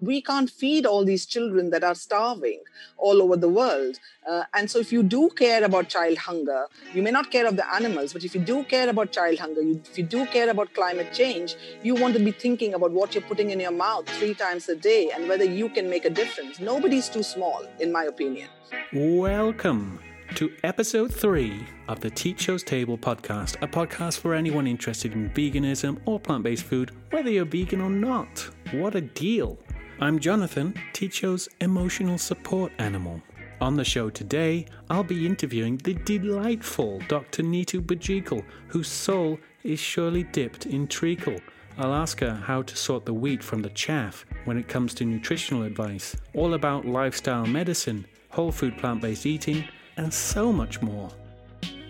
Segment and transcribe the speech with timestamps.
[0.00, 2.60] we can't feed all these children that are starving
[2.98, 3.98] all over the world.
[4.28, 7.56] Uh, and so, if you do care about child hunger, you may not care of
[7.56, 10.50] the animals, but if you do care about child hunger, you, if you do care
[10.50, 14.06] about climate change, you want to be thinking about what you're putting in your mouth
[14.18, 16.60] three times a day and whether you can make a difference.
[16.60, 18.48] Nobody's too small, in my opinion.
[18.92, 20.00] Welcome
[20.34, 25.98] to episode three of the Teacho's Table podcast, a podcast for anyone interested in veganism
[26.04, 28.50] or plant based food, whether you're vegan or not.
[28.72, 29.58] What a deal!
[29.98, 33.22] I'm Jonathan, Ticho's emotional support animal.
[33.62, 37.42] On the show today, I'll be interviewing the delightful Dr.
[37.42, 41.38] Nitu Bajekal, whose soul is surely dipped in treacle.
[41.78, 45.06] I'll ask her how to sort the wheat from the chaff when it comes to
[45.06, 49.64] nutritional advice, all about lifestyle medicine, whole food plant based eating,
[49.96, 51.08] and so much more.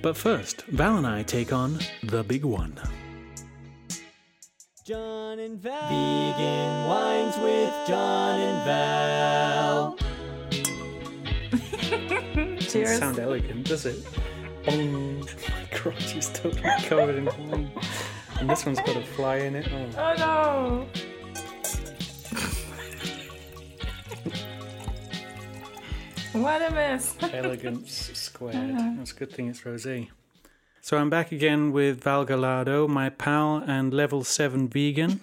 [0.01, 2.79] But first, Val and I take on the big one.
[4.87, 5.89] John and Val.
[5.89, 9.99] Vegan wines with John and Val.
[12.60, 14.07] Doesn't sound elegant, does it?
[14.69, 15.27] Oh my
[15.73, 17.69] crotch is totally covered in wine.
[18.38, 19.66] And this one's got a fly in it.
[19.73, 19.88] Oh.
[19.99, 20.87] Oh
[26.32, 26.41] no!
[26.41, 27.16] what a mess.
[27.32, 28.55] Elegance squared.
[28.77, 28.93] Uh-huh.
[28.99, 30.10] That's a good thing it's rosé.
[30.87, 35.20] So I'm back again with Val Gallardo, my pal and level 7 vegan.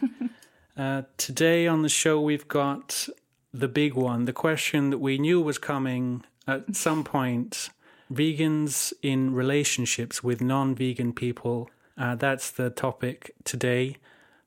[0.78, 3.08] uh, today on the show we've got
[3.53, 7.69] the big one, the question that we knew was coming at some point.
[8.11, 11.69] Vegans in relationships with non-vegan people.
[11.97, 13.95] Uh, that's the topic today.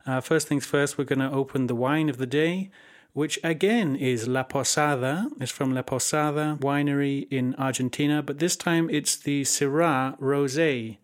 [0.05, 2.71] Uh, first things first, we're going to open the wine of the day
[3.15, 5.31] which again is La Posada.
[5.41, 10.99] It's from La Posada Winery in Argentina, but this time it's the Syrah Rosé.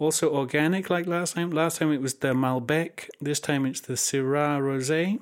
[0.00, 1.50] Also organic like last time.
[1.50, 3.10] Last time it was the Malbec.
[3.20, 5.20] This time it's the Syrah Rosé.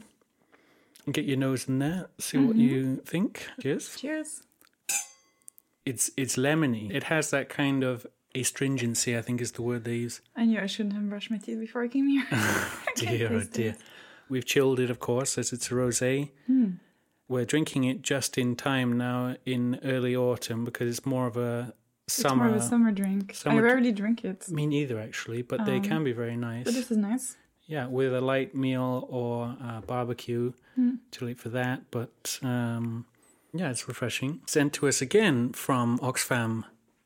[1.11, 2.09] Get your nose in there.
[2.19, 3.49] See what you think.
[3.61, 3.97] Cheers.
[3.97, 4.43] Cheers.
[5.85, 6.95] It's it's lemony.
[6.95, 9.19] It has that kind of astringency.
[9.19, 10.21] I think is the word they use.
[10.37, 12.27] I knew I shouldn't have brushed my teeth before I came here.
[12.95, 13.77] dear, oh dear.
[14.29, 16.31] We've chilled it, of course, as it's a rosé.
[16.47, 16.73] Hmm.
[17.27, 21.75] We're drinking it just in time now in early autumn because it's more of a
[22.09, 22.45] It's summer.
[22.47, 23.35] more of a summer drink.
[23.35, 26.65] summer I rarely drink it, Me neither, actually, but they Um, can be very nice.
[26.65, 27.37] but this is nice.
[27.67, 30.53] Yeah, with a light meal or barbecue.
[30.75, 30.95] Hmm.
[31.11, 33.05] Too late for that, but um,
[33.53, 34.41] yeah, it's refreshing.
[34.47, 36.65] Sent to us again from Oxfam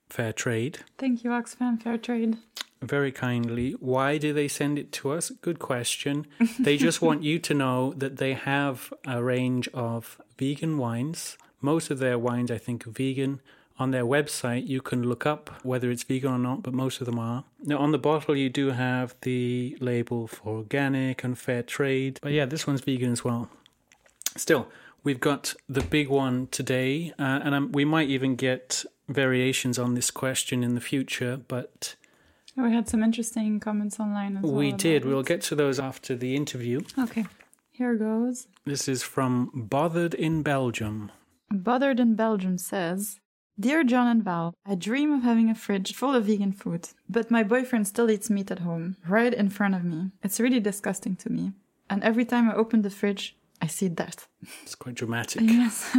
[0.09, 0.79] Fair Trade.
[0.99, 2.39] Thank you, Oxfam Fairtrade.
[2.81, 3.73] very kindly.
[3.81, 5.31] Why do they send it to us?
[5.47, 6.27] Good question.
[6.67, 11.37] They just want you to know that they have a range of vegan wines.
[11.61, 13.41] Most of their wines, I think, are vegan.
[13.79, 17.07] On their website, you can look up whether it's vegan or not, but most of
[17.07, 17.45] them are.
[17.65, 22.19] Now, on the bottle, you do have the label for organic and fair trade.
[22.23, 23.49] But yeah, this one's vegan as well.
[24.37, 24.69] Still,
[25.05, 29.95] we've got the big one today, uh, and um, we might even get variations on
[29.95, 31.97] this question in the future, but
[32.57, 34.53] We had some interesting comments online as well.
[34.55, 35.05] we did.
[35.05, 36.81] We'll get to those after the interview.
[36.99, 37.25] Okay,
[37.71, 38.47] here goes.
[38.65, 41.11] This is from Bothered in Belgium.
[41.51, 43.19] Bothered in Belgium says,
[43.61, 47.31] Dear John and Val, I dream of having a fridge full of vegan food, but
[47.31, 50.11] my boyfriend still eats meat at home, right in front of me.
[50.23, 51.53] It's really disgusting to me.
[51.91, 54.27] And every time I open the fridge, I see death.
[54.63, 55.43] It's quite dramatic.
[55.43, 55.95] Yes.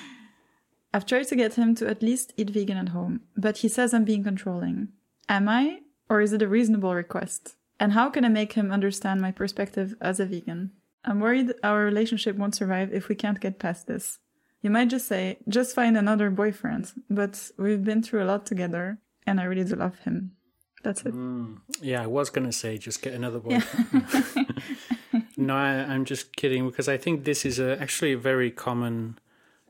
[0.94, 3.92] I've tried to get him to at least eat vegan at home, but he says
[3.92, 4.88] I'm being controlling.
[5.28, 5.80] Am I?
[6.08, 7.56] Or is it a reasonable request?
[7.80, 10.70] And how can I make him understand my perspective as a vegan?
[11.04, 14.18] I'm worried our relationship won't survive if we can't get past this.
[14.62, 18.98] You might just say, just find another boyfriend, but we've been through a lot together,
[19.26, 20.32] and I really do love him.
[20.82, 21.14] That's it.
[21.82, 24.54] Yeah, I was going to say just get another boyfriend.
[25.36, 29.18] no, I, I'm just kidding because I think this is a, actually a very common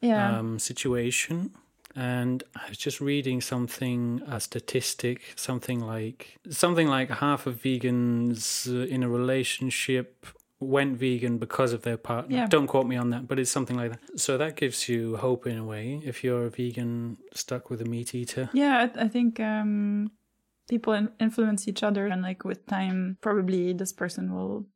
[0.01, 0.39] Yeah.
[0.39, 1.51] um, situation.
[1.97, 8.69] And I was just reading something, a statistic, something like something like half of vegans
[8.73, 10.27] uh, in a relationship
[10.61, 12.37] went vegan because of their partner.
[12.37, 12.47] Yeah.
[12.47, 14.21] Don't quote me on that, but it's something like that.
[14.21, 17.87] So that gives you hope in a way if you're a vegan stuck with a
[17.87, 18.51] meat eater.
[18.53, 20.11] Yeah, I, I think um,
[20.69, 24.67] people in- influence each other, and like with time, probably this person will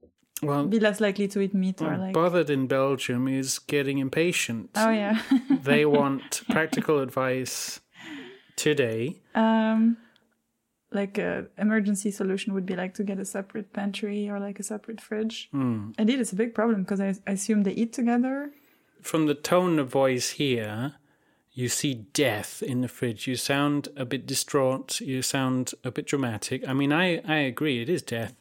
[0.42, 2.14] Well, be less likely to eat meat or like.
[2.14, 4.70] bothered in Belgium is getting impatient.
[4.76, 5.20] Oh yeah.
[5.62, 7.80] they want practical advice
[8.56, 9.20] today.
[9.34, 9.96] um,
[10.94, 14.62] like a emergency solution would be like to get a separate pantry or like a
[14.62, 15.48] separate fridge.
[15.50, 15.92] Hmm.
[15.98, 18.52] Indeed, it's a big problem because I, I assume they eat together.
[19.00, 20.94] From the tone of voice here,
[21.52, 23.26] you see death in the fridge.
[23.26, 25.00] You sound a bit distraught.
[25.00, 26.66] You sound a bit dramatic.
[26.66, 28.34] I mean, I, I agree, it is death.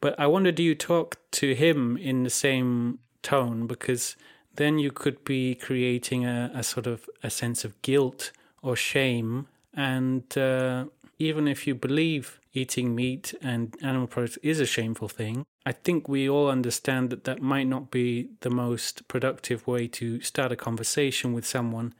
[0.00, 4.16] But I wonder, do you talk to him in the same tone because
[4.54, 8.32] then you could be creating a, a sort of a sense of guilt
[8.62, 9.48] or shame.
[9.74, 10.86] And uh,
[11.18, 16.08] even if you believe eating meat and animal products is a shameful thing, I think
[16.08, 20.56] we all understand that that might not be the most productive way to start a
[20.56, 21.94] conversation with someone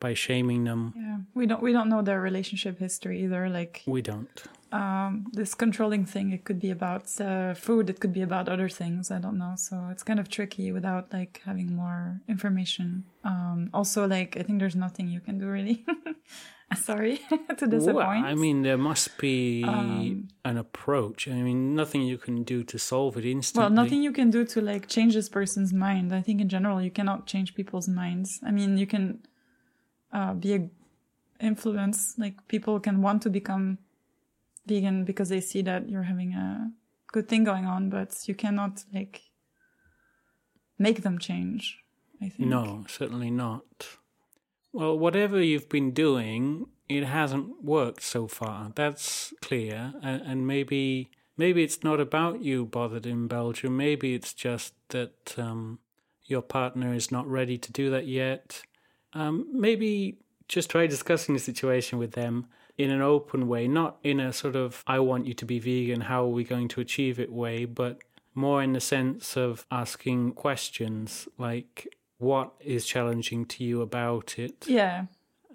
[0.00, 0.92] by shaming them.
[0.96, 3.48] Yeah, we don't we don't know their relationship history either.
[3.48, 4.42] Like We don't.
[4.72, 8.68] um, this controlling thing, it could be about uh, food, it could be about other
[8.68, 9.10] things.
[9.10, 9.54] I don't know.
[9.56, 13.04] So it's kind of tricky without like having more information.
[13.22, 15.84] Um, also, like I think there's nothing you can do really.
[16.76, 17.20] Sorry
[17.58, 17.96] to disappoint.
[17.96, 21.28] Well, I mean, there must be Um, an approach.
[21.28, 23.62] I mean, nothing you can do to solve it instantly.
[23.62, 26.12] Well, nothing you can do to like change this person's mind.
[26.14, 28.40] I think in general you cannot change people's minds.
[28.42, 29.20] I mean, you can
[30.12, 30.68] uh, be a
[31.40, 32.14] influence.
[32.18, 33.78] Like people can want to become
[34.66, 36.72] vegan because they see that you're having a
[37.12, 39.20] good thing going on, but you cannot like
[40.78, 41.78] make them change.
[42.22, 42.48] I think.
[42.48, 43.64] No, certainly not.
[44.74, 48.72] Well, whatever you've been doing, it hasn't worked so far.
[48.74, 49.94] That's clear.
[50.02, 53.76] And, maybe maybe it's not about you bothered in Belgium.
[53.76, 55.78] Maybe it's just that um,
[56.24, 58.62] your partner is not ready to do that yet.
[59.12, 60.18] Um, maybe
[60.48, 64.56] just try discussing the situation with them in an open way, not in a sort
[64.56, 66.00] of "I want you to be vegan.
[66.00, 67.98] How are we going to achieve it?" way, but
[68.34, 71.86] more in the sense of asking questions like
[72.18, 74.66] what is challenging to you about it?
[74.66, 75.06] Yeah,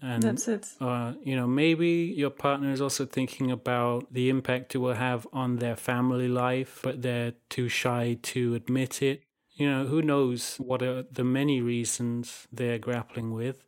[0.02, 0.68] and that's it.
[0.80, 5.28] uh, you know maybe your partner is also thinking about the impact it will have
[5.34, 9.24] on their family life but they're too shy to admit it.
[9.54, 13.64] You know who knows what are the many reasons they're grappling with.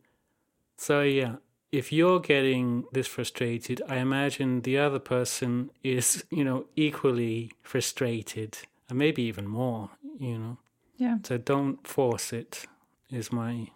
[0.77, 1.35] So yeah
[1.71, 8.57] if you're getting this frustrated i imagine the other person is you know equally frustrated
[8.89, 9.89] and maybe even more
[10.19, 10.57] you know.
[10.97, 11.17] Yeah.
[11.23, 12.65] so don't force it
[13.12, 13.68] is my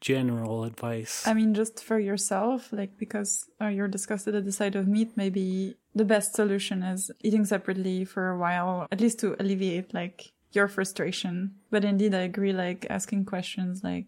[0.00, 4.76] general advice I mean, just for yourself, like because uh, you're disgusted at the sight
[4.76, 9.34] of meat, maybe the best solution is eating separately for a while, at least to
[9.40, 11.56] alleviate like your frustration.
[11.70, 12.52] But indeed, I agree.
[12.52, 14.06] Like asking questions like,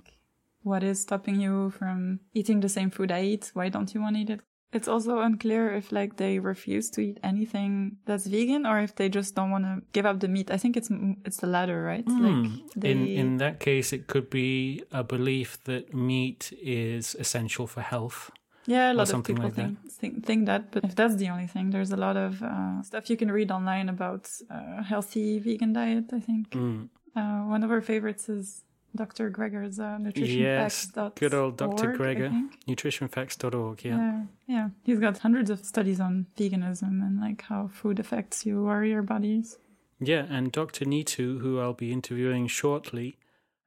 [0.63, 3.51] "What is stopping you from eating the same food I eat?
[3.55, 4.41] Why don't you want to eat it?"
[4.73, 9.09] It's also unclear if like they refuse to eat anything that's vegan or if they
[9.09, 10.51] just don't want to give up the meat.
[10.51, 10.91] I think it's
[11.25, 12.07] it's the latter, right?
[12.07, 17.67] Like they in in that case, it could be a belief that meat is essential
[17.67, 18.31] for health.
[18.67, 19.67] Yeah, a lot of something people like that.
[19.67, 22.83] think, think think that, but if that's the only thing, there's a lot of uh,
[22.83, 26.13] stuff you can read online about uh, healthy vegan diet.
[26.13, 26.89] I think Mm.
[27.17, 28.63] uh, one of our favorites is
[28.95, 29.31] Dr.
[29.31, 31.19] Greger's uh, nutrition Yes, facts.
[31.19, 31.91] good old Dr.
[31.91, 33.85] org, Greger, nutritionfacts.org.
[33.85, 33.97] Yeah.
[33.97, 38.67] Yeah, yeah, he's got hundreds of studies on veganism and like how food affects you
[38.67, 39.59] or your bodies.
[40.01, 40.85] Yeah, and Dr.
[40.87, 43.17] Nitu, who I'll be interviewing shortly,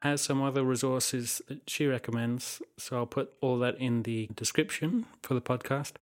[0.02, 2.62] has some other resources that she recommends.
[2.78, 5.94] So I'll put all that in the description for the podcast.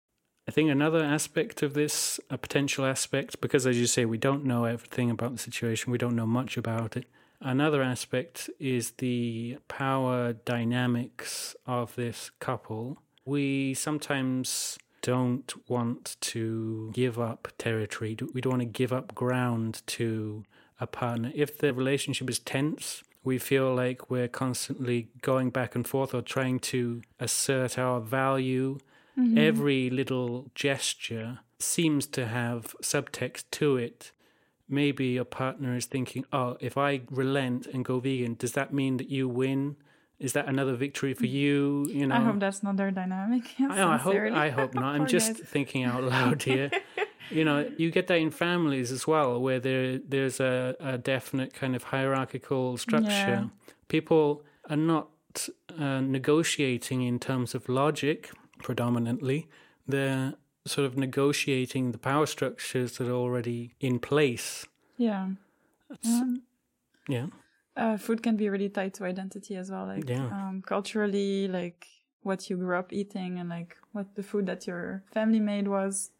[0.47, 4.43] I think another aspect of this, a potential aspect, because as you say, we don't
[4.43, 7.05] know everything about the situation, we don't know much about it.
[7.41, 12.99] Another aspect is the power dynamics of this couple.
[13.25, 18.15] We sometimes don't want to give up territory.
[18.33, 20.43] We don't want to give up ground to
[20.79, 21.31] a partner.
[21.33, 26.21] If the relationship is tense, we feel like we're constantly going back and forth or
[26.21, 28.77] trying to assert our value.
[29.17, 29.37] Mm-hmm.
[29.37, 34.11] Every little gesture seems to have subtext to it.
[34.71, 38.97] Maybe your partner is thinking, oh, if I relent and go vegan, does that mean
[38.97, 39.75] that you win?
[40.17, 41.85] Is that another victory for you?
[41.89, 43.43] You know, I hope that's not their dynamic.
[43.59, 44.15] I, I hope.
[44.15, 44.95] I hope not.
[44.95, 46.71] I'm just thinking out loud here.
[47.29, 51.53] you know, you get that in families as well, where there there's a, a definite
[51.53, 53.09] kind of hierarchical structure.
[53.09, 53.45] Yeah.
[53.89, 55.09] People are not
[55.77, 58.31] uh, negotiating in terms of logic
[58.63, 59.49] predominantly.
[59.85, 64.65] They're sort of negotiating the power structures that are already in place.
[64.97, 65.29] Yeah.
[66.05, 66.43] Um,
[67.07, 67.27] Yeah.
[67.75, 70.27] uh, food can be really tied to identity as well like Yeah.
[70.31, 71.87] um, culturally like
[72.23, 76.11] what you grew up eating and like what the food that your family made was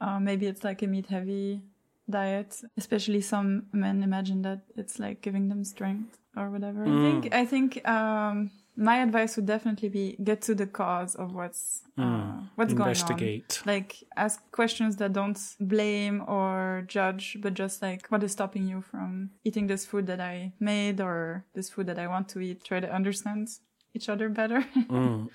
[0.00, 1.60] uh, maybe it's like a meat heavy
[2.08, 7.02] diet especially some men imagine that it's like giving them strength or whatever i Mm.
[7.22, 11.82] think i think um, my advice would definitely be get to the cause of what's
[11.98, 12.48] uh, Mm.
[12.54, 13.62] what's going on Investigate.
[13.66, 18.80] like ask questions that don't blame or judge but just like what is stopping you
[18.80, 22.64] from eating this food that i made or this food that i want to eat
[22.64, 23.48] try to understand
[23.94, 25.28] each other better Mm.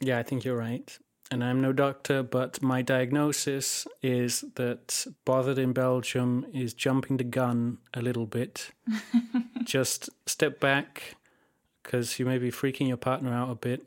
[0.00, 0.96] Yeah, I think you're right.
[1.30, 7.24] And I'm no doctor, but my diagnosis is that Bothered in Belgium is jumping the
[7.24, 8.70] gun a little bit
[9.64, 11.14] just step back
[11.88, 13.80] because you may be freaking your partner out a bit.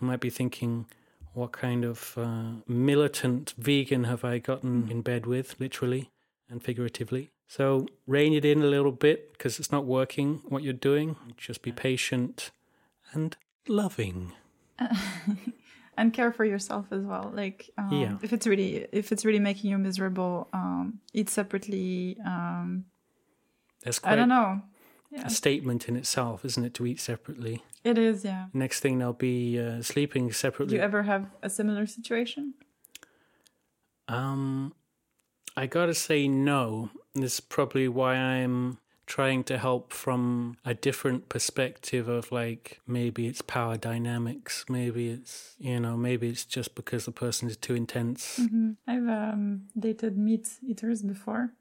[0.00, 0.86] You might be thinking,
[1.34, 6.08] what kind of uh, militant vegan have I gotten in bed with, literally
[6.48, 7.32] and figuratively?
[7.46, 11.16] So rein it in a little bit because it's not working what you're doing.
[11.36, 12.50] Just be patient
[13.12, 13.36] and
[13.68, 14.32] loving.
[15.98, 17.30] and care for yourself as well.
[17.34, 18.16] Like um, Yeah.
[18.22, 22.16] if it's really if it's really making you miserable, um, eat separately.
[22.24, 22.86] Um,
[23.82, 24.62] That's quite I don't know.
[25.14, 27.62] Yeah, a statement in itself, isn't it, to eat separately?
[27.84, 28.24] it is.
[28.24, 28.46] Yeah.
[28.52, 30.72] Next thing they'll be uh, sleeping separately.
[30.72, 32.54] Do you ever have a similar situation?
[34.08, 34.74] Um,
[35.56, 36.90] I gotta say no.
[37.14, 43.26] This is probably why I'm trying to help from a different perspective of like maybe
[43.26, 47.74] it's power dynamics, maybe it's you know maybe it's just because the person is too
[47.74, 48.36] intense.
[48.38, 51.52] hmm I've um, dated meat eaters before.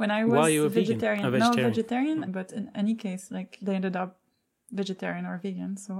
[0.00, 0.86] When I was While you were vegan?
[0.86, 1.70] vegetarian, A no vegetarian.
[1.70, 4.10] vegetarian, but in any case, like they ended up
[4.80, 5.76] vegetarian or vegan.
[5.76, 5.92] So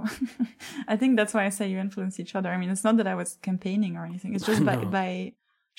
[0.93, 2.49] I think that's why I say you influence each other.
[2.49, 4.31] I mean, it's not that I was campaigning or anything.
[4.35, 4.85] It's just by No.
[4.99, 5.33] by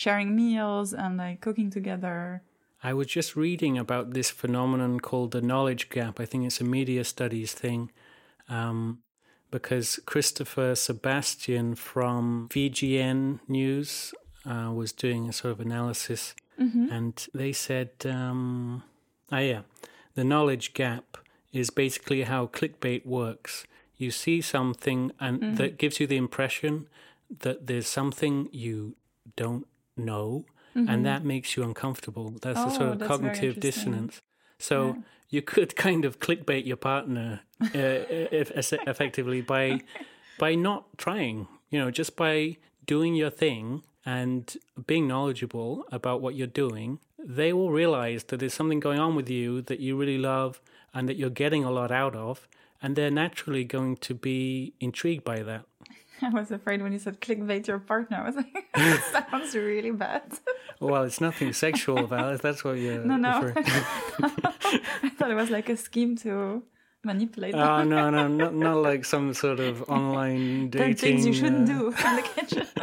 [0.04, 2.42] sharing meals and like cooking together.
[2.90, 6.14] I was just reading about this phenomenon called the knowledge gap.
[6.22, 7.90] I think it's a media studies thing.
[8.48, 8.98] Um,
[9.56, 14.14] because Christopher Sebastian from VGN News
[14.46, 18.82] uh, was doing a sort of analysis, and they said, um,
[19.30, 19.62] ah, yeah,
[20.14, 21.18] the knowledge gap
[21.52, 23.66] is basically how clickbait works.
[23.96, 26.88] You see something, and that gives you the impression
[27.40, 28.96] that there's something you
[29.36, 29.66] don't
[29.96, 30.44] know,
[30.74, 32.30] and that makes you uncomfortable.
[32.40, 34.22] That's a Oh, sort of cognitive dissonance.
[34.58, 37.66] So you could kind of clickbait your partner uh,
[38.92, 39.80] effectively by
[40.38, 41.48] by not trying.
[41.70, 42.56] You know, just by
[42.86, 44.56] doing your thing and
[44.86, 49.30] being knowledgeable about what you're doing, they will realize that there's something going on with
[49.30, 50.60] you that you really love
[50.92, 52.48] and that you're getting a lot out of,
[52.82, 55.64] and they're naturally going to be intrigued by that.
[56.22, 58.18] I was afraid when you said clickbait your partner.
[58.18, 60.22] I was like, that sounds really bad.
[60.80, 62.42] Well, it's nothing sexual about it.
[62.42, 63.04] That's what you're.
[63.04, 63.52] No, no.
[63.56, 66.62] I thought it was like a scheme to
[67.04, 67.60] manipulate them.
[67.68, 70.96] Oh no, no, not not like some sort of online dating.
[70.96, 72.66] Things you shouldn't uh, do in the kitchen.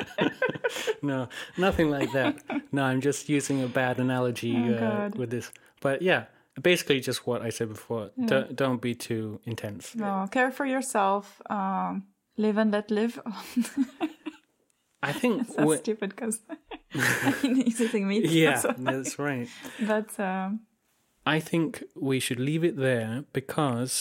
[1.02, 2.36] No, nothing like that.
[2.72, 5.50] No, I'm just using a bad analogy Oh, uh, with this.
[5.82, 6.26] But yeah,
[6.62, 8.12] basically just what I said before.
[8.26, 9.96] Don't, don't be too intense.
[9.96, 11.42] no, care for yourself.
[11.50, 12.04] Um,
[12.38, 13.18] live and let live.
[15.02, 15.48] I think.
[15.56, 16.40] That's we- stupid because
[17.42, 18.26] he's eating meat.
[18.26, 19.48] yeah, so- that's right.
[19.88, 20.60] but um,
[21.36, 23.94] I think we should leave it there because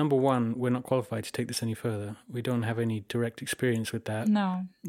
[0.00, 2.10] number one, we're not qualified to take this any further.
[2.36, 4.24] We don't have any direct experience with that.
[4.28, 4.48] no.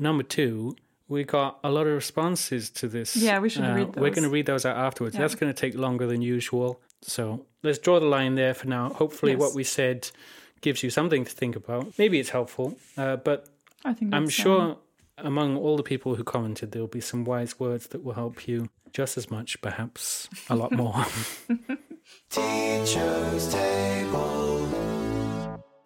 [0.09, 0.75] Number two,
[1.07, 3.15] we got a lot of responses to this.
[3.15, 4.01] Uh, Yeah, we should read those.
[4.01, 5.15] We're going to read those out afterwards.
[5.15, 5.21] Yeah.
[5.21, 6.69] That's going to take longer than usual.
[7.01, 8.89] So let's draw the line there for now.
[9.01, 9.41] Hopefully, Yes.
[9.43, 10.09] what we said
[10.65, 11.83] gives you something to think about.
[11.97, 12.67] Maybe it's helpful,
[12.97, 13.39] uh, but
[13.85, 14.77] I think I'm sure um,
[15.31, 18.47] among all the people who commented, there will be some wise words that will help
[18.49, 21.05] you just as much, perhaps a lot more.
[22.29, 24.37] Teacher's table.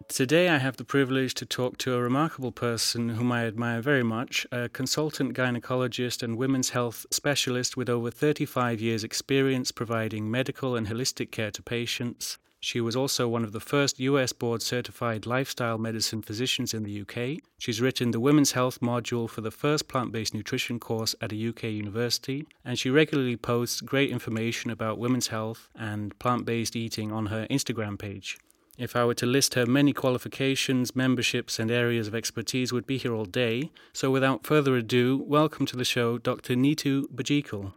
[0.08, 4.02] Today, I have the privilege to talk to a remarkable person whom I admire very
[4.02, 10.76] much, a consultant gynecologist and women's health specialist with over 35 years' experience providing medical
[10.76, 12.36] and holistic care to patients.
[12.64, 17.00] She was also one of the first US board certified lifestyle medicine physicians in the
[17.00, 17.42] UK.
[17.58, 21.48] She's written the Women's Health module for the first plant based nutrition course at a
[21.48, 27.10] UK university, and she regularly posts great information about women's health and plant based eating
[27.10, 28.38] on her Instagram page.
[28.78, 32.96] If I were to list her many qualifications, memberships, and areas of expertise, would be
[32.96, 33.72] here all day.
[33.92, 36.54] So, without further ado, welcome to the show, Dr.
[36.54, 37.72] Nitu Bajekal.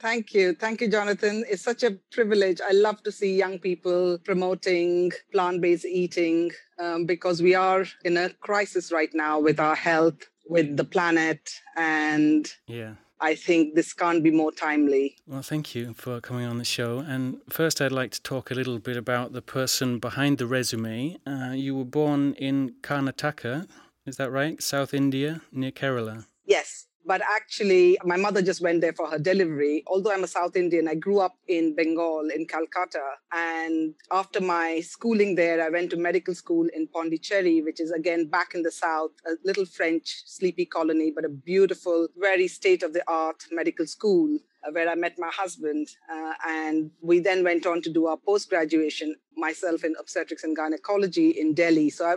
[0.00, 0.54] Thank you.
[0.54, 1.44] Thank you, Jonathan.
[1.48, 2.60] It's such a privilege.
[2.66, 8.16] I love to see young people promoting plant based eating um, because we are in
[8.16, 12.94] a crisis right now with our health, with the planet, and Yeah.
[13.22, 15.16] I think this can't be more timely.
[15.26, 17.00] Well, thank you for coming on the show.
[17.00, 21.18] And first, I'd like to talk a little bit about the person behind the resume.
[21.26, 23.68] Uh, you were born in Karnataka,
[24.06, 24.62] is that right?
[24.62, 26.24] South India, near Kerala.
[26.46, 26.86] Yes.
[27.10, 29.82] But actually, my mother just went there for her delivery.
[29.88, 33.04] Although I'm a South Indian, I grew up in Bengal, in Calcutta.
[33.32, 38.26] And after my schooling there, I went to medical school in Pondicherry, which is again
[38.26, 42.92] back in the South, a little French sleepy colony, but a beautiful, very state of
[42.92, 45.88] the art medical school uh, where I met my husband.
[46.08, 50.56] Uh, and we then went on to do our post graduation, myself in obstetrics and
[50.56, 51.90] gynecology in Delhi.
[51.90, 52.14] So I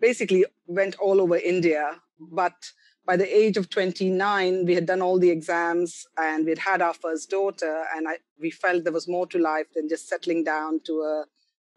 [0.00, 2.00] basically went all over India.
[2.18, 2.72] But
[3.10, 6.94] by the age of 29, we had done all the exams and we'd had our
[6.94, 7.82] first daughter.
[7.92, 11.24] And I, we felt there was more to life than just settling down to a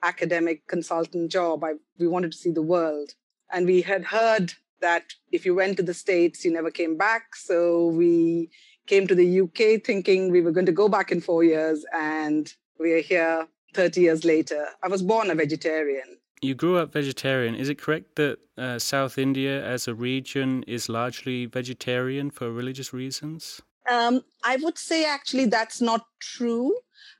[0.04, 1.63] academic consultant job.
[1.63, 3.16] I, we wanted to see the world.
[3.52, 7.36] And we had heard that if you went to the States, you never came back.
[7.36, 8.52] So we
[8.86, 12.54] came to the UK thinking we were going to go back in four years, and
[12.80, 14.68] we are here 30 years later.
[14.84, 16.20] I was born a vegetarian.
[16.44, 17.56] You grew up vegetarian.
[17.56, 22.92] Is it correct that uh, South India as a region is largely vegetarian for religious
[22.94, 23.62] reasons?
[23.90, 26.76] Um, I would say actually that's not true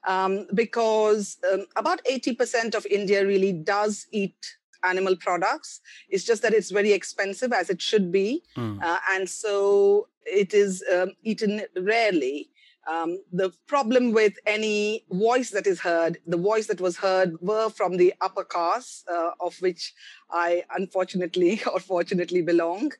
[0.08, 4.36] um, because um, about 80% of India really does eat
[4.84, 5.80] animal products.
[6.10, 8.44] It's just that it's very expensive, as it should be.
[8.58, 8.84] Mm.
[8.84, 12.50] Uh, and so it is um, eaten rarely.
[12.86, 17.70] Um, the problem with any voice that is heard, the voice that was heard were
[17.70, 19.94] from the upper caste, uh, of which
[20.30, 22.92] I unfortunately or fortunately belong,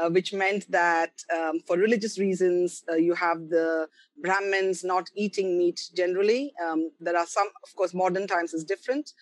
[0.00, 3.88] uh, which meant that um, for religious reasons, uh, you have the
[4.22, 6.52] Brahmins not eating meat generally.
[6.64, 9.12] Um, there are some, of course, modern times is different.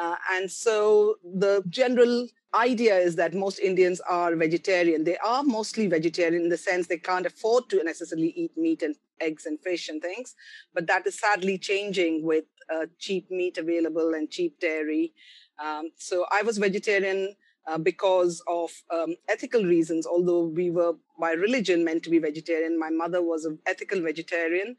[0.00, 5.04] Uh, and so the general idea is that most Indians are vegetarian.
[5.04, 8.96] They are mostly vegetarian in the sense they can't afford to necessarily eat meat and
[9.20, 10.34] eggs and fish and things.
[10.72, 15.12] But that is sadly changing with uh, cheap meat available and cheap dairy.
[15.62, 17.34] Um, so I was vegetarian
[17.66, 20.06] uh, because of um, ethical reasons.
[20.06, 24.76] Although we were by religion meant to be vegetarian, my mother was an ethical vegetarian,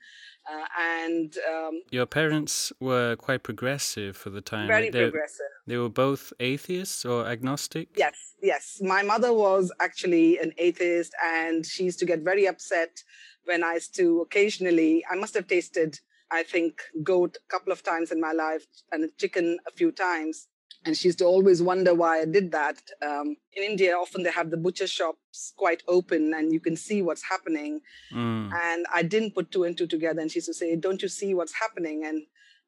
[0.52, 4.68] uh, and um, Your parents were quite progressive for the time.
[4.68, 4.90] very?
[4.90, 5.46] They- progressive.
[5.68, 7.90] They were both atheists or agnostic?
[7.98, 8.80] Yes, yes.
[8.84, 13.00] My mother was actually an atheist, and she used to get very upset
[13.46, 15.04] when I used to occasionally.
[15.10, 16.00] I must have tasted,
[16.32, 20.48] I think, goat a couple of times in my life and chicken a few times.
[20.86, 22.80] And she used to always wonder why I did that.
[23.02, 27.02] Um, in India, often they have the butcher shops quite open and you can see
[27.02, 27.82] what's happening.
[28.14, 28.54] Mm.
[28.54, 30.22] And I didn't put two and two together.
[30.22, 32.06] And she used to say, Don't you see what's happening?
[32.06, 32.22] And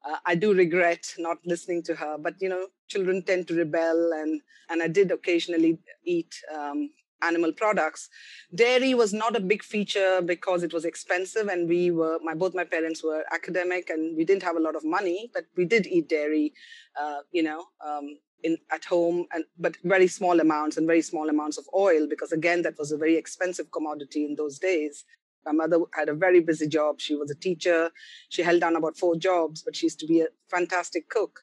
[0.04, 2.18] uh, I do regret not listening to her.
[2.18, 4.10] But, you know, children tend to rebel.
[4.12, 6.90] And, and I did occasionally eat um,
[7.22, 8.08] animal products.
[8.54, 11.48] Dairy was not a big feature because it was expensive.
[11.48, 14.76] And we were, my both my parents were academic and we didn't have a lot
[14.76, 16.54] of money, but we did eat dairy,
[17.00, 17.64] uh, you know.
[17.84, 22.06] Um, in at home and but very small amounts and very small amounts of oil
[22.08, 25.04] because again that was a very expensive commodity in those days
[25.44, 27.90] my mother had a very busy job she was a teacher
[28.28, 31.40] she held down about four jobs but she used to be a fantastic cook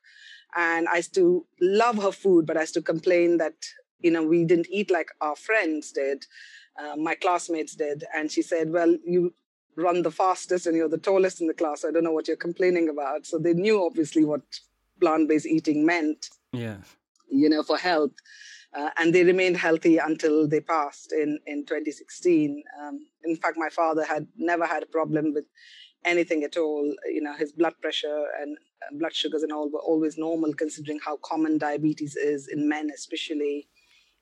[0.55, 3.55] and i used to love her food but i used to complain that
[3.99, 6.25] you know we didn't eat like our friends did
[6.81, 9.33] uh, my classmates did and she said well you
[9.77, 12.37] run the fastest and you're the tallest in the class i don't know what you're
[12.37, 14.41] complaining about so they knew obviously what
[14.99, 16.77] plant-based eating meant Yeah.
[17.29, 18.11] you know, for health.
[18.73, 22.63] Uh, and they remained healthy until they passed in, in 2016.
[22.81, 25.45] Um, in fact, my father had never had a problem with
[26.05, 26.93] anything at all.
[27.05, 30.99] You know, his blood pressure and uh, blood sugars and all were always normal, considering
[31.05, 33.67] how common diabetes is in men, especially.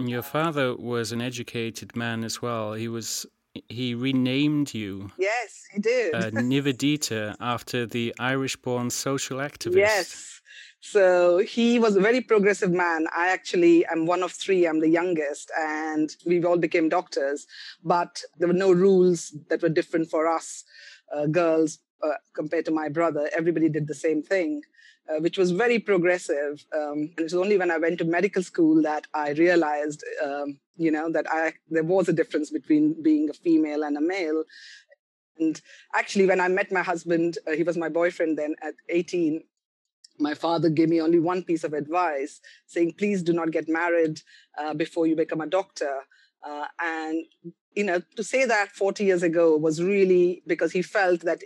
[0.07, 2.73] Your father was an educated man as well.
[2.73, 3.25] He was
[3.69, 6.15] he renamed you Yes, he did.
[6.15, 9.75] uh, Nivedita after the Irish-born social activist.
[9.75, 10.41] Yes.
[10.81, 13.07] So he was a very progressive man.
[13.15, 14.65] I actually am one of three.
[14.67, 17.45] I'm the youngest, and we all became doctors.
[17.83, 20.63] But there were no rules that were different for us
[21.15, 23.29] uh, girls uh, compared to my brother.
[23.35, 24.61] Everybody did the same thing,
[25.09, 26.65] uh, which was very progressive.
[26.75, 30.59] Um, and it was only when I went to medical school that I realized, um,
[30.75, 34.43] you know, that I there was a difference between being a female and a male.
[35.39, 35.59] And
[35.95, 39.43] actually, when I met my husband, uh, he was my boyfriend then at 18
[40.19, 44.21] my father gave me only one piece of advice saying please do not get married
[44.59, 46.01] uh, before you become a doctor
[46.47, 47.25] uh, and
[47.75, 51.41] you know to say that 40 years ago was really because he felt that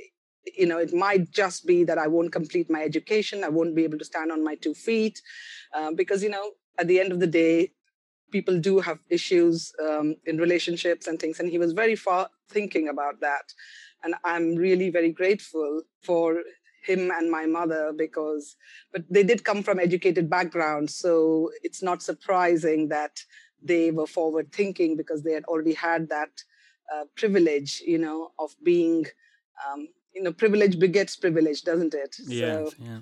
[0.58, 3.84] you know it might just be that i won't complete my education i won't be
[3.84, 5.22] able to stand on my two feet
[5.74, 7.72] uh, because you know at the end of the day
[8.32, 12.88] people do have issues um, in relationships and things and he was very far thinking
[12.90, 13.54] about that.
[14.04, 16.44] And i'm really very grateful for
[16.84, 18.56] him and my mother because
[18.94, 23.20] but they did come from educated backgrounds so it's not surprising that
[23.62, 26.30] they were forward thinking because they had already had that
[26.94, 29.06] uh, privilege you know of being
[29.68, 32.66] um, you know privilege begets privilege doesn't it Yeah.
[32.66, 33.00] so yeah.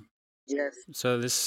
[0.58, 1.38] yes So this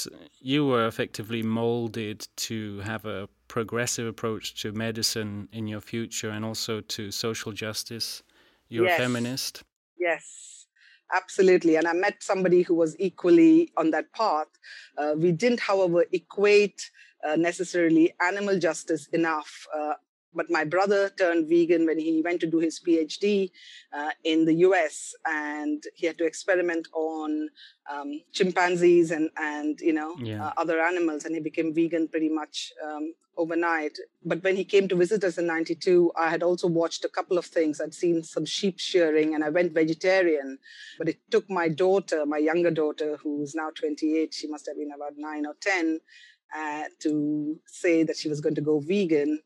[0.51, 2.57] you were effectively molded to
[2.91, 3.19] have a
[3.55, 8.07] progressive approach to medicine in your future and also to social justice.
[8.73, 8.99] You're Yes.
[8.99, 9.53] a feminist.
[10.07, 10.25] Yes,
[11.19, 11.73] absolutely.
[11.79, 14.51] And I met somebody who was equally on that path.
[14.99, 16.79] Uh, we didn't, however, equate
[17.27, 19.51] uh, necessarily animal justice enough.
[19.77, 19.95] Uh,
[20.33, 23.51] but my brother turned vegan when he went to do his PhD
[23.93, 27.49] uh, in the US, and he had to experiment on
[27.91, 30.47] um, chimpanzees and and you know Yeah.
[30.47, 33.97] uh, other animals, and he became vegan pretty much um, overnight.
[34.23, 37.37] But when he came to visit us in '92, I had also watched a couple
[37.37, 37.81] of things.
[37.81, 40.59] I'd seen some sheep shearing, and I went vegetarian.
[40.97, 44.91] But it took my daughter, my younger daughter, who's now 28, she must have been
[44.95, 45.99] about nine or 10,
[46.55, 49.39] uh, to say that she was going to go vegan,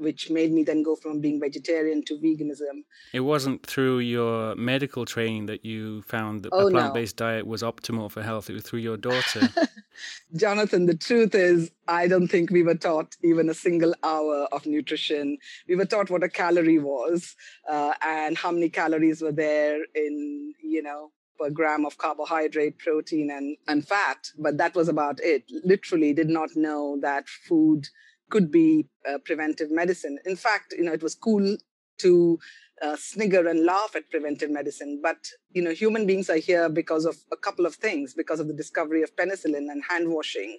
[0.00, 2.84] which made me then go from being vegetarian to veganism.
[3.12, 7.46] It wasn't through your medical training that you found that Oh, a plant based diet
[7.46, 8.48] was optimal for health.
[8.48, 9.48] It was through your daughter.
[10.36, 14.64] Jonathan, the truth is, I don't think we were taught even a single hour of
[14.66, 15.38] nutrition.
[15.68, 17.36] We were taught what a calorie was
[17.68, 23.30] uh, and how many calories were there in, you know, per gram of carbohydrate, protein,
[23.30, 24.28] and, and fat.
[24.38, 25.44] But that was about it.
[25.64, 27.88] Literally did not know that food
[28.30, 30.18] could be uh, preventive medicine.
[30.24, 31.56] In fact, you know, it was cool
[31.98, 32.38] to
[32.82, 35.00] uh, snigger and laugh at preventive medicine.
[35.02, 35.18] But
[35.52, 38.54] you know, human beings are here because of a couple of things: because of the
[38.54, 40.56] discovery of penicillin and hand washing,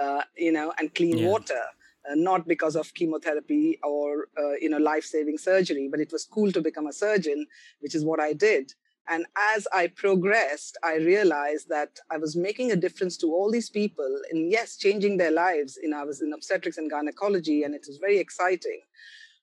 [0.00, 1.26] uh, you know, and clean Yeah.
[1.28, 1.62] water.
[2.08, 6.50] Uh, not because of chemotherapy or uh, you know life-saving surgery, but it was cool
[6.52, 7.46] to become a surgeon,
[7.80, 8.72] which is what I did.
[9.10, 13.70] And as I progressed, I realized that I was making a difference to all these
[13.70, 15.78] people, and yes, changing their lives.
[15.82, 18.80] Know, I was in obstetrics and gynecology, and it was very exciting.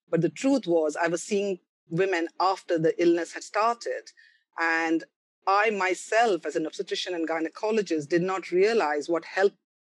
[0.10, 4.12] But the truth was, I was seeing women after the illness had started.
[4.60, 5.04] And
[5.48, 9.54] I myself, as an obstetrician and gynecologist, did not realize what help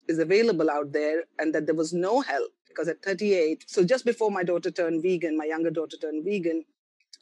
[0.09, 2.51] is available out there and that there was no help.
[2.67, 6.65] Because at 38, so just before my daughter turned vegan, my younger daughter turned vegan,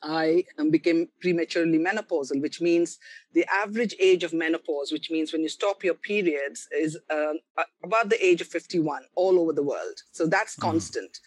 [0.02, 2.98] I um, became prematurely menopausal, which means
[3.32, 7.86] the average age of menopause, which means when you stop your periods, is um, a-
[7.86, 9.98] about the age of 51 all over the world.
[10.12, 11.18] So that's constant.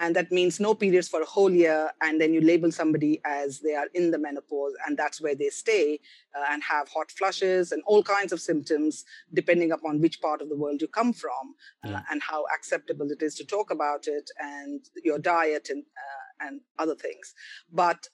[0.00, 1.90] And that means no periods for a whole year.
[2.02, 5.50] And then you label somebody as they are in the menopause, and that's where they
[5.50, 6.00] stay
[6.36, 10.48] uh, and have hot flushes and all kinds of symptoms, depending upon which part of
[10.48, 14.28] the world you come from uh, and how acceptable it is to talk about it
[14.40, 17.34] and your diet and, uh, and other things.
[17.72, 18.08] But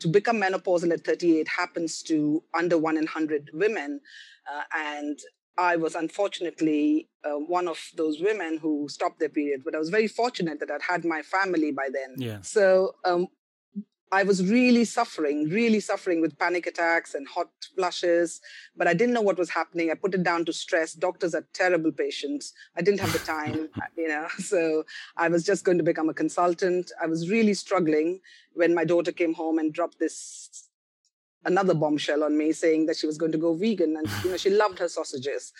[0.00, 4.00] to become menopausal at 38 happens to under one in 100 women.
[4.52, 5.18] Uh, and
[5.58, 9.90] I was unfortunately uh, one of those women who stopped their period, but I was
[9.90, 12.14] very fortunate that I'd had my family by then.
[12.16, 12.40] Yeah.
[12.40, 13.28] So um,
[14.12, 18.42] I was really suffering, really suffering with panic attacks and hot flushes,
[18.76, 19.90] but I didn't know what was happening.
[19.90, 20.92] I put it down to stress.
[20.92, 22.52] Doctors are terrible patients.
[22.76, 24.84] I didn't have the time, you know, so
[25.16, 26.92] I was just going to become a consultant.
[27.02, 28.20] I was really struggling
[28.52, 30.68] when my daughter came home and dropped this
[31.44, 34.36] another bombshell on me saying that she was going to go vegan and you know
[34.36, 35.52] she loved her sausages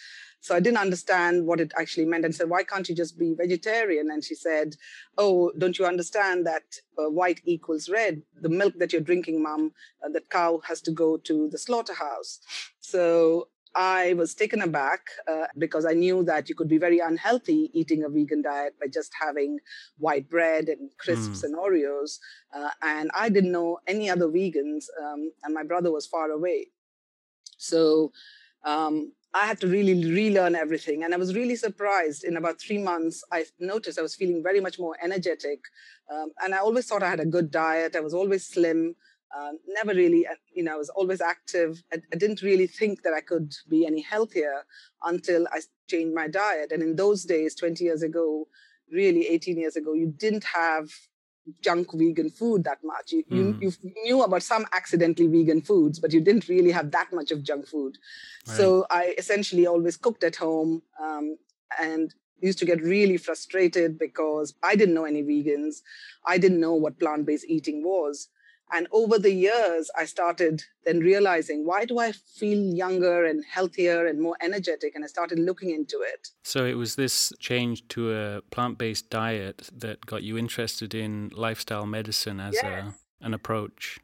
[0.43, 3.35] so i didn't understand what it actually meant and said why can't you just be
[3.35, 4.77] vegetarian and she said
[5.17, 6.65] oh don't you understand that
[6.99, 9.73] uh, white equals red the milk that you're drinking mom
[10.05, 12.41] uh, that cow has to go to the slaughterhouse
[12.81, 17.71] so I was taken aback uh, because I knew that you could be very unhealthy
[17.73, 19.59] eating a vegan diet by just having
[19.99, 22.19] white bread and crisps and Oreos.
[22.55, 26.69] Uh, and I didn't know any other vegans, um, and my brother was far away.
[27.57, 28.13] So
[28.65, 31.05] um, I had to really relearn everything.
[31.05, 32.25] And I was really surprised.
[32.25, 35.61] In about three months, I noticed I was feeling very much more energetic.
[36.13, 37.97] Um, and I always thought I had a good diet.
[37.97, 38.95] I was always slim.
[39.35, 41.83] Um, never really, uh, you know, I was always active.
[41.93, 44.65] I, I didn't really think that I could be any healthier
[45.03, 46.71] until I changed my diet.
[46.71, 48.47] And in those days, 20 years ago,
[48.93, 50.91] really 18 years ago, you didn't have
[51.61, 53.13] junk vegan food that much.
[53.13, 53.61] You, Mm.
[53.61, 57.31] you, you knew about some accidentally vegan foods, but you didn't really have that much
[57.31, 57.99] of junk food.
[58.45, 61.37] So I essentially always cooked at home um,
[61.81, 65.83] and used to get really frustrated because I didn't know any vegans.
[66.27, 68.29] I didn't know what plant based eating was.
[68.75, 74.07] And over the years, I started then realizing why do I feel younger and healthier
[74.07, 74.95] and more energetic?
[74.95, 76.29] And I started looking into it.
[76.43, 81.87] So it was this change to a plant-based diet that got you interested in lifestyle
[81.87, 82.65] medicine as Yes.
[82.65, 82.95] a
[83.27, 84.01] an approach.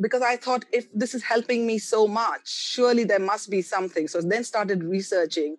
[0.00, 4.06] because I thought if this is helping me so much, surely there must be something.
[4.06, 5.56] So then started researching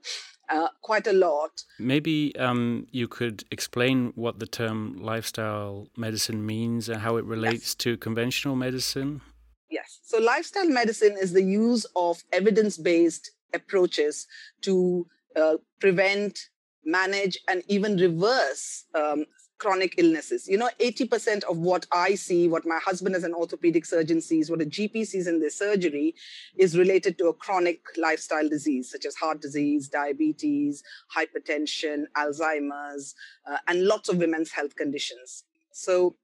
[0.50, 1.64] uh, quite a lot.
[1.78, 7.76] Maybe um, you could explain what the term lifestyle medicine means and how it relates
[7.76, 9.22] to conventional medicine.
[9.70, 10.00] Yes.
[10.04, 14.28] So lifestyle medicine is the use of evidence-based approaches
[14.62, 16.50] to uh, prevent,
[16.84, 19.26] manage, and even reverse um,
[19.60, 20.48] chronic illnesses.
[20.48, 24.50] You know, 80% of what I see, what my husband as an orthopedic surgeon sees,
[24.50, 26.16] what a GP sees in their surgery
[26.58, 30.82] is related to a chronic lifestyle disease, such as heart disease, diabetes,
[31.16, 33.14] hypertension, Alzheimer's,
[33.50, 35.44] uh, and lots of women's health conditions.
[35.72, 36.16] So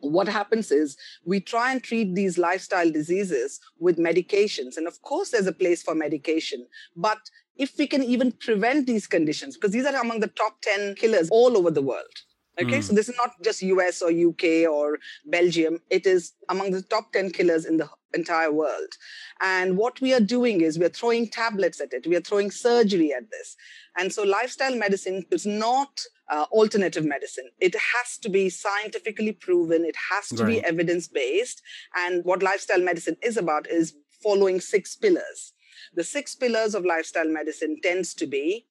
[0.00, 4.76] what happens is we try and treat these lifestyle diseases with medications.
[4.76, 6.66] And of course, there's a place for medication.
[6.96, 7.18] But
[7.56, 11.28] if we can even prevent these conditions, because these are among the top 10 killers
[11.30, 12.24] all over the world.
[12.60, 16.82] Okay, so this is not just US or UK or Belgium, it is among the
[16.82, 18.94] top 10 killers in the entire world.
[19.40, 23.12] And what we are doing is we're throwing tablets at it, we are throwing surgery
[23.12, 23.56] at this.
[23.98, 27.50] And so lifestyle medicine is not uh, alternative medicine.
[27.60, 31.60] It has to be scientifically proven, it has to be evidence based.
[31.96, 35.52] And what lifestyle medicine is about is following six pillars.
[35.94, 38.66] The six pillars of lifestyle medicine tends to be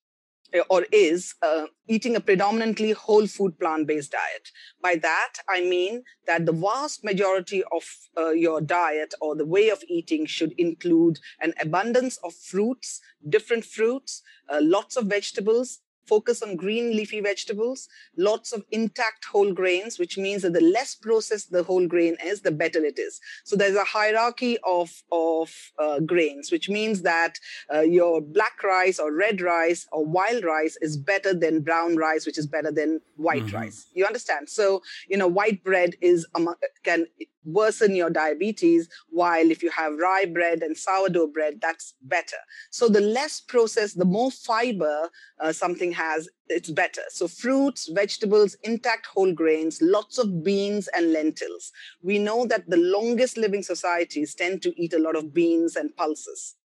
[0.70, 4.50] or is uh, eating a predominantly whole food plant based diet.
[4.82, 7.84] By that, I mean that the vast majority of
[8.18, 13.66] uh, your diet or the way of eating should include an abundance of fruits, different
[13.66, 15.80] fruits, uh, lots of vegetables.
[16.06, 17.88] Focus on green leafy vegetables,
[18.18, 22.42] lots of intact whole grains, which means that the less processed the whole grain is,
[22.42, 23.20] the better it is.
[23.44, 27.38] So there's a hierarchy of, of uh, grains, which means that
[27.74, 32.26] uh, your black rice or red rice or wild rice is better than brown rice,
[32.26, 33.54] which is better than white Mhm.
[33.54, 33.88] rice.
[33.94, 34.50] You understand?
[34.50, 37.08] So, you know, white bread is among, can
[37.46, 42.38] worsen your diabetes, while if you have rye bread and sourdough bread, that's better.
[42.72, 47.02] So, the less processed, the more fiber uh, something has, it's better.
[47.10, 51.72] So, fruits, vegetables, intact whole grains, lots of beans and lentils.
[52.02, 55.96] We know that the longest living societies tend to eat a lot of beans and
[55.96, 56.56] pulses.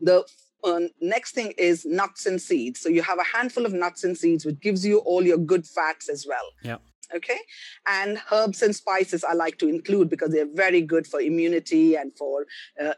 [0.00, 0.24] The
[0.64, 2.80] uh, next thing is nuts and seeds.
[2.80, 5.66] So you have a handful of nuts and seeds, which gives you all your good
[5.66, 6.52] fats as well.
[6.62, 6.76] Yeah.
[7.14, 7.38] Okay.
[7.86, 12.12] And herbs and spices I like to include because they're very good for immunity and
[12.16, 12.44] for
[12.78, 12.94] uh,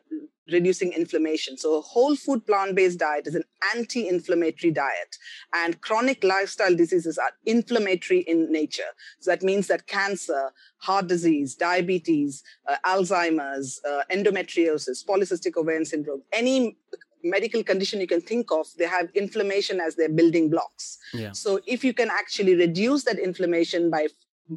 [0.51, 1.57] reducing inflammation.
[1.57, 3.45] So a whole food plant-based diet is an
[3.77, 5.17] anti-inflammatory diet.
[5.55, 8.91] And chronic lifestyle diseases are inflammatory in nature.
[9.21, 16.23] So that means that cancer, heart disease, diabetes, uh, Alzheimer's, uh, endometriosis, polycystic ovarian syndrome,
[16.33, 16.77] any
[17.23, 20.99] medical condition you can think of, they have inflammation as their building blocks.
[21.13, 21.33] Yeah.
[21.33, 24.09] So if you can actually reduce that inflammation by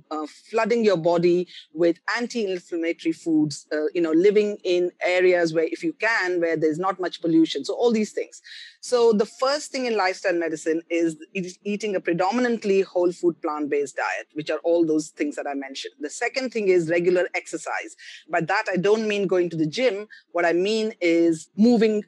[0.09, 5.83] uh, flooding your body with anti-inflammatory foods, uh, you know, living in areas where, if
[5.83, 7.63] you can, where there's not much pollution.
[7.63, 8.41] So all these things.
[8.81, 11.15] So the first thing in lifestyle medicine is
[11.63, 15.93] eating a predominantly whole food plant-based diet, which are all those things that I mentioned.
[15.99, 17.95] The second thing is regular exercise.
[18.29, 20.07] By that, I don't mean going to the gym.
[20.31, 22.03] What I mean is moving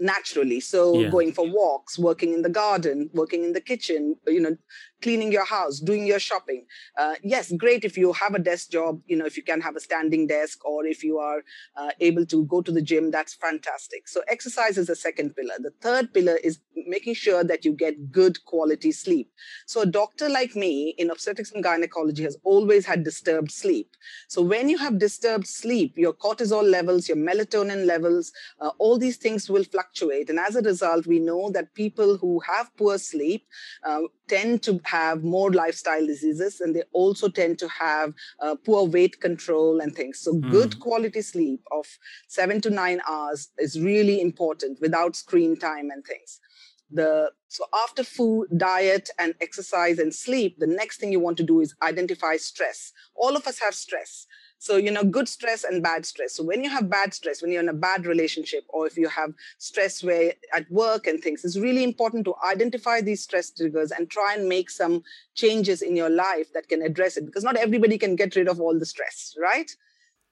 [0.00, 0.60] naturally.
[0.60, 1.10] So Yeah.
[1.10, 4.56] going for walks, working in the garden, working in the kitchen, you know,
[5.02, 6.66] cleaning your house, doing your shopping.
[6.98, 9.76] Uh, yes, great if you have a desk job, you know, if you can have
[9.76, 11.42] a standing desk or if you are
[11.76, 14.08] uh, able to go to the gym, that's fantastic.
[14.08, 15.54] So exercise is the second pillar.
[15.58, 19.30] The third pillar is making sure that you get good quality sleep.
[19.66, 23.96] So a doctor like me in obstetrics and gynecology has always had disturbed sleep.
[24.28, 29.16] So when you have disturbed sleep, your cortisol levels, your melatonin levels, uh, all these
[29.16, 30.30] things will fluctuate.
[30.30, 33.46] And as a result, we know that people who have poor sleep
[33.84, 38.86] uh, tend to have more lifestyle diseases and they also tend to have uh, poor
[38.86, 40.20] weight control and things.
[40.20, 41.86] So, good quality sleep of
[42.28, 46.40] seven to nine hours is really important without screen time and things.
[46.90, 51.44] The so after food, diet, and exercise and sleep, the next thing you want to
[51.44, 52.92] do is identify stress.
[53.14, 54.26] All of us have stress.
[54.62, 56.34] So, you know, good stress and bad stress.
[56.34, 59.08] So, when you have bad stress, when you're in a bad relationship, or if you
[59.08, 63.90] have stress where at work and things, it's really important to identify these stress triggers
[63.90, 65.02] and try and make some
[65.34, 68.60] changes in your life that can address it because not everybody can get rid of
[68.60, 69.74] all the stress, right?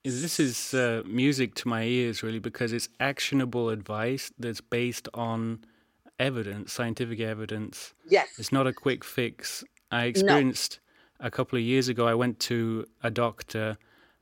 [0.03, 5.09] Is- This is uh, music to my ears, really, because it's actionable advice that's based
[5.15, 5.65] on
[6.19, 7.95] evidence, scientific evidence.
[8.07, 8.27] Yes.
[8.37, 9.63] It's not a quick fix.
[9.91, 10.79] I experienced
[11.19, 13.77] a couple of years ago, I went to a doctor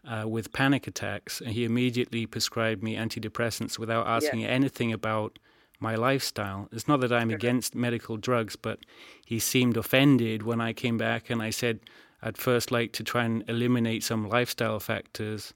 [0.07, 5.37] uh, with panic attacks, and he immediately prescribed me antidepressants without asking anything about
[5.79, 6.67] my lifestyle.
[6.71, 8.79] It's not that I'm against medical drugs, but
[9.25, 11.81] he seemed offended when I came back and I said
[12.21, 15.53] I'd first like to try and eliminate some lifestyle factors.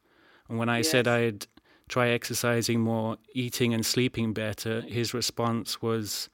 [0.48, 1.48] And when I said I'd
[1.90, 6.30] try exercising more, eating and sleeping better, his response was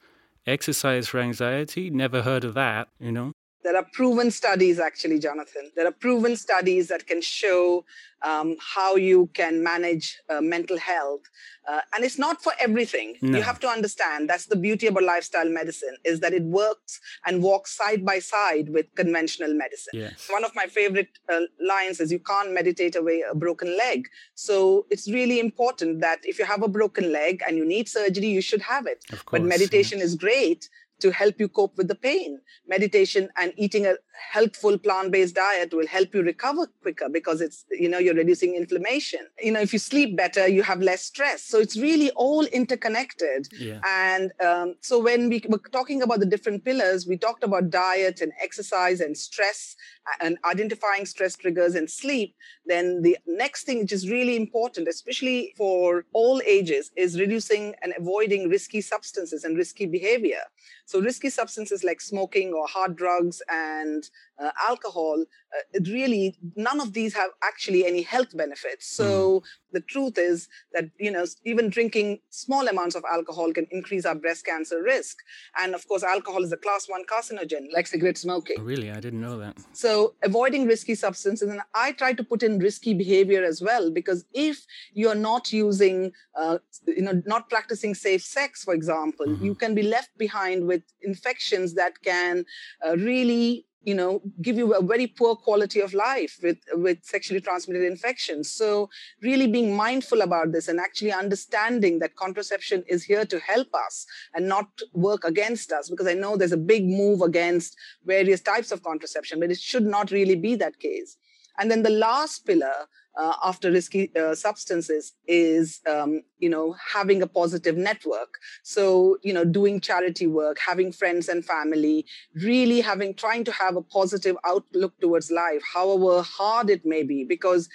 [0.46, 1.90] exercise for anxiety?
[1.90, 3.32] Never heard of that, you know?
[3.68, 5.70] There are proven studies, actually, Jonathan.
[5.76, 7.84] There are proven studies that can show
[8.22, 11.24] um, how you can manage uh, mental health
[11.68, 13.08] Uh, and it's not for everything.
[13.20, 13.36] No.
[13.36, 16.92] You have to understand that's the beauty about lifestyle medicine is that it works
[17.26, 19.94] and walks side by side with conventional medicine.
[20.04, 20.28] Yes.
[20.36, 21.40] One of my favorite uh,
[21.72, 24.08] lines is you can't meditate away a broken leg.
[24.46, 28.30] So it's really important that if you have a broken leg and you need surgery,
[28.38, 29.00] you should have it.
[29.12, 30.62] Of But course, meditation is great
[31.00, 32.40] to help you cope with the pain.
[32.66, 33.94] Meditation and eating a
[34.30, 39.20] helpful plant-based diet will help you recover quicker because it's you know you're reducing inflammation.
[39.40, 41.42] You know if you sleep better, you have less stress.
[41.42, 43.48] So it's really all interconnected.
[43.58, 43.80] Yeah.
[43.86, 48.20] And um, so when we were talking about the different pillars, we talked about diet
[48.20, 49.76] and exercise and stress
[50.20, 52.34] and identifying stress triggers and sleep.
[52.66, 57.92] Then the next thing, which is really important, especially for all ages, is reducing and
[57.98, 60.42] avoiding risky substances and risky behavior.
[60.86, 65.24] So risky substances like smoking or hard drugs and uh, alcohol,
[65.54, 68.86] uh, it really none of these have actually any health benefits.
[68.96, 74.04] So the truth is that you know even drinking small amounts of alcohol can increase
[74.06, 75.16] our breast cancer risk.
[75.60, 78.56] And of course, alcohol is a class one carcinogen, like cigarette smoking.
[78.58, 78.90] Oh, really?
[78.90, 79.56] I didn't know that.
[79.72, 84.24] So avoiding risky substances, and I try to put in risky behavior as well because
[84.32, 89.42] if you're not using, uh, you know, not practicing safe sex, for example, Mhm.
[89.42, 92.44] you can be left behind with infections that can
[92.84, 97.40] uh, really you know give you a very poor quality of life with with sexually
[97.40, 98.50] transmitted infections.
[98.50, 98.90] So
[99.22, 104.06] really being mindful about this and actually understanding that contraception is here to help us
[104.34, 108.72] and not work against us because i know there's a big move against various types
[108.72, 111.16] of contraception but it should not really be that case.
[111.58, 112.86] And then the last pillar
[113.18, 118.38] uh, after risky uh, substances is um, you know having a positive network.
[118.62, 123.76] So you know doing charity work having friends and family really having trying to have
[123.76, 127.68] a positive outlook towards life however hard it may be because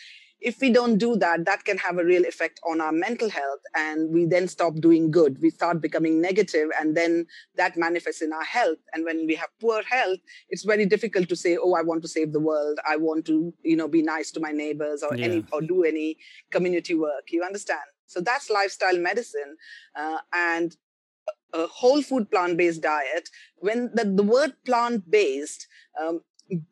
[0.43, 3.61] if we don't do that that can have a real effect on our mental health
[3.75, 5.41] and we then stop doing good.
[5.41, 7.25] We start becoming negative and then
[7.55, 8.77] that manifests in our health.
[8.93, 12.07] And when we have poor health it's very difficult to say oh i want to
[12.07, 12.77] save the world.
[12.87, 15.25] I want to you know be nice to my neighbors or Yeah.
[15.25, 16.17] any or do any
[16.51, 17.31] community work.
[17.31, 17.87] You understand?
[18.07, 19.55] So that's lifestyle medicine.
[19.95, 20.75] Uh, and
[21.53, 25.67] a whole food plant-based diet when the, the word plant-based
[26.01, 26.21] um,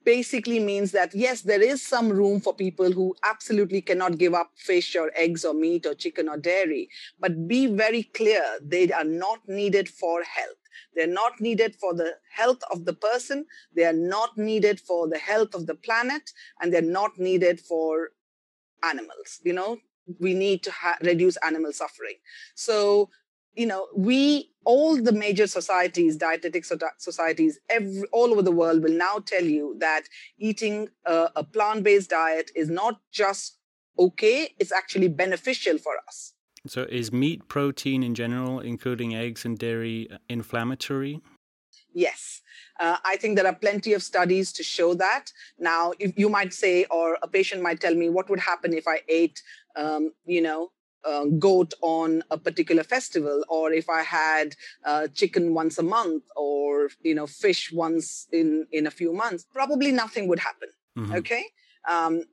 [0.04, 4.52] basically means that yes there is some room for people who absolutely cannot give up
[4.56, 6.90] fish or eggs or meat or chicken or dairy.
[7.20, 10.58] But be very clear they are not needed for health.
[10.96, 13.46] They're not needed for the health of the person.
[13.76, 16.32] They are not needed for the health of the planet.
[16.62, 18.10] And they're not needed for
[18.84, 19.40] animals.
[19.44, 19.78] You know
[20.20, 22.16] we need to ha- reduce animal suffering.
[22.56, 23.10] So
[23.56, 28.84] you know we all the major societies dietetic so- societies every, all over the world
[28.84, 30.04] will now tell you that
[30.38, 33.58] eating a, a plant-based diet is not just
[33.98, 36.34] okay it's actually beneficial for us
[36.68, 41.22] So, is meat protein in general, including eggs and dairy, inflammatory?
[41.94, 42.42] Yes,
[42.80, 45.32] uh, I think there are plenty of studies to show that.
[45.58, 48.88] Now, if you might say, or a patient might tell me, what would happen if
[48.88, 49.42] I ate,
[49.76, 50.72] um, you know,
[51.04, 56.24] uh, goat on a particular festival, or if I had uh, chicken once a month,
[56.36, 59.46] or you know, fish once in in a few months?
[59.54, 60.70] Probably nothing would happen.
[60.98, 61.18] Mhm.
[61.20, 61.46] Okay.
[61.90, 62.24] Um,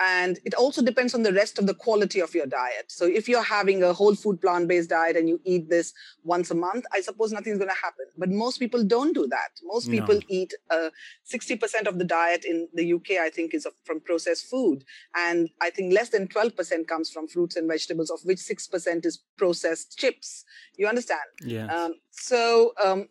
[0.00, 2.86] and it also depends on the rest of the quality of your diet.
[2.88, 5.92] So if you're having a whole food plant based diet and you eat this
[6.24, 8.06] once a month, I suppose nothing's going to happen.
[8.16, 9.50] But most people don't do that.
[9.64, 9.92] Most No.
[10.00, 10.90] people eat uh,
[11.32, 14.84] 60% of the diet in the UK, I think, is from processed food.
[15.14, 19.22] And I think less than 12% comes from fruits and vegetables, of which 6% is
[19.36, 20.44] processed chips.
[20.76, 21.20] You understand?
[21.42, 21.66] Yeah.
[21.66, 23.08] Um, so, um,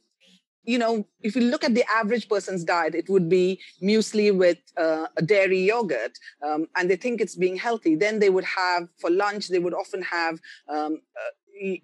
[0.67, 4.57] you know, if you look at the average person's diet, it would be muesli with
[4.75, 7.95] uh, a dairy yogurt, um, and they think it's being healthy.
[7.95, 11.31] Then they would have for lunch, they would often have, um, uh,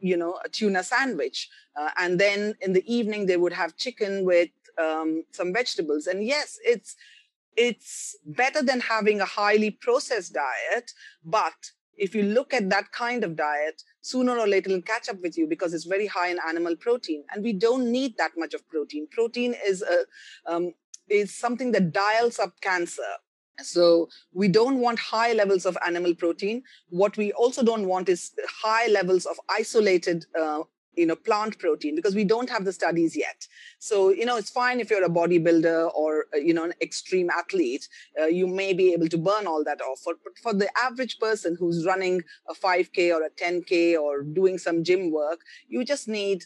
[0.09, 4.25] you know, a tuna sandwich, uh, and then in the evening they would have chicken
[4.25, 6.05] with um, some vegetables.
[6.05, 6.97] And yes, it's
[7.55, 10.91] it's better than having a highly processed diet,
[11.23, 15.21] but if you look at that kind of diet, sooner or later it'll catch up
[15.21, 18.53] with you because it's very high in animal protein, and we don't need that much
[18.53, 19.07] of protein.
[19.11, 20.05] Protein is a
[20.51, 20.73] um,
[21.09, 23.01] is something that dials up cancer.
[23.61, 26.63] So we don't want high levels of animal protein.
[26.89, 30.63] What we also don't want is high levels of isolated, uh,
[30.95, 33.47] you know, plant protein because we don't have the studies yet.
[33.79, 37.29] So you know, it's fine if you're a bodybuilder or uh, you know an extreme
[37.29, 37.87] athlete.
[38.19, 40.01] Uh, you may be able to burn all that off.
[40.05, 44.83] But for the average person who's running a 5K or a 10K or doing some
[44.83, 46.45] gym work, you just need,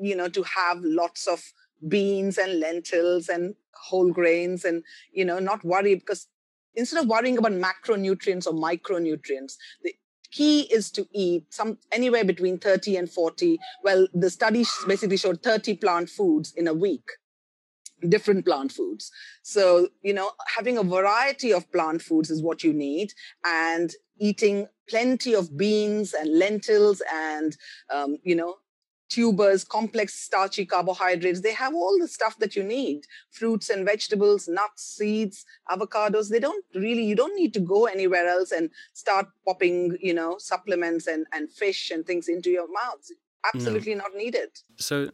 [0.00, 1.42] you know, to have lots of
[1.88, 4.82] beans and lentils and whole grains and
[5.12, 6.28] you know not worry because
[6.74, 9.94] instead of worrying about macronutrients or micronutrients the
[10.30, 15.42] key is to eat some anywhere between 30 and 40 well the study basically showed
[15.42, 17.08] 30 plant foods in a week.
[18.08, 19.10] Different plant foods.
[19.42, 23.12] So you know having a variety of plant foods is what you need
[23.44, 27.56] and eating plenty of beans and lentils and
[27.92, 28.56] um, you know
[29.10, 31.42] tubers, complex starchy carbohydrates.
[31.42, 36.30] They have all the stuff that you need fruits and vegetables, nuts, seeds, avocados.
[36.30, 40.36] They don't really, you don't need to go anywhere else and start popping, you know,
[40.38, 43.12] supplements and, and fish and things into your mouths.
[43.54, 44.04] Absolutely no.
[44.04, 44.50] not needed.
[44.76, 45.10] So,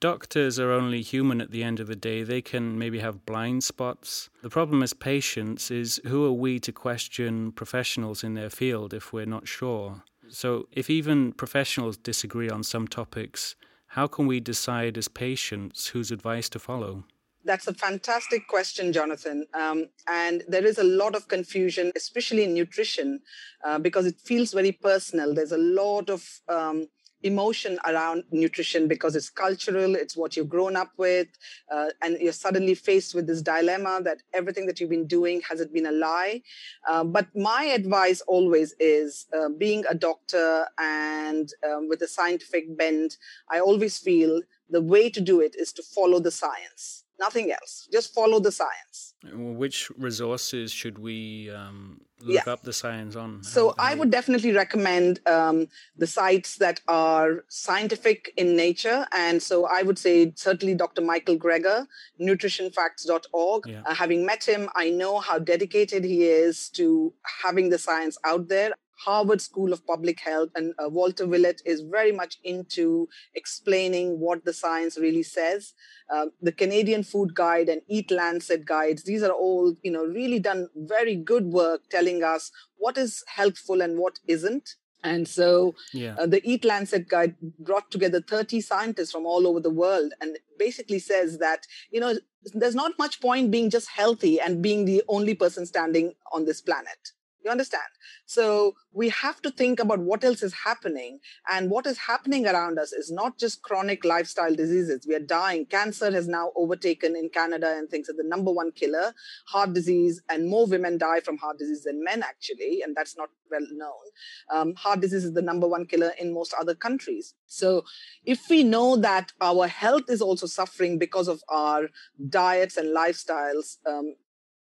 [0.00, 2.22] doctors are only human at the end of the day.
[2.22, 4.30] They can maybe have blind spots.
[4.42, 9.12] The problem as patients is who are we to question professionals in their field if
[9.12, 10.02] we're not sure?
[10.28, 13.56] So, if even professionals disagree on some topics,
[13.88, 17.04] how can we decide as patients whose advice to follow?
[17.44, 19.46] That's a fantastic question, Jonathan.
[19.52, 23.20] Um, and there is a lot of confusion, especially in nutrition,
[23.64, 25.34] uh, because it feels very personal.
[25.34, 26.88] There's a lot of um,
[27.24, 31.28] emotion around nutrition because it's cultural, it's what you've grown up with,
[31.72, 35.60] uh, and you're suddenly faced with this dilemma that everything that you've been doing has
[35.60, 36.42] it been a lie?
[36.88, 42.76] Uh, but my advice always is uh, being a doctor and um, with a scientific
[42.76, 43.16] bent,
[43.50, 47.88] I always feel the way to do it is to follow the science nothing else.
[47.92, 49.14] Just follow the science.
[49.32, 52.52] Which resources should we um, look yeah.
[52.52, 53.42] up the science on?
[53.42, 59.06] So how, how I would definitely recommend um, the sites that are scientific in nature.
[59.12, 61.00] And so I would say certainly Dr.
[61.00, 61.86] Michael Greger,
[62.20, 63.66] nutritionfacts.org.
[63.66, 63.82] Yeah.
[63.86, 67.12] Uh, having met him, I know how dedicated he is to
[67.42, 68.72] having the science out there.
[68.96, 74.44] Harvard School of Public Health and uh, Walter Willett is very much into explaining what
[74.44, 75.74] the science really says.
[76.12, 80.38] Uh, the Canadian Food Guide and Eat Lancet guides, these are all, you know, really
[80.38, 84.76] done very good work telling us what is helpful and what isn't.
[85.02, 86.16] And so yeah.
[86.18, 90.38] uh, the Eat Lancet guide brought together 30 scientists from all over the world and
[90.58, 92.14] basically says that, you know,
[92.54, 96.62] there's not much point being just healthy and being the only person standing on this
[96.62, 97.12] planet
[97.44, 97.82] you understand?
[98.26, 101.20] So we have to think about what else is happening.
[101.50, 105.06] And what is happening around us is not just chronic lifestyle diseases.
[105.06, 105.66] We are dying.
[105.66, 109.12] Cancer has now overtaken in Canada and things are the number one killer.
[109.48, 112.80] Heart disease, and more women die from heart disease than men, actually.
[112.82, 114.04] And that's not well known.
[114.50, 117.34] Um, heart disease is the number one killer in most other countries.
[117.46, 117.84] So
[118.24, 121.88] if we know that our health is also suffering because of our
[122.28, 124.14] diets and lifestyles, um,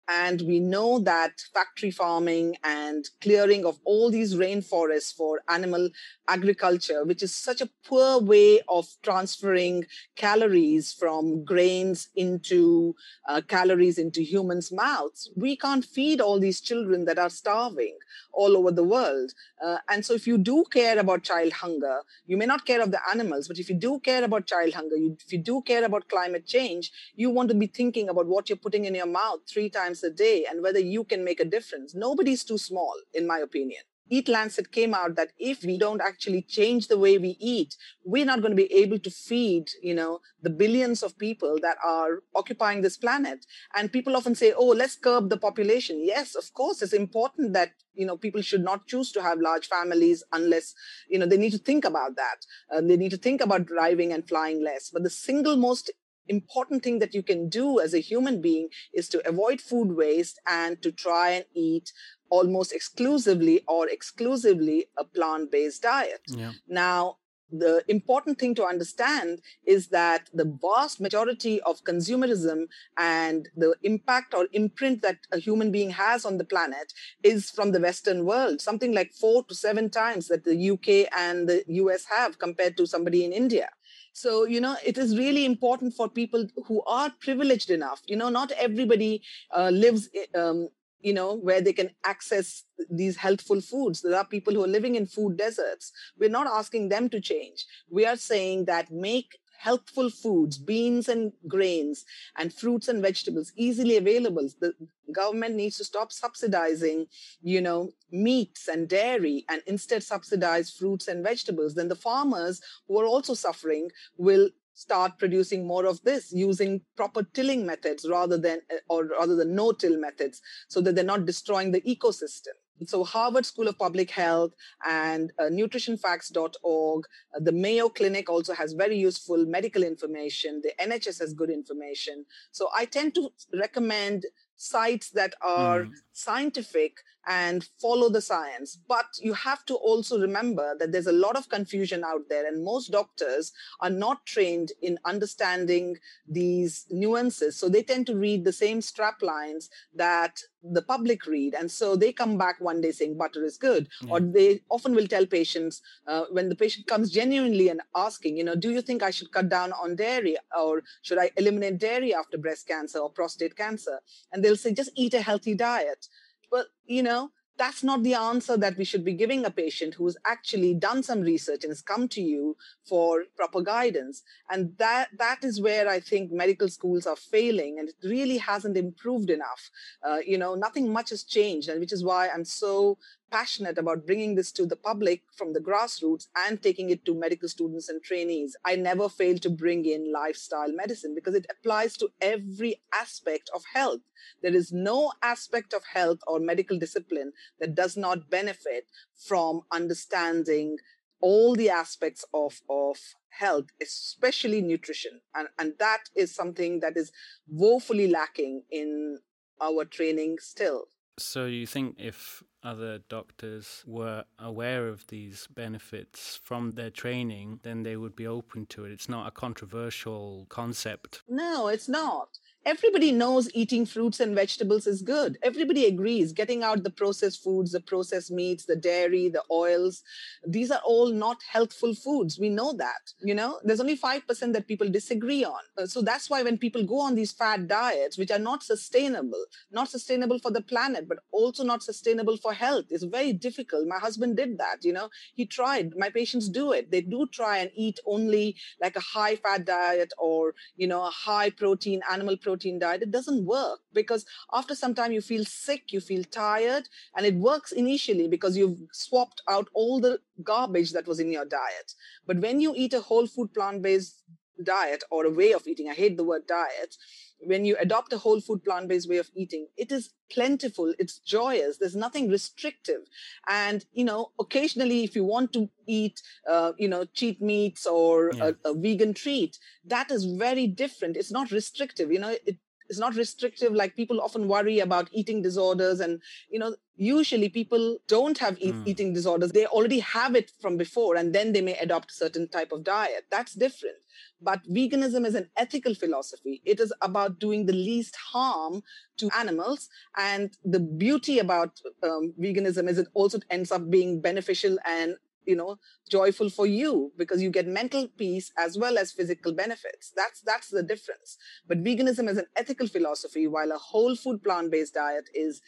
[0.07, 5.89] and we know that factory farming and clearing of all these rainforests for animal
[6.27, 9.85] agriculture, which is such a poor way of transferring
[10.15, 12.95] calories from grains into
[13.27, 15.29] uh, calories into humans' mouths.
[15.35, 17.97] We can't feed all these children that are starving
[18.33, 19.33] all over the world.
[19.63, 22.91] Uh, and so, if you do care about child hunger, you may not care of
[22.91, 25.83] the animals, but if you do care about child hunger, you, if you do care
[25.83, 29.39] about climate change, you want to be thinking about what you're putting in your mouth
[29.47, 31.93] three times a day and whether you can make a difference.
[31.95, 33.83] Nobody's too small, in my opinion.
[34.09, 37.75] Eat Lancet came out that if we don't actually change the way we eat,
[38.05, 41.77] we're not going to be able to feed, you know, the billions of people that
[41.85, 43.45] are occupying this planet.
[43.75, 46.01] And people often say, oh, let's curb the population.
[46.05, 49.67] Yes, of course, it's important that, you know, people should not choose to have large
[49.67, 50.73] families unless,
[51.09, 52.45] you know, they need to think about that.
[52.73, 54.89] Uh, they need to think about driving and flying less.
[54.89, 55.91] But the single most
[56.27, 60.39] important thing that you can do as a human being is to avoid food waste
[60.47, 61.91] and to try and eat
[62.29, 66.21] almost exclusively or exclusively a plant based diet.
[66.27, 66.51] Yeah.
[66.67, 67.17] Now,
[67.51, 72.65] the important thing to understand is that the vast majority of consumerism
[72.97, 76.91] and the impact or imprint that a human being has on the planet
[77.23, 81.47] is from the Western world, something like four to seven times that the UK and
[81.47, 83.69] the US have compared to somebody in India.
[84.17, 88.01] So, you know, it is really important for people who are privileged enough.
[88.07, 89.21] You know, not everybody
[89.55, 90.69] uh, lives um,
[91.01, 94.01] you know, where they can access these healthful foods.
[94.01, 95.91] There are people who are living in food deserts.
[96.17, 97.67] We're not asking them to change.
[97.91, 102.05] We are saying that make healthful foods, beans and grains,
[102.37, 104.47] and fruits and vegetables easily available.
[104.59, 104.73] The
[105.13, 107.07] government needs to stop subsidizing,
[107.41, 111.75] you know, meats and dairy and instead subsidize fruits and vegetables.
[111.75, 117.23] Then the farmers who are also suffering will start producing more of this using proper
[117.23, 121.71] tilling methods rather than or rather than no till methods so that they're not destroying
[121.71, 122.53] the ecosystem
[122.85, 124.53] so harvard school of public health
[124.87, 127.05] and uh, nutritionfacts.org
[127.35, 132.25] uh, the mayo clinic also has very useful medical information the nhs has good information
[132.51, 134.25] so i tend to recommend
[134.57, 135.91] sites that are mm.
[136.17, 136.97] Scientific
[137.27, 138.79] and follow the science.
[138.87, 142.63] But you have to also remember that there's a lot of confusion out there, and
[142.63, 143.51] most doctors
[143.81, 145.97] are not trained in understanding
[146.27, 147.57] these nuances.
[147.57, 151.53] So they tend to read the same strap lines that the public read.
[151.53, 153.87] And so they come back one day saying butter is good.
[154.01, 154.11] Yeah.
[154.11, 158.43] Or they often will tell patients uh, when the patient comes genuinely and asking, you
[158.43, 162.13] know, do you think I should cut down on dairy or should I eliminate dairy
[162.13, 163.99] after breast cancer or prostate cancer?
[164.31, 166.06] And they'll say, just eat a healthy diet.
[166.51, 170.15] But, you know, that's not the answer that we should be giving a patient who's
[170.25, 172.55] actually done some research and has come to you
[172.87, 174.23] for proper guidance.
[174.49, 178.77] And that that is where i think medical schools are failing and it really hasn't
[178.77, 179.69] improved enough.
[180.07, 182.97] Uh, you know nothing much has changed and which is why i'm so
[183.31, 187.49] passionate about bringing this to the public from the grassroots and taking it to medical
[187.49, 188.55] students and trainees.
[188.65, 193.63] I never fail to bring in lifestyle medicine because it applies to every aspect of
[193.73, 194.01] health.
[194.41, 200.77] There is no aspect of health or medical discipline that does not benefit from understanding
[201.19, 202.97] all the aspects of, of
[203.29, 205.21] health, especially nutrition.
[205.35, 207.11] And, and that is something that is
[207.47, 209.19] woefully lacking in
[209.61, 210.85] our training still.
[211.19, 217.83] So you think if other doctors were aware of these benefits from their training, then
[217.83, 218.91] they would be open to it.
[218.91, 221.23] It's not a controversial concept.
[221.29, 222.39] No, it's not.
[222.65, 225.37] Everybody knows eating fruits and vegetables is good.
[225.41, 230.03] Everybody agrees getting out the processed foods, the processed meats, the dairy, the oils.
[230.45, 232.37] These are all not healthful foods.
[232.37, 233.13] We know that.
[233.21, 235.61] You know, there's only 5% that people disagree on.
[235.77, 239.45] Uh, So that's why when people go on these fad diets, which are not sustainable,
[239.71, 243.87] not sustainable for the planet, but also not sustainable for health, it's very difficult.
[243.87, 244.83] My husband did that.
[244.83, 245.93] You know, he tried.
[245.95, 246.91] My patients do it.
[246.91, 251.11] They do try and eat only like a high fat diet or, you know, a
[251.11, 253.03] high protein, animal protein diet.
[253.07, 254.25] It doesn't work because
[254.59, 256.85] after some time you feel sick, you feel tired,
[257.15, 260.19] and it works initially because you've swapped out all the
[260.51, 261.89] garbage that was in your diet.
[262.25, 264.23] But when you eat a whole food plant based
[264.63, 266.95] diet or a way of eating, I hate the word diet,
[267.39, 271.19] when you adopt a whole food plant based way of eating, it is plentiful, it's
[271.19, 273.01] joyous, there's nothing restrictive.
[273.47, 278.33] And, you know, occasionally, if you want to eat, uh, you know, cheat meats or
[278.33, 278.51] Yeah.
[278.65, 281.15] a, a vegan treat, that is very different.
[281.17, 282.57] It's not restrictive, you know, it,
[282.89, 283.73] it's not restrictive.
[283.73, 288.73] Like people often worry about eating disorders and you know usually people don't have eat,
[288.73, 288.87] Mm.
[288.87, 289.51] eating disorders.
[289.51, 293.25] They already have it from before and then they may adopt certain type of diet.
[293.29, 293.97] That's different.
[294.41, 296.61] But veganism is an ethical philosophy.
[296.65, 298.81] It is about doing the least harm
[299.17, 299.89] to animals.
[300.15, 305.17] And the beauty about um, veganism is it also ends up being beneficial and
[305.47, 305.77] you know
[306.09, 310.11] joyful for you because you get mental peace as well as physical benefits.
[310.15, 311.37] That's that's the difference.
[311.67, 315.61] But veganism is an ethical philosophy while a whole food plant based diet is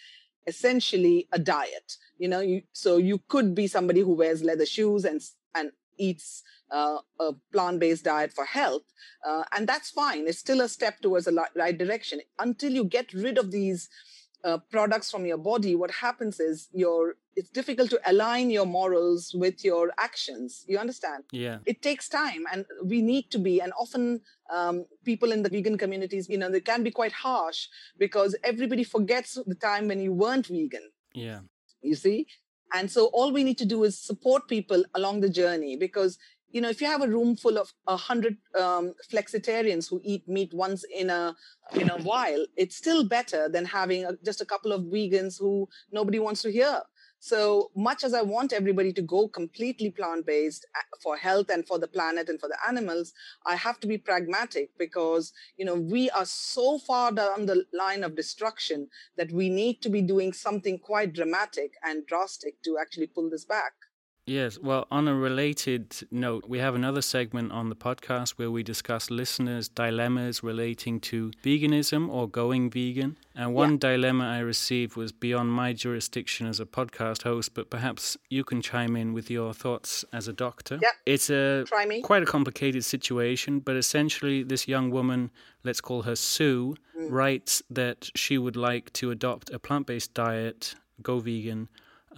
[0.47, 1.97] essentially a diet.
[2.17, 5.21] You know you, so you could be somebody who wears leather shoes and
[5.55, 8.83] and eats uh, a plant-based diet for health
[9.27, 10.27] uh, and that's fine.
[10.27, 12.21] It's still a step towards the right direction.
[12.37, 13.89] Until you get rid of these
[14.43, 19.33] uh, products from your body what happens is your it's difficult to align your morals
[19.33, 21.59] with your actions you understand Yeah.
[21.65, 25.77] it takes time and we need to be and often um, people in the vegan
[25.77, 27.67] communities you know they can be quite harsh
[27.97, 31.41] because everybody forgets the time when you weren't vegan Yeah.
[31.81, 32.27] you see
[32.73, 36.17] and so all we need to do is support people along the journey because
[36.51, 40.27] you know if you have a room full of a hundred um, flexitarians who eat
[40.27, 41.35] meat once in a
[41.73, 45.67] in a while it's still better than having a, just a couple of vegans who
[45.91, 46.81] nobody wants to hear
[47.19, 50.65] so much as I want everybody to go completely plant based
[51.03, 53.13] for health and for the planet and for the animals,
[53.45, 58.03] I have to be pragmatic because, you know, we are so far down the line
[58.03, 58.87] of destruction
[59.17, 63.45] that we need to be doing something quite dramatic and drastic to actually pull this
[63.45, 63.73] back.
[64.29, 68.61] Yes, well, on a related note, we have another segment on the podcast where we
[68.61, 73.17] discuss listeners' dilemmas relating to veganism or going vegan.
[73.33, 78.17] And one dilemma I received was beyond my jurisdiction as a podcast host, but perhaps
[78.29, 80.77] you can chime in with your thoughts as a doctor.
[80.79, 80.89] Yeah.
[81.07, 82.03] It's a Try me.
[82.03, 85.31] quite a complicated situation, but essentially, this young woman,
[85.63, 87.09] let's call her Sue, mm.
[87.09, 91.67] writes that she would like to adopt a plant based diet, go vegan,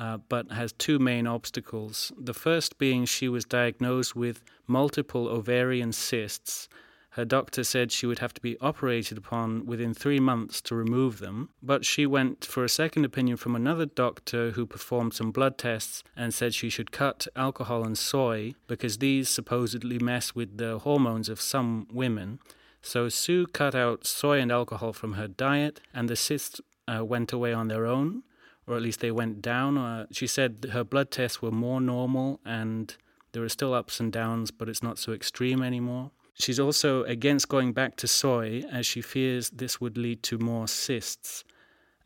[0.02, 2.12] uh, but has two main obstacles.
[2.18, 6.68] The first being she was diagnosed with multiple ovarian cysts.
[7.12, 11.20] Her doctor said she would have to be operated upon within three months to remove
[11.20, 15.60] them, but she went for a second opinion from another doctor who performed some blood
[15.60, 20.80] tests and said she should cut alcohol and soy because these supposedly mess with the
[20.80, 22.40] hormones of some women.
[22.82, 27.32] So Sue cut out soy and alcohol from her diet, and the cysts uh, went
[27.32, 28.24] away on their own.
[28.68, 29.78] Or at least they went down.
[29.78, 32.96] Or she said her blood tests were more normal and
[33.34, 36.12] there are still ups and downs, but it's not so extreme anymore.
[36.34, 40.68] She's also against going back to soy as she fears this would lead to more
[40.68, 41.44] cysts.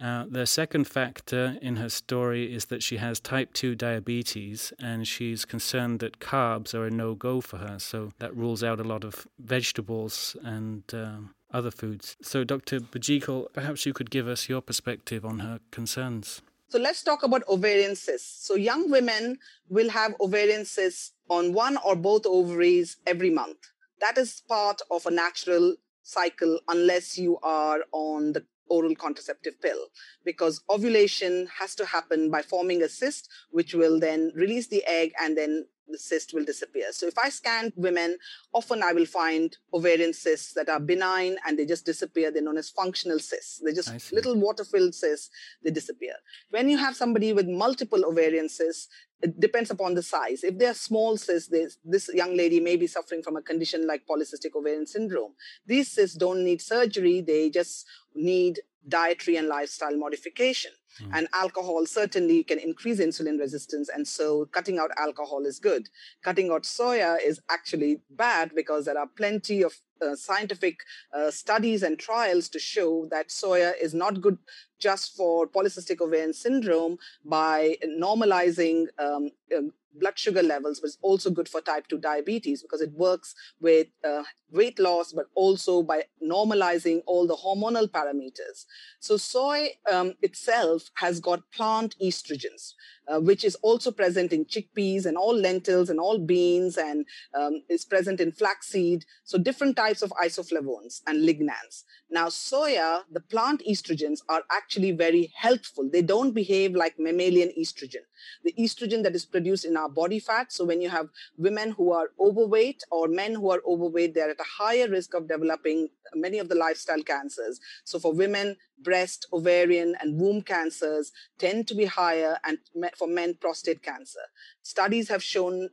[0.02, 5.08] Uh, the second factor in her story is that she has type 2 diabetes and
[5.08, 7.80] she's concerned that carbs are a no go for her.
[7.80, 12.18] So that rules out a lot of vegetables and um, other foods.
[12.22, 12.80] So, Dr.
[12.80, 16.42] Bajekal, perhaps you could give us your perspective on her concerns.
[16.68, 18.46] So let's talk about ovarian cysts.
[18.48, 19.38] So young women
[19.70, 23.58] will have ovarian cysts on one or both ovaries every month.
[24.02, 29.88] That is part of a natural cycle unless you are on the oral contraceptive pill
[30.24, 35.14] because ovulation has to happen by forming a cyst which will then release the egg
[35.22, 36.92] and then the cyst will disappear.
[36.92, 38.18] So if I scan women,
[38.54, 42.32] often I will find ovarian cysts that are benign and they just disappear.
[42.32, 43.62] They're known as functional cysts.
[43.64, 45.30] They're just little water-filled cysts.
[45.64, 46.14] They disappear.
[46.50, 48.88] When you have somebody with multiple ovarian cysts,
[49.22, 50.44] it depends upon the size.
[50.44, 51.50] If they're small cysts,
[51.84, 55.34] this young lady may be suffering from a condition like polycystic ovarian syndrome.
[55.66, 57.22] These cysts don't need surgery.
[57.22, 60.72] They just need dietary and lifestyle modification.
[61.02, 61.10] Mm.
[61.14, 63.90] And alcohol certainly can increase insulin resistance.
[63.90, 65.90] And so cutting out alcohol is good.
[66.24, 70.80] Cutting out soya is actually bad because there are plenty of uh, scientific
[71.14, 74.38] uh, studies and trials to show that soya is not good
[74.80, 81.30] just for polycystic ovarian syndrome by normalizing um, um, blood sugar levels, but it's also
[81.30, 86.04] good for type 2 diabetes because it works with uh, weight loss, but also by
[86.24, 88.66] normalizing all the hormonal parameters.
[89.00, 92.74] So, soy um, itself has got plant estrogens,
[93.08, 97.62] uh, which is also present in chickpeas and all lentils and all beans and um,
[97.70, 99.06] is present in flaxseed.
[99.24, 101.84] So, different types of isoflavones and lignans.
[102.10, 105.90] Now, soya, the plant estrogens are actually very helpful.
[105.92, 108.06] They don't behave like mammalian estrogen.
[108.44, 110.52] The estrogen that is produced in our body fat.
[110.52, 114.40] So, when you have women who are overweight or men who are overweight, they're at
[114.40, 117.60] a higher risk of developing many of the lifestyle cancers.
[117.84, 122.58] So, for women, breast, ovarian, and womb cancers tend to be higher, and
[122.98, 124.22] for men, prostate cancer.
[124.62, 125.70] Studies have shown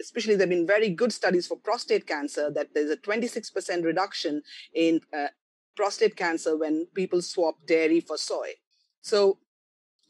[0.00, 4.42] especially there have been very good studies for prostate cancer that there's a 26% reduction
[4.74, 5.28] in uh,
[5.76, 8.50] prostate cancer when people swap dairy for soy.
[9.02, 9.38] So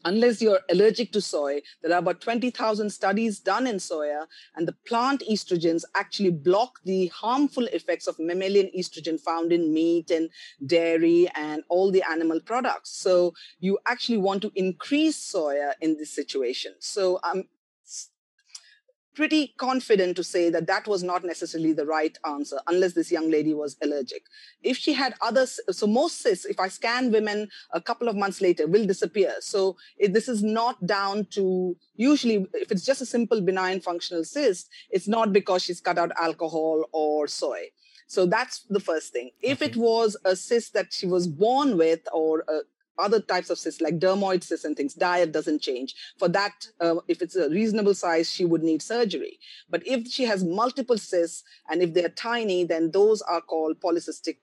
[0.05, 4.75] unless you're allergic to soy, there are about 20,000 studies done in soya, and the
[4.87, 10.29] plant estrogens actually block the harmful effects of mammalian estrogen found in meat and
[10.65, 12.91] dairy and all the animal products.
[12.91, 16.75] So you actually want to increase soya in this situation.
[16.79, 17.43] So I'm um,
[19.15, 23.31] pretty confident to say that that was not necessarily the right answer unless this young
[23.31, 24.23] lady was allergic.
[24.61, 28.41] If she had others, so most cysts, if I scan women a couple of months
[28.41, 29.35] later, will disappear.
[29.39, 34.69] So this is not down to usually if it's just a simple benign functional cyst,
[34.89, 37.71] it's not because she's cut out alcohol or soy.
[38.07, 39.31] So that's the first thing.
[39.41, 42.59] If it was a cyst that she was born with or a,
[42.97, 45.95] other types of cysts like dermoid cysts and things, diet doesn't change.
[46.17, 49.39] For that, uh, if it's a reasonable size, she would need surgery.
[49.69, 54.37] But if she has multiple cysts and if they're tiny, then those are called polycystic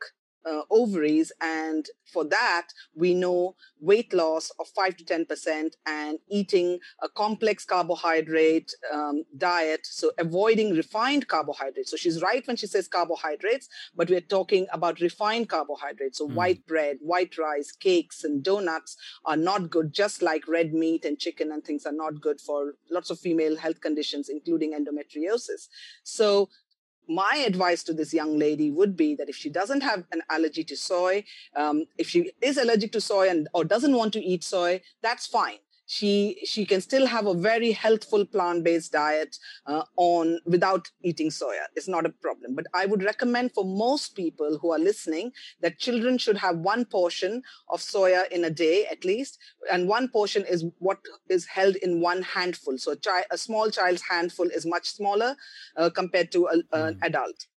[0.49, 1.33] uh, ovaries.
[1.41, 7.65] And for that, we know weight loss of 5 to 10% and eating a complex
[7.65, 9.81] carbohydrate um, diet.
[9.85, 11.91] So avoiding refined carbohydrates.
[11.91, 16.19] So she's right when she says carbohydrates, but we're talking about refined carbohydrates.
[16.19, 16.35] So mm.
[16.35, 21.19] white bread, white rice, cakes, and donuts are not good, just like red meat and
[21.19, 25.69] chicken and things are not good for lots of female health conditions, including endometriosis.
[26.03, 26.49] So
[27.15, 30.65] my advice to this young lady would be that if she doesn't have an allergy
[30.65, 31.25] to soy,
[31.57, 35.27] um, if she is allergic to soy and or doesn't want to eat soy, that's
[35.27, 35.59] fine
[35.93, 39.37] she she can still have a very healthful plant-based diet
[39.67, 41.65] uh, on without eating soya.
[41.77, 42.55] It's not a problem.
[42.55, 46.87] But i would recommend for most people who are listening that children should have one
[46.87, 49.39] portion of soya in a day at least.
[49.71, 52.79] And one portion is what is held in one handful.
[52.79, 55.37] So a, chi- a small child's handful is much smaller
[55.77, 56.99] uh, compared to a, an mm.
[57.03, 57.49] adult.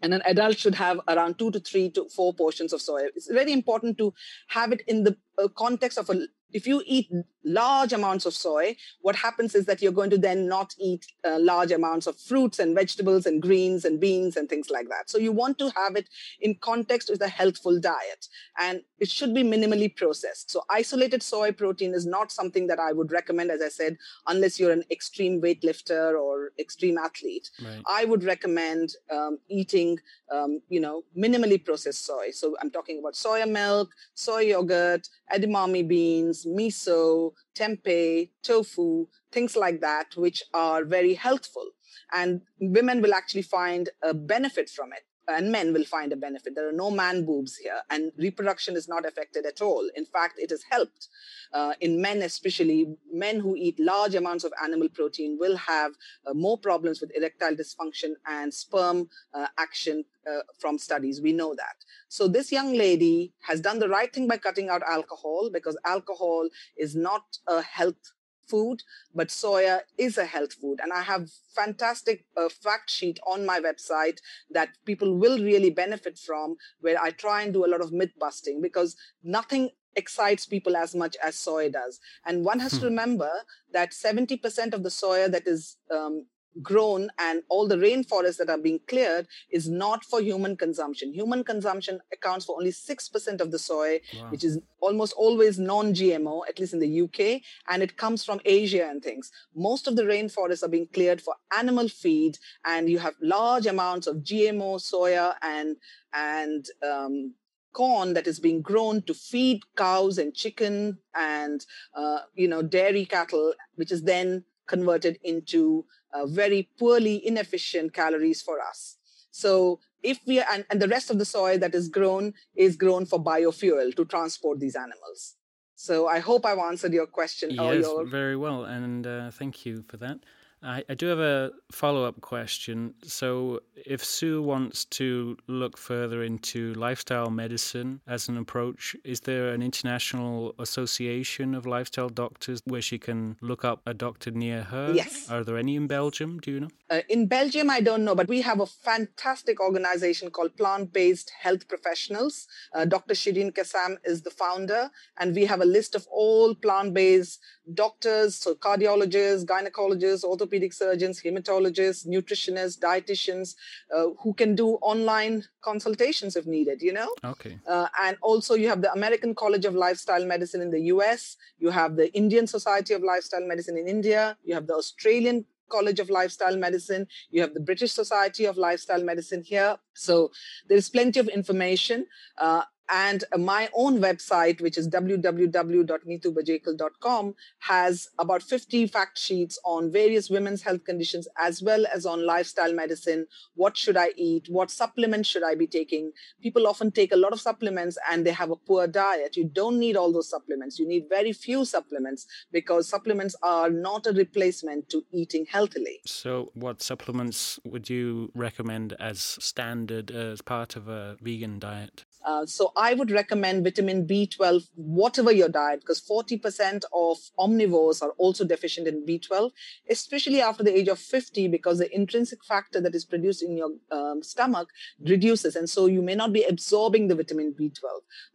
[0.00, 3.08] And an adult should have around two to three to four portions of soya.
[3.14, 4.14] It's very important to
[4.48, 6.20] have it in the uh, context of a
[6.52, 7.10] if you eat
[7.44, 11.38] large amounts of soy, what happens is that you're going to then not eat uh,
[11.38, 15.08] large amounts of fruits and vegetables and greens and beans and things like that.
[15.08, 16.08] So you want to have it
[16.40, 18.26] in context with a healthful diet.
[18.60, 20.50] And it should be minimally processed.
[20.50, 24.58] So isolated soy protein is not something that I would recommend, as I said, unless
[24.58, 27.50] you're an extreme weightlifter or extreme athlete.
[27.62, 27.82] Right.
[27.86, 29.98] I would recommend um, eating,
[30.32, 32.30] um, you know, minimally processed soy.
[32.32, 39.80] So I'm talking about soya milk, soy yogurt, edamame beans, miso, tempeh, tofu, things like
[39.80, 41.70] that, which are very healthful.
[42.12, 46.54] And women will actually find a benefit from it and men will find a benefit.
[46.54, 49.88] There are no man boobs here, and reproduction is not affected at all.
[49.94, 51.08] In fact, it has helped.
[51.52, 55.92] Uh, in men, especially men who eat large amounts of animal protein, will have
[56.26, 61.20] uh, more problems with erectile dysfunction and sperm uh, action uh, from studies.
[61.20, 61.76] We know that.
[62.08, 66.48] So, this young lady has done the right thing by cutting out alcohol because alcohol
[66.76, 68.12] is not a health
[68.48, 68.82] food,
[69.14, 70.80] but soya is a health food.
[70.82, 74.18] And I have fantastic uh, fact sheet on my website
[74.50, 78.12] that people will really benefit from, where I try and do a lot of myth
[78.18, 81.98] busting because nothing excites people as much as soy does.
[82.24, 83.30] And one has to remember
[83.72, 86.26] that 70% of the soya that is um,
[86.62, 91.12] grown and all the rainforests that are being cleared is not for human consumption.
[91.12, 94.30] Human consumption accounts for only 6% of the soy, Wow.
[94.30, 98.40] which is almost always non GMO, at least in the UK, and it comes from
[98.44, 99.30] Asia and things.
[99.54, 104.06] Most of the rainforests are being cleared for animal feed, and you have large amounts
[104.06, 105.76] of GMO soya and,
[106.12, 107.34] and, um,
[107.74, 113.04] corn that is being grown to feed cows and chicken and uh, you know dairy
[113.04, 118.96] cattle which is then converted into uh, very poorly inefficient calories for us
[119.30, 123.04] so if we and, and the rest of the soy that is grown is grown
[123.04, 125.36] for biofuel to transport these animals
[125.74, 129.84] so i hope i've answered your question Yes, your very well, and uh, thank you
[129.88, 130.18] for that.
[130.62, 132.94] I, I do have a follow up question.
[133.04, 139.50] So, if Sue wants to look further into lifestyle medicine as an approach, is there
[139.50, 144.92] an international association of lifestyle doctors where she can look up a doctor near her?
[144.94, 145.30] Yes.
[145.30, 146.40] Are there any in Belgium?
[146.40, 146.68] Do you know?
[146.90, 151.30] Uh, in Belgium, I don't know, but we have a fantastic organization called Plant Based
[151.40, 152.48] Health Professionals.
[152.74, 153.14] Uh, Dr.
[153.14, 157.40] Shireen Kassam is the founder, and we have a list of all plant based
[157.74, 163.54] doctors, so cardiologists, gynecologists, orthopedic surgeons, hematologists, nutritionists, dietitians,
[163.94, 167.08] uh, who can do online consultations if needed, you know?
[167.24, 167.58] Okay.
[167.66, 171.36] Uh, and also, you have the American College of Lifestyle Medicine in the US.
[171.58, 174.36] You have the Indian Society of Lifestyle Medicine in India.
[174.42, 177.06] You have the Australian College of Lifestyle Medicine.
[177.30, 179.76] You have the British Society of Lifestyle Medicine here.
[179.92, 180.30] So
[180.68, 182.06] there's plenty of information.
[182.38, 190.30] Uh, and my own website, which is www.nitubajekal.com, has about 50 fact sheets on various
[190.30, 193.26] women's health conditions as well as on lifestyle medicine.
[193.54, 194.46] What should I eat?
[194.48, 196.12] What supplements should I be taking?
[196.42, 199.36] People often take a lot of supplements and they have a poor diet.
[199.36, 200.78] You don't need all those supplements.
[200.78, 206.00] You need very few supplements because supplements are not a replacement to eating healthily.
[206.06, 212.04] So, what supplements would you recommend as standard as part of a vegan diet?
[212.28, 218.10] Uh, so I would recommend vitamin B12, whatever your diet, because 40% of omnivores are
[218.18, 219.50] also deficient in B12,
[219.88, 223.70] especially after the age of 50, because the intrinsic factor that is produced in your
[223.90, 224.68] um, stomach
[225.00, 225.56] reduces.
[225.56, 227.80] And so you may not be absorbing the vitamin B12.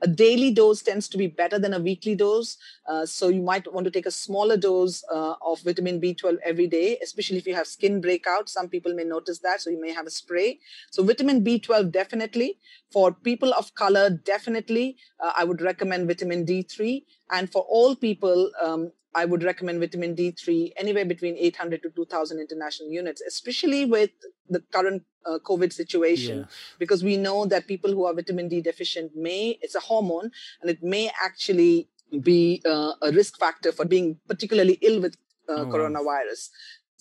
[0.01, 2.57] A daily dose tends to be better than a weekly dose.
[2.89, 6.65] Uh, so you might want to take a smaller dose uh, of vitamin B12 every
[6.65, 8.49] day, especially if you have skin breakouts.
[8.49, 9.61] Some people may notice that.
[9.61, 10.59] So you may have a spray.
[10.89, 12.57] So vitamin B12 definitely.
[12.93, 17.03] For people of color, definitely, uh, I would recommend vitamin D3.
[17.31, 22.39] And for all people, um, I would recommend vitamin D3 anywhere between 800 to 2000
[22.39, 24.11] international units, especially with
[24.49, 26.45] the current uh, COVID situation, Yeah.
[26.79, 30.31] because we know that people who are vitamin D deficient may, it's a hormone,
[30.61, 31.89] and it may actually
[32.21, 35.15] be uh, a risk factor for being particularly ill with
[35.49, 36.49] uh, Oh, coronavirus.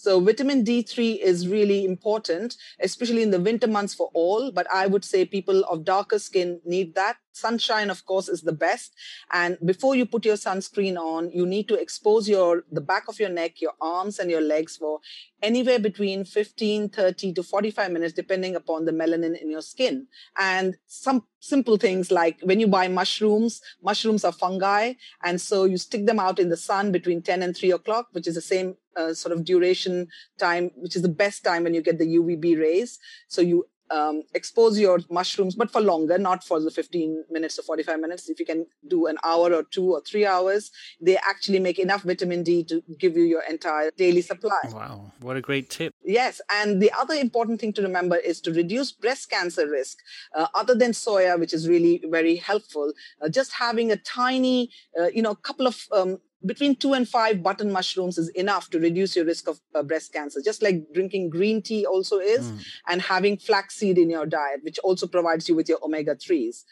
[0.02, 4.50] So vitamin D3 is really important, especially in the winter months for all.
[4.50, 7.18] But I would say people of darker skin need that.
[7.30, 8.96] Sunshine, of course, is the best.
[9.32, 13.20] And before you put your sunscreen on, you need to expose your the back of
[13.20, 14.98] your neck, your arms, and your legs for
[15.40, 20.08] anywhere between 15, 30 to 45 minutes, depending upon the melanin in your skin.
[20.36, 24.94] And some simple things like when you buy mushrooms, mushrooms are fungi.
[25.22, 28.26] And so you stick them out in the sun between 10 and 3 o'clock, which
[28.26, 31.82] is the same uh, sort of duration time, which is the best time when you
[31.82, 32.98] get the UVB rays.
[33.28, 37.62] So you um, expose your mushrooms, but for longer, not for the 15 minutes or
[37.62, 38.28] 45 minutes.
[38.28, 40.70] If you can do an hour or two or three hours,
[41.00, 44.60] they actually make enough vitamin D to give you your entire daily supply.
[44.72, 45.94] Wow, what a great tip.
[46.04, 49.98] Yes, and the other important thing to remember is to reduce breast cancer risk.
[50.34, 55.08] Uh, other than soya, which is really very helpful, uh, just having a tiny, uh,
[55.08, 59.16] you know, couple of um, between two and five button mushrooms is enough to reduce
[59.16, 62.64] your risk of uh, breast cancer, just like drinking green tea also is, mm.
[62.88, 66.64] and having flaxseed in your diet, which also provides you with your omega 3s.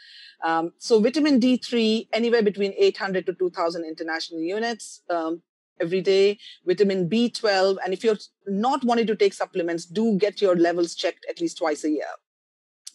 [0.43, 5.03] Um, so, vitamin D3, anywhere between 800 to 2000 international units.
[5.11, 5.43] Um,
[5.81, 10.55] every day vitamin b12 and if you're not wanting to take supplements do get your
[10.55, 12.13] levels checked at least twice a year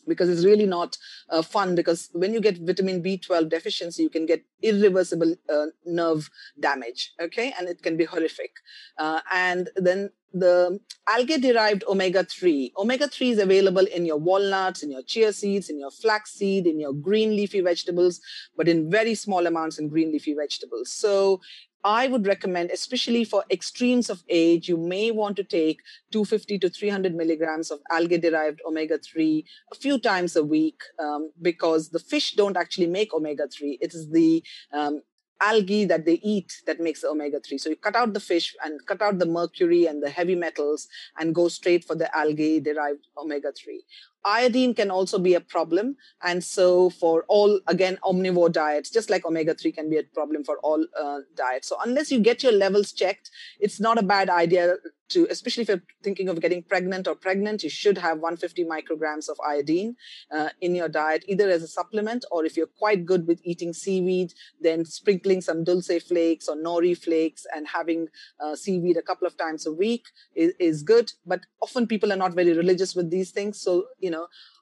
[0.07, 0.97] because it's really not
[1.29, 6.29] uh, fun because when you get vitamin b12 deficiency you can get irreversible uh, nerve
[6.59, 7.53] damage okay?
[7.57, 8.51] And it can be horrific.
[8.97, 14.83] Uh, and then the algae derived omega 3 omega 3 is available in your walnuts
[14.83, 18.19] in your chia seeds in your flaxseed in your green leafy vegetables
[18.57, 20.91] but in very small amounts in green leafy vegetables.
[20.91, 21.39] So
[21.85, 25.81] I would recommend, especially for extremes of age, you may want to take
[26.11, 31.29] 250 to 300 milligrams of algae derived omega 3 a few times a week um,
[31.43, 33.77] because the fish don't actually make omega 3.
[33.81, 35.03] It is the um,
[35.41, 38.55] algae that they eat that makes the omega 3 so you cut out the fish
[38.63, 40.87] and cut out the mercury and the heavy metals
[41.19, 43.83] and go straight for the algae derived omega 3
[44.25, 45.95] iodine can also be a problem.
[46.23, 50.43] And so, for all, again, omnivore diets, just like omega 3 can be a problem
[50.43, 51.69] for all uh, diets.
[51.69, 54.75] So, unless you get your levels checked, it's not a bad idea
[55.09, 59.29] to, especially if you're thinking of getting pregnant or pregnant, you should have 150 micrograms
[59.29, 59.95] of iodine
[60.31, 63.73] uh, in your diet, either as a supplement or if you're quite good with eating
[63.73, 68.07] seaweed, then sprinkling some dulse flakes or nori flakes and having
[68.39, 71.11] uh, seaweed a couple of times a week is, is good.
[71.25, 73.61] But often people are not very religious with these things.
[73.61, 74.14] So, you know,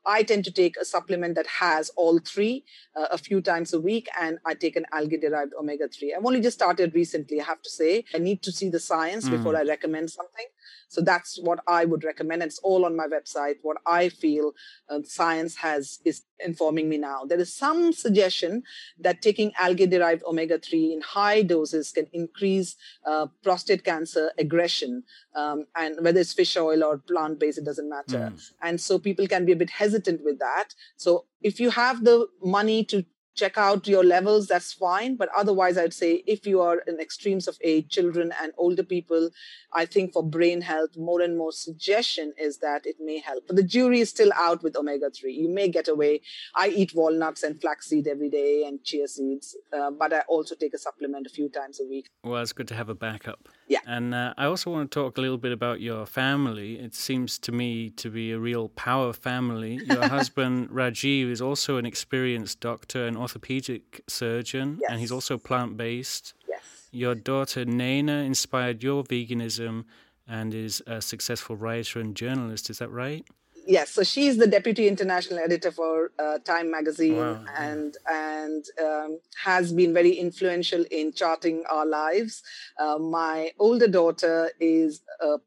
[0.06, 3.80] I tend to take a supplement that has all three uh, a few times a
[3.80, 6.16] week, and I take an algae derived omega 3.
[6.16, 8.04] I've only just started recently, I have to say.
[8.14, 9.32] I need to see the science mm.
[9.32, 10.46] before I recommend something.
[10.90, 12.44] So that's what I would recommend.
[12.44, 13.56] It's all on my website.
[13.62, 14.54] What I feel
[14.90, 17.24] uh, science has is informing me now.
[17.26, 18.64] There is some suggestion
[19.00, 25.04] that taking algae derived omega 3 in high doses can increase uh, prostate cancer aggression.
[25.36, 28.32] Um, and whether it's fish oil or plant based, it doesn't matter.
[28.32, 28.52] Mm.
[28.62, 30.76] And so people can be a bit hesitant with that.
[30.98, 33.06] So if you have the money to
[33.36, 35.16] check out your levels that's fine.
[35.16, 39.30] But otherwise i'd say if you are in extremes of age children and older people
[39.74, 43.44] i think for brain health more and more suggestion is that it may help.
[43.48, 46.22] But the jury is still out with omega-3 you may get away.
[46.56, 50.74] I eat walnuts and flaxseed every day and chia seeds uh, but i also take
[50.74, 52.10] a supplement a few times a week.
[52.24, 55.18] Well it's good to have a backup yeah and uh, i also want to talk
[55.18, 59.14] a little bit about your family it seems to me to be a real power
[59.14, 64.92] family your husband rajiv is also an experienced doctor and orthopedic surgeon, yes.
[64.92, 66.34] and he's also plant based.
[66.48, 66.62] Yes.
[66.92, 69.86] Your daughter Naina inspired your veganism
[70.28, 72.70] and is a successful writer and journalist.
[72.70, 73.26] Is that right?
[73.66, 77.46] Yes, so she's the deputy international editor for uh, Time magazine, wow.
[77.58, 82.44] and and um, has been very influential in charting our lives.
[82.78, 85.38] Uh, my older daughter is a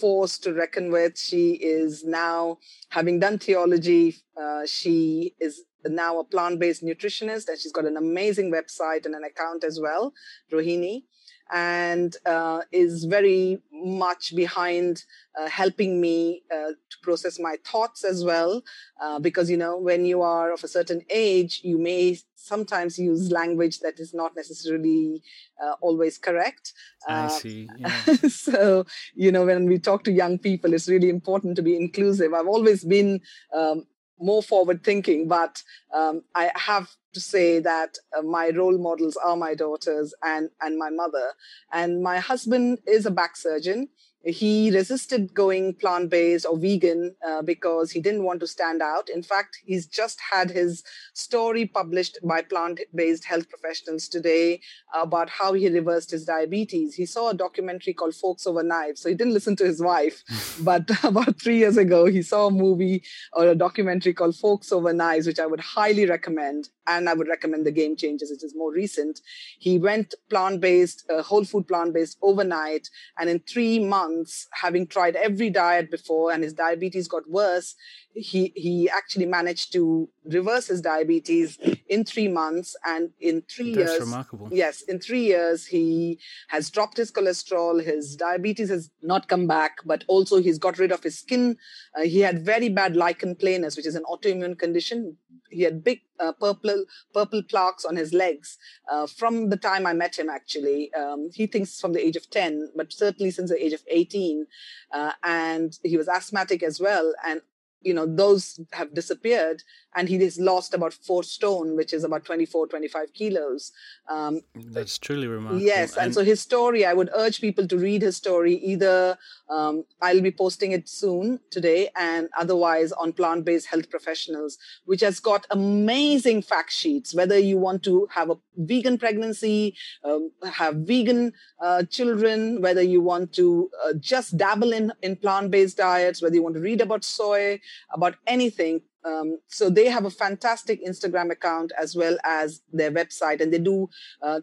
[0.00, 1.18] force to reckon with.
[1.18, 2.58] She is now
[2.88, 4.16] having done theology.
[4.40, 9.22] Uh, she is now a plant-based nutritionist and she's got an amazing website and an
[9.24, 10.12] account as well
[10.52, 11.04] rohini
[11.50, 15.04] and uh, is very much behind
[15.38, 18.62] uh, helping me uh, to process my thoughts as well.
[19.00, 23.30] Uh, because you know when you are of a certain age you may sometimes use
[23.30, 25.22] language that is not necessarily
[25.62, 26.72] uh, always correct.
[27.06, 28.02] I uh, see yeah.
[28.28, 28.84] so
[29.14, 32.34] you know when we talk to young people it's really important to be inclusive.
[32.34, 33.20] I've always been
[33.54, 33.86] um,
[34.20, 35.62] more forward thinking, but
[35.94, 40.78] um, I have to say that uh, my role models are my daughters and, and
[40.78, 41.32] my mother.
[41.72, 43.88] And my husband is a back surgeon
[44.24, 49.08] he resisted going plant based or vegan uh, because he didn't want to stand out.
[49.08, 50.82] In fact, he's just had his
[51.14, 54.60] story published by plant based health professionals today
[54.94, 56.94] about how he reversed his diabetes.
[56.94, 59.00] He saw a documentary called Forks Over Knives.
[59.00, 60.22] So he didn't listen to his wife.
[60.62, 63.02] but about three years ago, he saw a movie
[63.32, 66.70] or a documentary called Forks Over Knives, which I would highly recommend.
[66.88, 69.20] And I would recommend The Game Changers, which is more recent.
[69.58, 72.88] He went plant based, uh, whole food plant based overnight.
[73.18, 77.74] And in three months, having tried every diet before, and his diabetes got worse,
[78.18, 81.58] he he actually managed to reverse his diabetes
[81.88, 84.48] in three months, and in three That's years, remarkable.
[84.52, 87.82] yes, in three years he has dropped his cholesterol.
[87.82, 91.56] His diabetes has not come back, but also he's got rid of his skin.
[91.96, 95.16] Uh, he had very bad lichen planus, which is an autoimmune condition.
[95.50, 98.58] He had big uh, purple purple plaques on his legs
[98.90, 100.28] uh, from the time I met him.
[100.28, 103.82] Actually, um, he thinks from the age of ten, but certainly since the age of
[103.88, 104.46] eighteen,
[104.92, 107.14] uh, and he was asthmatic as well.
[107.24, 107.40] And
[107.82, 109.62] you know those have disappeared
[109.94, 113.72] and he has lost about four stone which is about 24 25 kilos
[114.08, 115.64] um, That's truly remarkable.
[115.64, 119.16] yes and, so his story i would urge people to read his story either
[119.48, 125.20] um, i'll be posting it soon today and otherwise on plant-based health professionals which has
[125.20, 129.74] got amazing fact sheets whether you want to have a vegan pregnancy
[130.04, 135.76] um, have vegan uh, children whether you want to uh, just dabble in, in plant-based
[135.76, 137.58] diets whether you want to read about soy
[137.92, 143.40] about anything um, so they have a fantastic Instagram account as well as their website,
[143.40, 143.88] and they do
[144.22, 144.40] uh,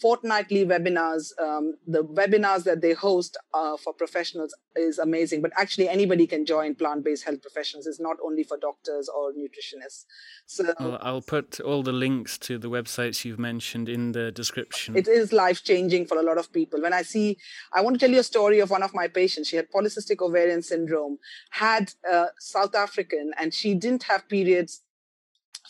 [0.00, 1.38] fortnightly webinars.
[1.40, 6.44] Um, the webinars that they host uh, for professionals is amazing, but actually anybody can
[6.44, 7.86] join plant-based health professionals.
[7.86, 10.04] It's not only for doctors or nutritionists.
[10.46, 14.96] So Well, I'll put all the links to the websites you've mentioned in the description.
[14.96, 16.80] it is life changing for a lot of people.
[16.80, 17.38] When I see,
[17.72, 19.48] I want to tell you a story of one of my patients.
[19.48, 21.18] She had polycystic ovarian syndrome,
[21.50, 24.82] had uh, South African, and she didn't have periods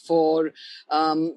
[0.06, 0.52] for.
[0.90, 1.36] Um,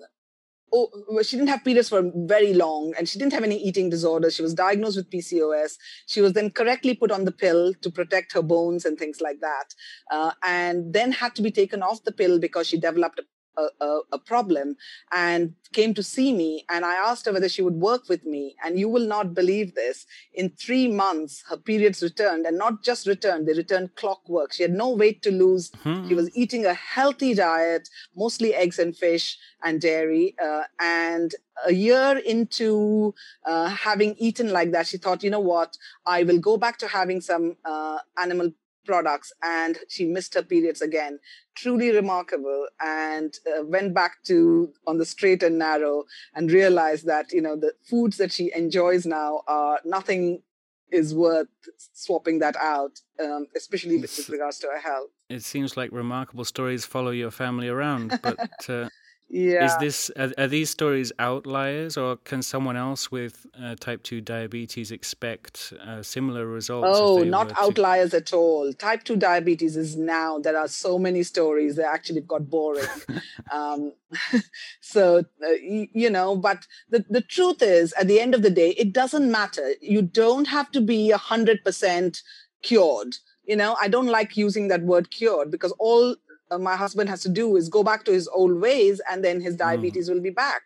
[0.77, 4.35] Oh, she didn't have periods for very long and she didn't have any eating disorders.
[4.35, 5.77] She was diagnosed with PCOS.
[6.05, 9.39] She was then correctly put on the pill to protect her bones and things like
[9.39, 9.73] that.
[10.11, 13.23] Uh, and then had to be taken off the pill because she developed a
[13.57, 14.75] a, a, a, problem
[15.11, 18.55] and came to see me and i asked her whether she would work with me
[18.63, 20.05] and you will not believe this.
[20.33, 24.53] In three months her periods returned and not just returned they returned clockwork.
[24.53, 25.71] She had no weight to lose.
[25.83, 26.07] Hmm.
[26.07, 31.33] she was eating a healthy diet mostly eggs and fish and dairy uh, and
[31.65, 33.13] a year into
[33.45, 35.77] uh, having eaten like that she thought you know what?
[36.05, 38.51] I will go back to having some uh, animal
[38.85, 41.19] products and she missed her periods again.
[41.55, 42.67] Truly remarkable.
[42.79, 47.55] And uh, went back to on the straight and narrow and realized that you know
[47.55, 50.41] the foods that she enjoys now are nothing
[50.91, 51.47] is worth
[51.93, 55.09] swapping that out um, especially with, with regards to her health.
[55.29, 58.89] It seems like remarkable stories follow your family around, but uh,
[59.29, 64.03] yeah is this are, are these stories outliers, or can someone else with uh, type
[64.03, 66.99] two diabetes expect uh, similar results?
[66.99, 68.71] Oh, not were to- outliers at all.
[68.73, 72.85] Type 2 diabetes is now, there are so many stories, they actually got boring.
[73.51, 73.93] um,
[74.81, 78.49] so, uh, y- you know, but the, the truth is, at the end of the
[78.49, 79.71] day, it doesn't matter.
[79.81, 82.21] You don't have to be 100%
[82.61, 83.15] cured.
[83.43, 86.15] You know, I don't like using that word cured because all
[86.57, 89.55] my husband has to do is go back to his old ways and then his
[89.55, 90.61] diabetes will be back.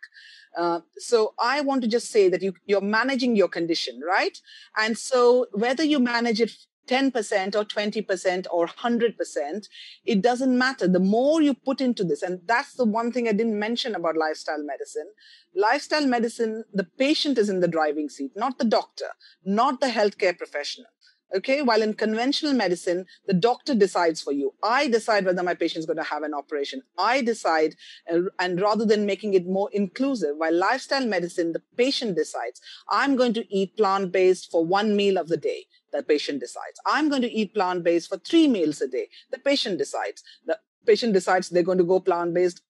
[0.57, 4.37] Uh, so I want to just say that you, you're managing your condition, right?
[4.77, 6.51] And so whether you manage it
[6.89, 9.67] 10% or 20% or 100%,
[10.05, 10.87] it doesn't matter.
[10.87, 14.17] The more you put into this, and that's the one thing I didn't mention about
[14.17, 15.11] lifestyle medicine.
[15.55, 19.09] Lifestyle medicine, the patient is in the driving seat, not the doctor,
[19.45, 20.87] not the healthcare professional.
[21.35, 24.53] Okay, while in conventional medicine, the doctor decides for you.
[24.63, 26.81] I decide whether my patient is going to have an operation.
[26.97, 27.75] I decide,
[28.11, 32.61] uh, and rather than making it more inclusive, while lifestyle medicine, the patient decides.
[32.89, 35.67] I'm going to eat plant based for one meal of the day.
[35.91, 36.79] The patient decides.
[36.85, 39.09] I'm going to eat plant based for three meals a day.
[39.31, 40.23] The patient decides.
[40.47, 40.57] The
[40.87, 42.61] patient decides they're going to go plant based,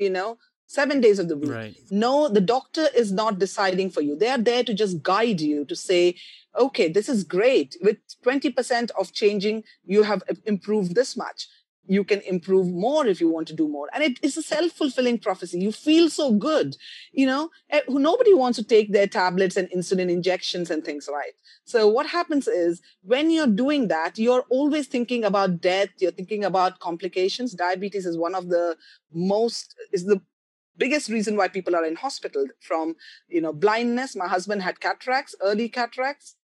[0.00, 0.38] you know,
[0.68, 1.50] seven days of the week.
[1.50, 1.76] Right.
[1.90, 4.14] No, the doctor is not deciding for you.
[4.14, 6.14] They are there to just guide you to say,
[6.56, 7.76] okay, this is great.
[7.82, 11.48] With 20% of changing, you have improved this much.
[11.90, 13.88] You can improve more if you want to do more.
[13.94, 15.58] And it is a self fulfilling prophecy.
[15.58, 16.76] You feel so good.
[17.12, 21.32] You know, Eh, nobody wants to take their tablets and insulin injections and things, right?
[21.64, 26.44] So, what happens is when you're doing that, you're always thinking about death, you're thinking
[26.44, 27.52] about complications.
[27.52, 28.76] Diabetes is one of the
[29.12, 30.20] most, is the
[30.78, 32.96] biggest reason why people are in hospital from
[33.28, 34.16] you know blindness.
[34.16, 36.36] My husband had cataracts early cataracts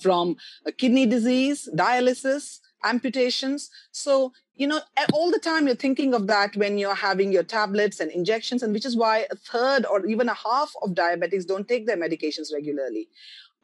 [0.00, 0.36] from
[0.78, 3.70] kidney disease dialysis amputations.
[3.92, 4.80] So you know
[5.12, 8.72] all the time you're thinking of that when you're having your tablets and injections and
[8.72, 12.52] which is why a third or even a half of diabetics don't take their medications
[12.52, 13.08] regularly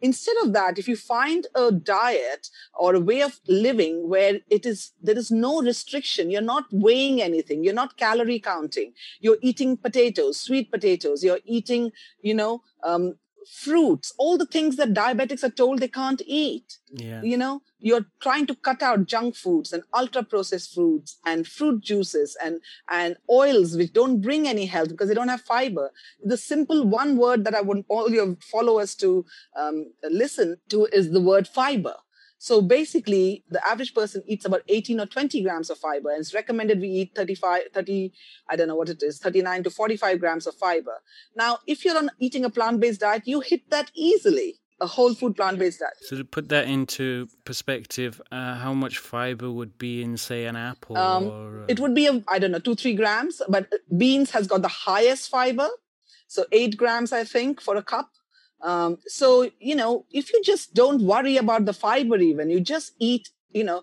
[0.00, 2.48] instead of that if you find a diet
[2.78, 7.20] or a way of living where it is there is no restriction you're not weighing
[7.20, 11.90] anything you're not calorie counting you're eating potatoes sweet potatoes you're eating
[12.22, 13.14] you know um,
[13.46, 16.78] fruits, all the things that diabetics are told they can't eat.
[16.92, 17.22] Yeah.
[17.22, 21.82] You know, you're trying to cut out junk foods and ultra processed foods and fruit
[21.82, 25.90] juices and and oils which don't bring any health because they don't have fiber.
[26.22, 29.24] The simple one word that I want all your followers to
[29.56, 31.94] um, listen to is the word fiber.
[32.42, 36.32] So basically, the average person eats about 18 or 20 grams of fiber, and it's
[36.32, 38.12] recommended we eat 35, 30,
[38.48, 41.02] I don't know what it is, 39 to 45 grams of fiber.
[41.36, 45.36] Now, if you're on eating a plant-based diet, you hit that easily, a whole food
[45.36, 45.92] plant-based diet.
[46.00, 50.56] So to put that into perspective, uh, how much fiber would be in, say, an
[50.56, 50.96] apple?
[50.96, 54.30] Um, or, uh, It would be, a, I don't know, two, three grams, but beans
[54.30, 55.68] has got the highest fiber.
[56.26, 58.08] So eight grams, I think, for a cup.
[58.62, 62.92] Um, so, you know, if you just don't worry about the fiber, even you just
[62.98, 63.82] eat, you know,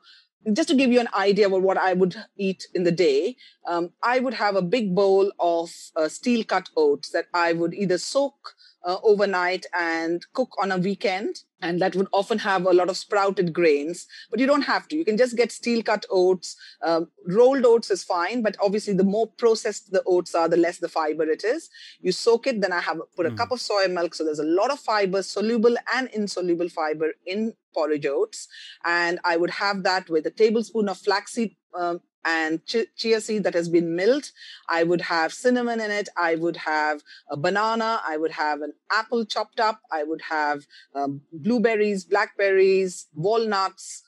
[0.54, 3.36] just to give you an idea of what I would eat in the day,
[3.68, 7.74] um, I would have a big bowl of uh, steel cut oats that I would
[7.74, 8.56] either soak
[8.88, 11.36] uh, overnight and cook on a weekend.
[11.62, 14.96] And that would often have a lot of sprouted grains, but you don't have to.
[14.96, 16.56] You can just get steel cut oats.
[16.84, 20.78] Um, rolled oats is fine, but obviously, the more processed the oats are, the less
[20.78, 21.68] the fiber it is.
[22.00, 24.14] You soak it, then I have put a cup of soy milk.
[24.14, 28.48] So there's a lot of fiber, soluble and insoluble fiber in porridge oats.
[28.86, 33.44] And I would have that with a tablespoon of flaxseed um, and chi- chia seed
[33.46, 34.32] that has been milled.
[34.70, 36.10] I would have cinnamon in it.
[36.18, 38.02] I would have a banana.
[38.08, 39.82] I would have an apple chopped up.
[39.92, 40.66] I would have
[40.96, 44.04] um, blueberries, blackberries, walnuts,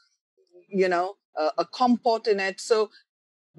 [0.70, 2.60] you know, uh, a compote in it.
[2.62, 2.90] So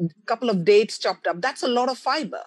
[0.00, 1.40] a couple of dates chopped up.
[1.40, 2.42] That's a lot of fiber.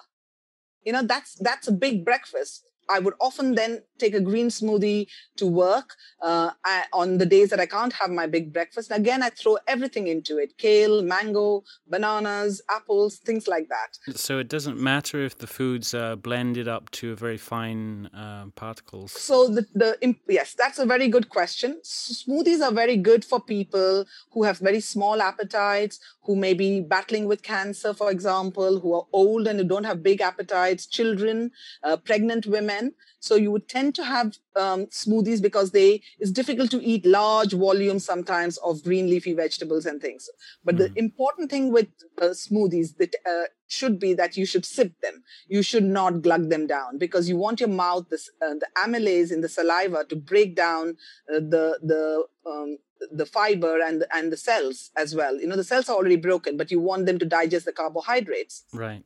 [0.86, 2.66] You know, that's that's a big breakfast.
[2.90, 5.08] I would often then take a green smoothie
[5.38, 8.92] to work uh, I, on the days that I can't have my big breakfast.
[8.92, 14.16] And again, I throw everything into it kale, mango, bananas, apples, things like that.
[14.18, 18.46] So it doesn't matter if the foods are blended up to a very fine uh,
[18.56, 19.12] particles.
[19.12, 21.80] So the, the imp- yes, that's a very good question.
[21.84, 27.26] Smoothies are very good for people who have very small appetites, who may be battling
[27.26, 31.52] with cancer, for example, who are old and who don't have big appetites, children,
[31.84, 32.73] uh, pregnant women.
[33.20, 37.54] So you would tend to have um, smoothies because they it's difficult to eat large
[37.54, 40.30] volumes sometimes of green leafy vegetables and things.
[40.66, 41.88] But the important thing with
[42.22, 45.24] uh, smoothies that uh, should be that you should sip them.
[45.48, 49.32] You should not glug them down because you want your mouth, this, uh, the amylase
[49.32, 50.98] in the saliva, to break down
[51.34, 52.04] uh, the the
[52.50, 52.78] um,
[53.12, 55.40] the fiber and the, and the cells as well.
[55.40, 58.64] You know the cells are already broken, but you want them to digest the carbohydrates.
[58.74, 59.04] Right.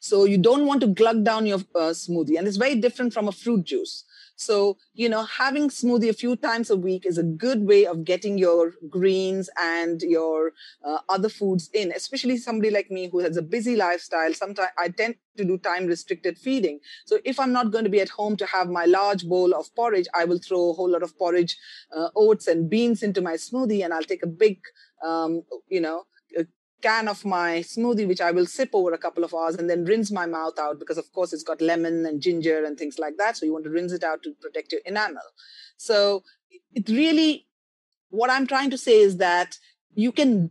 [0.00, 3.28] So you don't want to glug down your uh, smoothie, and it's very different from
[3.28, 4.04] a fruit juice.
[4.36, 8.04] So you know, having smoothie a few times a week is a good way of
[8.04, 10.52] getting your greens and your
[10.84, 11.92] uh, other foods in.
[11.92, 14.34] Especially somebody like me who has a busy lifestyle.
[14.34, 16.80] Sometimes I tend to do time restricted feeding.
[17.06, 19.74] So if I'm not going to be at home to have my large bowl of
[19.74, 21.56] porridge, I will throw a whole lot of porridge,
[21.96, 24.58] uh, oats and beans into my smoothie, and I'll take a big,
[25.04, 26.04] um, you know,
[26.84, 29.84] can of my smoothie, which I will sip over a couple of hours and then
[29.84, 33.16] rinse my mouth out because, of course, it's got lemon and ginger and things like
[33.16, 33.36] that.
[33.36, 35.28] So you want to rinse it out to protect your enamel.
[35.78, 36.22] So
[36.74, 37.46] it really,
[38.10, 39.58] what I'm trying to say is that
[39.94, 40.50] you can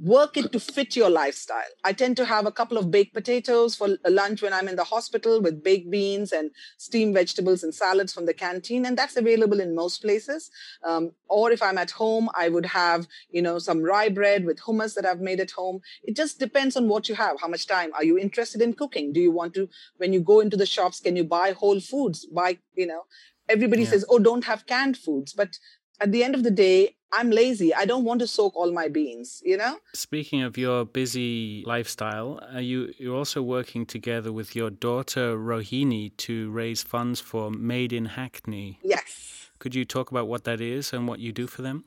[0.00, 1.62] work it to fit your lifestyle.
[1.82, 4.84] I tend to have a couple of baked potatoes for lunch when I'm in the
[4.84, 9.60] hospital with baked beans and steamed vegetables and salads from the canteen, and that's available
[9.60, 10.50] in most places.
[10.82, 14.60] Um, or if I'm at home, I would have, you know, some rye bread with
[14.60, 15.80] hummus that I've made at home.
[16.02, 17.40] It just depends on what you have.
[17.40, 19.12] How much time are you interested in cooking?
[19.12, 19.68] Do you want to,
[19.98, 22.26] when you go into the shops, can you buy whole foods?
[22.26, 23.02] Buy, you know,
[23.48, 23.90] everybody Yeah.
[23.90, 25.58] says, oh, don't have canned foods, but
[26.00, 27.72] at the end of the day, I'm lazy.
[27.72, 29.78] I don't want to soak all my beans, you know?
[29.92, 36.16] Speaking of your busy lifestyle, are you you're also working together with your daughter Rohini
[36.16, 38.80] to raise funds for Made in Hackney.
[38.82, 39.50] Yes.
[39.60, 41.84] Could you talk about what that is and what you do for them?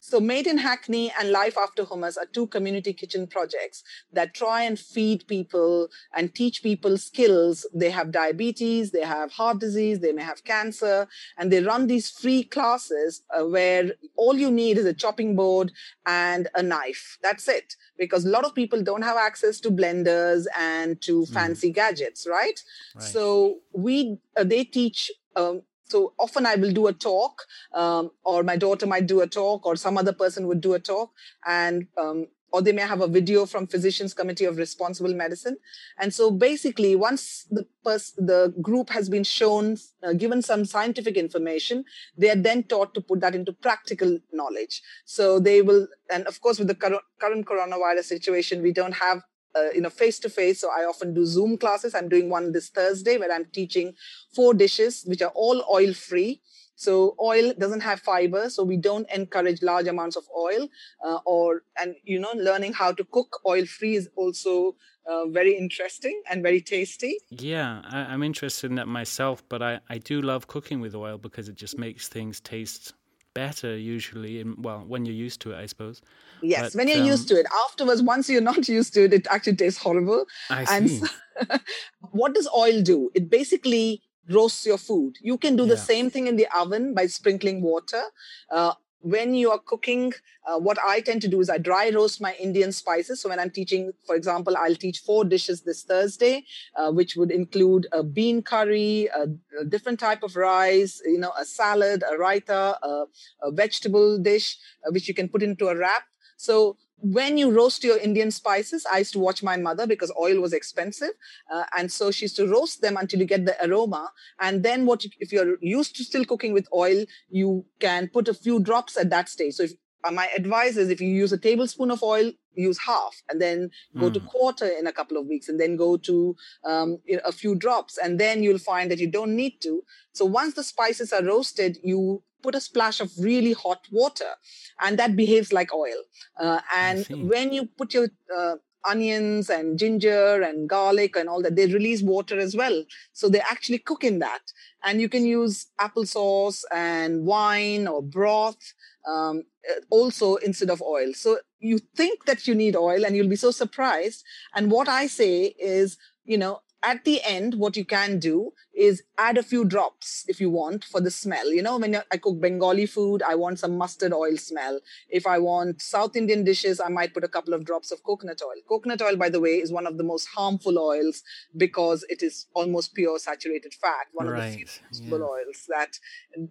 [0.00, 4.62] So, Made in Hackney and Life After Hummus are two community kitchen projects that try
[4.62, 7.66] and feed people and teach people skills.
[7.74, 12.10] They have diabetes, they have heart disease, they may have cancer, and they run these
[12.10, 15.70] free classes uh, where all you need is a chopping board
[16.06, 17.18] and a knife.
[17.22, 17.76] That's it.
[17.98, 22.58] Because a lot of people don't have access to blenders and to fancy gadgets, right?
[22.94, 23.04] Right.
[23.04, 25.10] So we uh, they teach.
[25.36, 27.42] Um, so often I will do a talk,
[27.74, 30.78] um, or my daughter might do a talk, or some other person would do a
[30.78, 31.10] talk,
[31.46, 35.56] and um, or they may have a video from Physicians Committee of Responsible Medicine.
[35.98, 41.16] And so basically, once the pers- the group has been shown, uh, given some scientific
[41.16, 41.84] information,
[42.16, 44.82] they are then taught to put that into practical knowledge.
[45.04, 49.22] So they will, and of course, with the cur- current coronavirus situation, we don't have
[49.56, 51.94] uh, you know face to face so i often do zoom classes.
[51.94, 53.94] I'm doing one this thursday where i'm teaching
[54.34, 56.40] four dishes which are all oil free
[56.76, 60.68] so oil doesn't have fiber so we don't encourage large amounts of oil
[61.04, 65.56] uh, or and you know learning how to cook oil free is also uh, very
[65.56, 67.18] interesting and very tasty.
[67.30, 71.18] Yeah, I, I'm interested in that myself, but I, I do love cooking with oil
[71.18, 72.92] because it just makes things taste
[73.34, 74.40] better usually.
[74.40, 76.00] And well, when you're used to it, I suppose.
[76.42, 79.12] yes But, when you're used um, to it afterwards once you're not used to it
[79.12, 81.00] it actually tastes horrible I and see.
[81.00, 81.58] so-
[82.12, 86.26] what does oil do it basically roasts your food you can do the same thing
[86.26, 88.02] in the oven by sprinkling water
[88.50, 90.12] uh, when you are cooking
[90.46, 93.22] uh, what i tend to do is i dry roast my indian spices.
[93.22, 96.44] So when i'm teaching for example i'll teach four dishes this thursday
[96.76, 99.26] uh, which would include a bean curry a,
[99.60, 103.04] a different type of rice you know a salad a raita a,
[103.42, 106.04] a vegetable dish uh, which you can put into a wrap.
[106.36, 110.40] So when you roast your Indian spices, I used to watch my mother because oil
[110.40, 111.10] was expensive,
[111.52, 114.10] uh, and so she used to roast them until you get the aroma.
[114.38, 118.28] And then, what you, if you're used to still cooking with oil, you can put
[118.28, 119.54] a few drops at that stage.
[119.54, 119.72] So, if,
[120.04, 123.70] uh, my advice is if you use a tablespoon of oil, use half, and then
[123.98, 127.54] go to quarter in a couple of weeks, and then go to um, a few
[127.54, 129.82] drops, and then you'll find that you don't need to.
[130.12, 134.32] So once the spices are roasted, you put a splash of really hot water,
[134.80, 136.02] and that behaves like oil.
[136.38, 141.56] Uh, and when you put your uh, onions and ginger and garlic and all that,
[141.56, 142.84] they release water as well.
[143.12, 144.40] So they actually cook in that.
[144.82, 148.72] And you can use applesauce and wine or broth
[149.08, 151.12] um, uh, also instead of oil.
[151.14, 154.24] So you think that you need oil and you'll be so surprised.
[154.54, 159.02] And what I say is, you know, at the end, what you can do is
[159.18, 161.52] add a few drops if you want for the smell.
[161.52, 164.80] You know, when I cook Bengali food, I want some mustard oil smell.
[165.10, 168.40] If I want South Indian dishes, I might put a couple of drops of coconut
[168.42, 168.62] oil.
[168.66, 171.22] Coconut oil, by the way, is one of the most harmful oils
[171.54, 175.24] because it is almost pure saturated fat, one of the few yeah.
[175.24, 175.98] oils that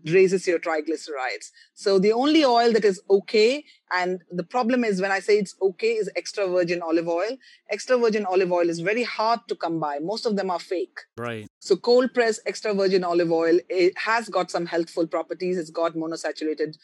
[0.06, 1.49] raises your triglycerides.
[1.73, 5.56] So the only oil that is okay, and the problem is when I say it's
[5.60, 7.38] okay, is extra virgin olive oil.
[7.72, 9.97] Extra virgin olive oil is very hard to come by.
[9.99, 10.99] Most of them are fake.
[11.18, 11.47] Right.
[11.60, 15.57] So cold pressed extra virgin olive oil it has got some healthful properties.
[15.57, 16.75] It's got monosaturated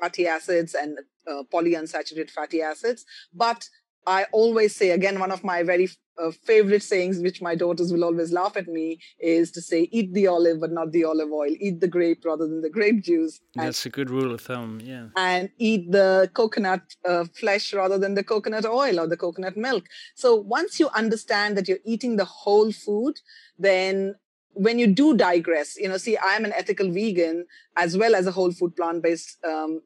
[0.00, 0.98] fatty acids and
[1.30, 3.04] uh, polyunsaturated fatty acids.
[3.32, 3.68] But
[4.06, 5.88] I always say again, one of my very
[6.20, 10.12] uh, favorite sayings, which my daughters will always laugh at me, is to say, "Eat
[10.12, 11.52] the olive, but not the olive oil.
[11.66, 14.80] Eat the grape rather than the grape juice." And That's a good rule of thumb.
[14.92, 15.06] Yeah.
[15.16, 19.84] and eat the coconut uh, flesh rather than the coconut oil or the coconut milk.
[20.14, 23.14] So once you understand that you're eating the whole food,
[23.58, 24.14] then
[24.54, 27.46] when you do digress, you know, see, I'm an ethical vegan
[27.76, 29.80] as well as a whole food plant based um,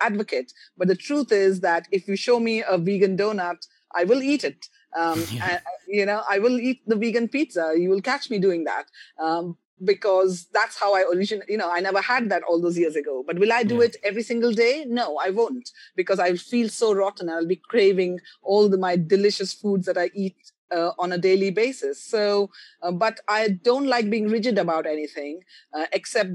[0.00, 0.52] advocate.
[0.76, 4.44] But the truth is that if you show me a vegan donut, I will eat
[4.44, 4.66] it.
[4.96, 5.50] Um, Yeah.
[5.52, 7.74] and, you know, I will eat the vegan pizza.
[7.76, 8.86] You will catch me doing that.
[9.18, 12.94] Um, because that's how I originally, you know, I never had that all those years
[12.96, 13.24] ago.
[13.26, 13.86] But will I do Yeah.
[13.86, 14.84] it every single day?
[14.86, 17.28] No, I won't, because I'll feel so rotten.
[17.28, 20.36] I'll be craving all the my delicious foods that I eat
[20.74, 22.02] uh, on a daily basis.
[22.02, 22.50] So,
[22.82, 25.40] uh, but I don't like being rigid about anything,
[25.72, 26.30] uh, except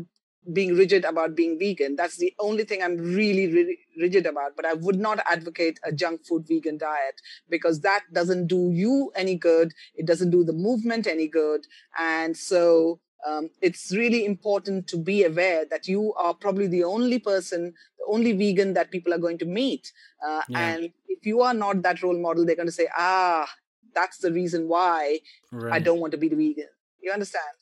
[0.53, 1.95] being rigid about being vegan.
[1.95, 4.56] That's the only thing I'm really, really rigid about.
[4.56, 9.11] But I would not advocate a junk food vegan diet because that doesn't do you
[9.16, 9.74] any good.
[9.95, 11.68] It doesn't do the movement any good.
[11.99, 17.20] And so um, it's really important to be aware that you are probably the only
[17.20, 19.91] person, the only vegan that people are going to meet.
[20.26, 20.60] Uh, Yeah.
[20.60, 23.48] And if you are not that role model, they're going to say, ah,
[23.94, 25.20] that's the reason why
[25.52, 25.74] Right.
[25.74, 26.70] I don't want to be the vegan.
[27.02, 27.56] You understand?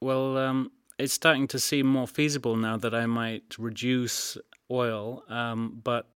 [0.00, 4.36] Well, um, it's starting to seem more feasible now that I might reduce
[4.70, 5.24] oil.
[5.28, 6.08] Um, but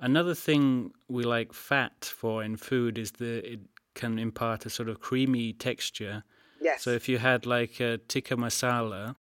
[0.00, 3.60] another thing we like fat for in food is that it
[3.94, 6.24] can impart a sort of creamy texture.
[6.60, 6.82] Yes.
[6.82, 9.16] So if you had like a tikka masala,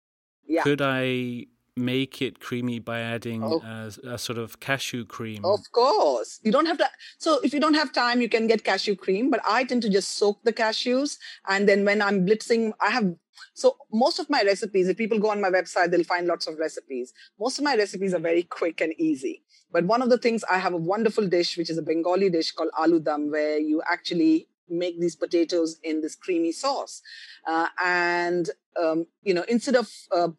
[0.45, 0.63] yeah.
[0.63, 1.45] could I
[1.79, 3.61] make it creamy by adding Oh.
[3.63, 5.43] a, a sort of cashew cream?
[5.45, 6.39] Of course.
[6.43, 6.89] You don't have to.
[7.17, 9.89] So, if you don't have time, you can get cashew cream, but I tend to
[9.89, 11.17] just soak the cashews.
[11.47, 13.15] And then when I'm blitzing, I have.
[13.53, 16.57] So, most of my recipes, if people go on my website, they'll find lots of
[16.59, 17.13] recipes.
[17.39, 19.43] Most of my recipes are very quick and easy.
[19.71, 22.51] But one of the things, I have a wonderful dish, which is a Bengali dish
[22.51, 27.01] called aloo dum, where you actually make these potatoes in this creamy sauce.
[27.47, 28.49] Uh, and,
[28.81, 30.29] um, you know, instead of uh,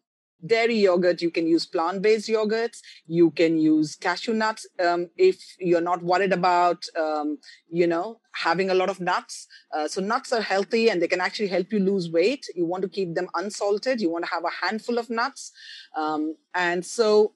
[0.45, 2.79] dairy yogurt, you can use plant based yogurts.
[3.07, 7.37] You can use cashew nuts um, if you're not worried about, um,
[7.69, 9.47] you know, having a lot of nuts.
[9.75, 12.45] Uh, so nuts are healthy and they can actually help you lose weight.
[12.55, 14.01] You want to keep them unsalted.
[14.01, 15.51] You want to have a handful of nuts.
[15.95, 17.33] Um, and so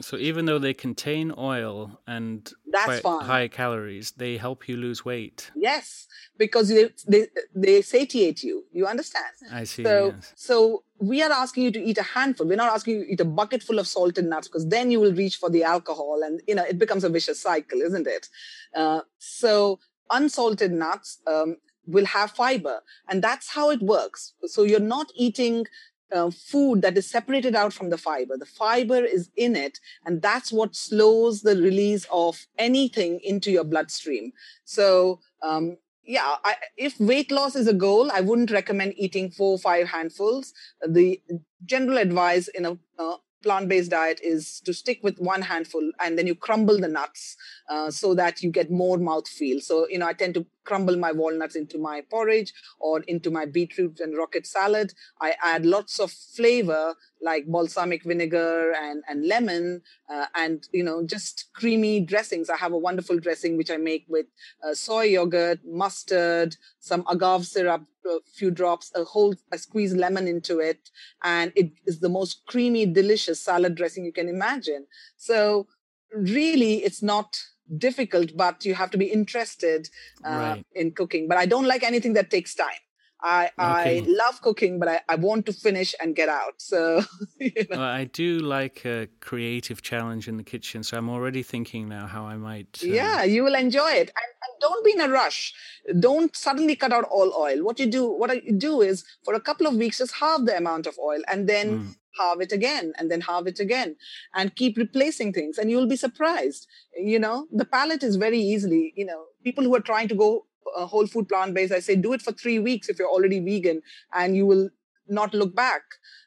[0.00, 3.24] So even though they contain oil and That's quite fine.
[3.24, 5.52] high calories, they help you lose weight.
[5.54, 8.64] Yes, because they, they, they satiate you.
[8.72, 9.34] You understand?
[9.52, 9.84] I see.
[9.84, 10.32] So, yes.
[10.34, 12.46] so we are asking you to eat a handful.
[12.46, 15.00] We're not asking you to eat a bucket full of salted nuts because then you
[15.00, 18.28] will reach for the alcohol, and you know it becomes a vicious cycle, isn't it?
[18.74, 19.80] Uh, so
[20.10, 21.56] unsalted nuts um,
[21.86, 24.34] will have fiber, and that's how it works.
[24.46, 25.66] So you're not eating.
[26.14, 28.36] Uh, food that is separated out from the fiber.
[28.36, 33.64] The fiber is in it, and that's what slows the release of anything into your
[33.64, 34.34] bloodstream.
[34.66, 39.52] So, um, yeah, I, if weight loss is a goal, I wouldn't recommend eating four
[39.52, 40.52] or five handfuls.
[40.86, 41.20] The
[41.64, 46.26] general advice in a uh, plant-based diet is to stick with one handful and then
[46.26, 47.36] you crumble the nuts
[47.68, 49.60] uh, so that you get more mouthfeel.
[49.60, 53.44] So, you know, I tend to crumble my walnuts into my porridge or into my
[53.44, 54.92] beetroot and rocket salad.
[55.20, 59.82] I add lots of flavor like balsamic vinegar and, and lemon
[60.12, 62.50] uh, and, you know, just creamy dressings.
[62.50, 64.26] I have a wonderful dressing which I make with
[64.64, 70.26] uh, soy yogurt, mustard, some agave syrup, a few drops, a whole, I squeeze lemon
[70.26, 70.90] into it.
[71.22, 74.86] And it is the most creamy, delicious salad dressing you can imagine.
[75.16, 75.68] So
[76.12, 77.36] really, it's not
[77.78, 79.88] difficult, but you have to be interested
[80.24, 80.66] uh, Right.
[80.74, 81.28] in cooking.
[81.28, 82.82] But I don't like anything that takes time.
[83.24, 86.54] I, I love cooking, but I, I want to finish and get out.
[86.58, 87.02] So,
[87.38, 87.76] you know.
[87.78, 92.08] Well, I do like a creative challenge in the kitchen, so I'm already thinking now
[92.08, 92.80] how I might.
[92.82, 94.10] uh, yeah, you will enjoy it.
[94.20, 95.54] And, and don't be in a rush.
[96.00, 97.62] Don't suddenly cut out all oil.
[97.62, 100.56] What you do, what you do is for a couple of weeks, just halve the
[100.56, 101.94] amount of oil and then Mm.
[102.18, 103.96] Halve it again and then halve it again
[104.34, 106.66] and keep replacing things and you'll be surprised.
[106.96, 110.46] You know, the palate is very easily, you know, people who are trying to go
[110.76, 113.40] uh, whole food plant based, I say do it for three weeks if you're already
[113.40, 113.82] vegan
[114.14, 114.70] and you will
[115.08, 115.82] not look back.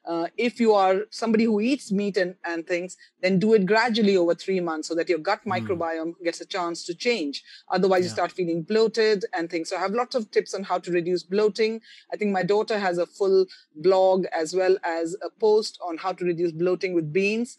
[0.06, 4.16] Uh, if you are somebody who eats meat and, and things, then do it gradually
[4.16, 7.44] over three months so that your gut microbiome gets a chance to change.
[7.70, 9.70] Otherwise, you start feeling bloated and things.
[9.70, 11.82] So I have lots of tips on how to reduce bloating.
[12.14, 16.14] I think my daughter has a full blog as well as a post on how
[16.14, 17.58] to reduce bloating with beans.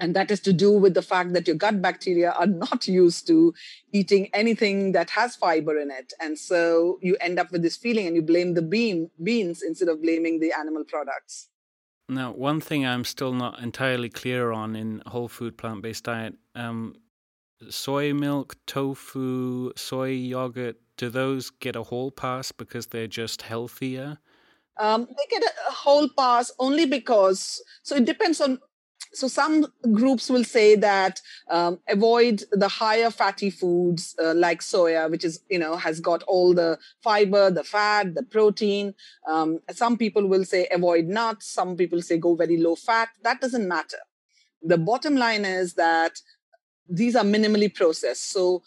[0.00, 3.26] And that is to do with the fact that your gut bacteria are not used
[3.26, 3.52] to
[3.92, 6.12] eating anything that has fiber in it.
[6.20, 9.88] And so you end up with this feeling and you blame the bean, beans instead
[9.88, 11.48] of blaming the animal products.
[12.08, 16.34] Now, one thing I'm still not entirely clear on in whole food plant based diet
[16.54, 16.94] um,
[17.68, 24.18] soy milk, tofu, soy yogurt, do those get a whole pass because they're just healthier?
[24.78, 28.60] Um, they get a, a whole pass only because, so it depends on
[29.12, 31.20] so some groups will say that
[31.50, 36.22] um, avoid the higher fatty foods uh, like soya which is you know has got
[36.24, 38.94] all the fiber the fat the protein.
[39.26, 41.50] Um, some people will say avoid nuts.
[41.50, 43.08] Some people say go very low fat.
[43.22, 43.98] That doesn't matter.
[44.62, 46.20] The bottom line is that
[46.88, 48.30] these are minimally processed.
[48.30, 48.62] So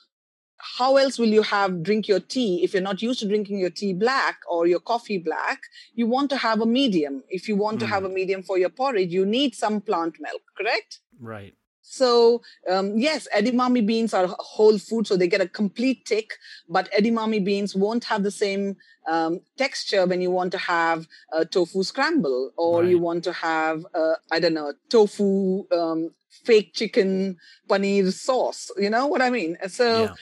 [0.77, 3.69] how else will you have drink your tea if you're not used to drinking your
[3.69, 5.63] tea black or your coffee black
[5.93, 7.89] you want to have a medium if you want to Mm.
[7.89, 11.53] have a medium for your porridge you need some plant milk correct Right.
[11.91, 16.37] So um, yes edamame beans are whole food so they get a complete tick
[16.69, 18.75] but edamame beans won't have the same
[19.07, 23.83] um, texture when you want to have a tofu scramble or you want to have
[24.31, 26.09] i don't know tofu um,
[26.45, 27.35] fake chicken
[27.69, 30.13] paneer sauce you know what i mean so Yeah.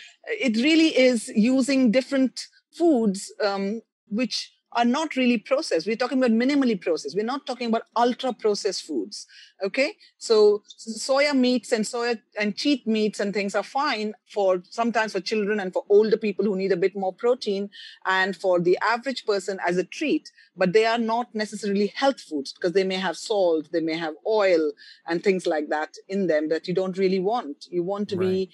[0.48, 5.88] it really is using different foods um, which are not really processed.
[5.88, 7.16] We're talking about minimally processed.
[7.16, 9.26] We're not talking about ultra processed foods.
[9.64, 9.94] Okay.
[10.18, 15.20] So soya meats and soya and cheat meats and things are fine for sometimes for
[15.20, 17.70] children and for older people who need a bit more protein
[18.06, 20.32] and for the average person as a treat.
[20.56, 24.14] But they are not necessarily health foods because they may have salt, they may have
[24.28, 24.72] oil
[25.08, 27.66] and things like that in them that you don't really want.
[27.70, 28.52] You want to be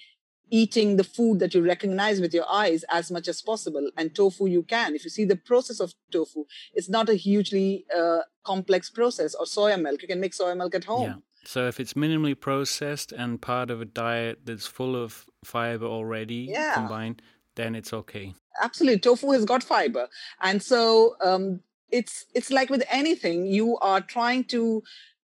[0.49, 3.89] eating the food that you recognize with your eyes as much as possible.
[3.97, 4.95] And tofu, you can.
[4.95, 9.33] If you see the process of tofu, it's not a hugely uh, complex process.
[9.35, 11.03] Or soya milk, you can make soya milk at home.
[11.03, 11.15] Yeah.
[11.45, 16.47] So if it's minimally processed and part of a diet that's full of fiber already
[16.49, 16.73] Yeah.
[16.73, 17.21] combined,
[17.55, 18.33] then it's okay.
[18.61, 20.07] Absolutely, tofu has got fiber,
[20.41, 21.59] and so um,
[21.91, 24.81] it's it's like with anything, you are trying to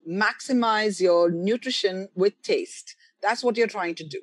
[0.07, 2.95] maximize your nutrition with taste.
[3.21, 4.19] That's what you're trying to do.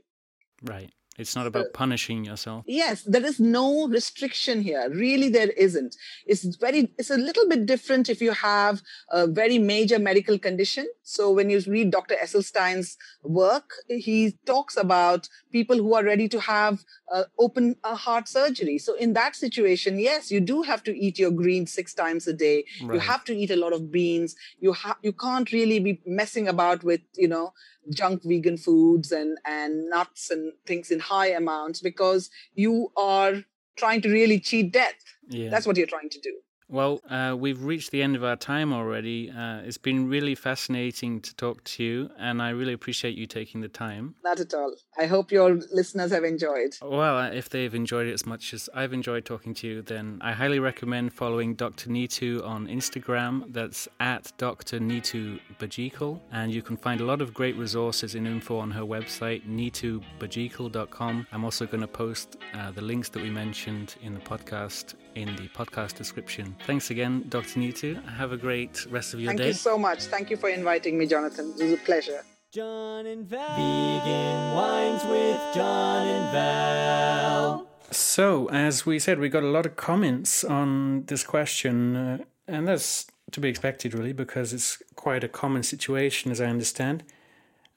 [0.67, 0.91] Right.
[1.19, 2.65] It's not about punishing yourself.
[2.67, 4.91] Yes, there is no restriction here.
[4.91, 5.97] Really, there isn't.
[6.27, 10.87] It's very, it's a little bit different if you have a very major medical condition.
[11.03, 12.17] So when you read Dr.
[12.23, 18.29] Esselstyn's work, he talks about people who are ready to have uh, open uh, heart
[18.29, 18.77] surgery.
[18.77, 22.35] So in that situation, yes, you do have to eat your greens six times a
[22.35, 22.65] day.
[22.81, 24.37] You have to eat a lot of beans.
[24.61, 27.55] You have, you can't really be messing about with, you know,
[27.91, 33.45] junk vegan foods and, and nuts and things in high amounts because you are
[33.77, 34.95] trying to really cheat death.
[35.29, 35.51] Yeah.
[35.51, 36.33] That's what you're trying to do.
[36.69, 39.31] Well, uh, we've reached the end of our time already.
[39.31, 43.61] Uh, it's been really fascinating to talk to you, and I really appreciate you taking
[43.61, 44.17] the time.
[44.25, 44.75] Not at all.
[44.99, 46.77] I hope your listeners have enjoyed.
[46.83, 50.19] Well, uh, if they've enjoyed it as much as I've enjoyed talking to you, then
[50.21, 51.89] I highly recommend following Dr.
[51.89, 53.53] Nitu on Instagram.
[53.53, 54.81] That's at Dr.
[54.81, 56.21] Nitu Bajekal.
[56.33, 61.27] And you can find a lot of great resources and info on her website, nitubajekal.com.
[61.31, 65.35] I'm also going to post uh, the links that we mentioned in the podcast in
[65.37, 66.55] the podcast description.
[66.67, 67.59] Thanks again, Dr.
[67.61, 68.05] Nitu.
[68.05, 69.45] Have a great rest of your Thank day.
[69.45, 70.05] Thank you so much.
[70.05, 71.55] Thank you for inviting me, Jonathan.
[71.59, 72.23] It was a pleasure.
[72.53, 73.57] John and Val.
[73.57, 77.67] Vegan Wines with John and Val.
[77.91, 82.69] So, as we said, we got a lot of comments on this question, uh, and
[82.69, 87.05] that's to be expected, really, because it's quite a common situation, as I understand.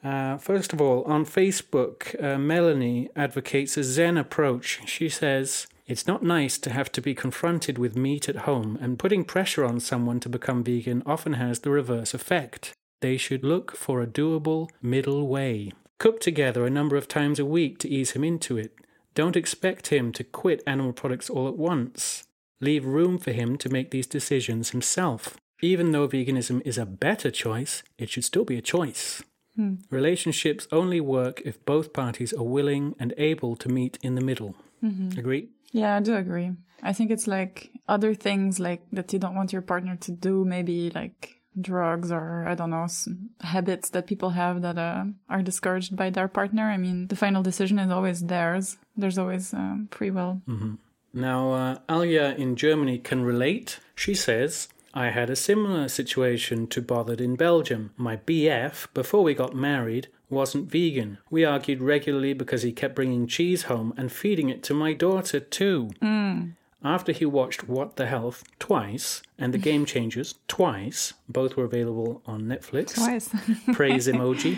[0.04, 4.82] Uh, first of all, on Facebook, uh, Melanie advocates a Zen approach.
[4.86, 9.00] She says, It's not nice to have to be confronted with meat at home, and
[9.00, 12.74] putting pressure on someone to become vegan often has the reverse effect.
[13.02, 15.72] They should look for a doable middle way.
[15.98, 18.76] Cook together a number of times a week to ease him into it.
[19.16, 22.28] Don't expect him to quit animal products all at once.
[22.62, 25.38] Leave room for him to make these decisions himself.
[25.60, 29.24] Even though veganism is a better choice, it should still be a choice.
[29.56, 29.76] Hmm.
[29.90, 34.56] Relationships only work if both parties are willing and able to meet in the middle.
[34.84, 35.18] Mm-hmm.
[35.20, 35.50] Agree?
[35.72, 36.52] Yeah, I do agree.
[36.82, 40.46] I think it's like other things like that you don't want your partner to do,
[40.46, 42.88] maybe like drugs or I don't know,
[43.42, 46.64] habits that people have that uh, are discouraged by their partner.
[46.64, 48.78] I mean, the final decision is always theirs.
[48.96, 50.42] There's always um, free will.
[50.48, 50.76] Mm-hmm.
[51.14, 53.80] Now, uh, Alia in Germany can relate.
[53.96, 57.92] She says, I had a similar situation to Bothered in Belgium.
[57.98, 61.18] My BF, before we got married, wasn't vegan.
[61.30, 65.40] We argued regularly because he kept bringing cheese home and feeding it to my daughter
[65.40, 65.92] too.
[66.02, 66.50] Hmm.
[66.84, 72.22] After he watched What the Health twice and The Game Changers twice, both were available
[72.26, 72.96] on Netflix.
[72.96, 73.30] Twice.
[73.74, 74.58] praise emoji,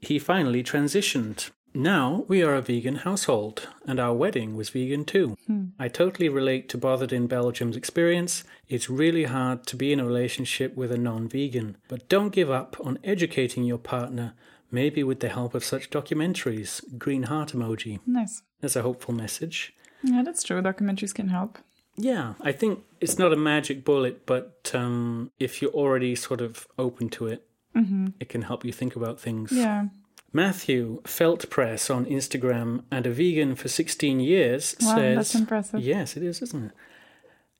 [0.00, 1.50] he finally transitioned.
[1.74, 5.38] Now we are a vegan household, and our wedding was vegan too.
[5.46, 5.66] Hmm.
[5.78, 8.44] I totally relate to Bothered in Belgium's experience.
[8.68, 12.50] It's really hard to be in a relationship with a non vegan, but don't give
[12.50, 14.34] up on educating your partner,
[14.72, 16.98] maybe with the help of such documentaries.
[16.98, 18.00] Green heart emoji.
[18.06, 18.42] nice.
[18.60, 19.74] That's a hopeful message.
[20.02, 20.60] Yeah, that's true.
[20.62, 21.58] Documentaries can help.
[21.96, 26.66] Yeah, I think it's not a magic bullet, but um, if you're already sort of
[26.78, 27.46] open to it,
[28.20, 29.50] it can help you think about things.
[29.50, 29.86] Yeah.
[30.32, 35.80] Matthew Felt Press on Instagram and a vegan for 16 years Wow, says that's impressive.
[35.80, 36.72] Yes, it is, isn't it?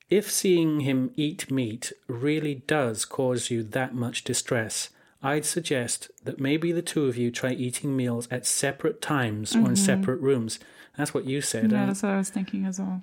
[0.09, 4.91] If seeing him eat meat really does cause you that much distress,
[5.23, 9.69] I'd suggest that maybe the two of you try eating meals at separate times or
[9.69, 10.59] in separate rooms.
[10.99, 11.67] That's what you said.
[11.67, 11.75] Mm-hmm.
[11.75, 13.03] Yeah, that's what I was thinking as well.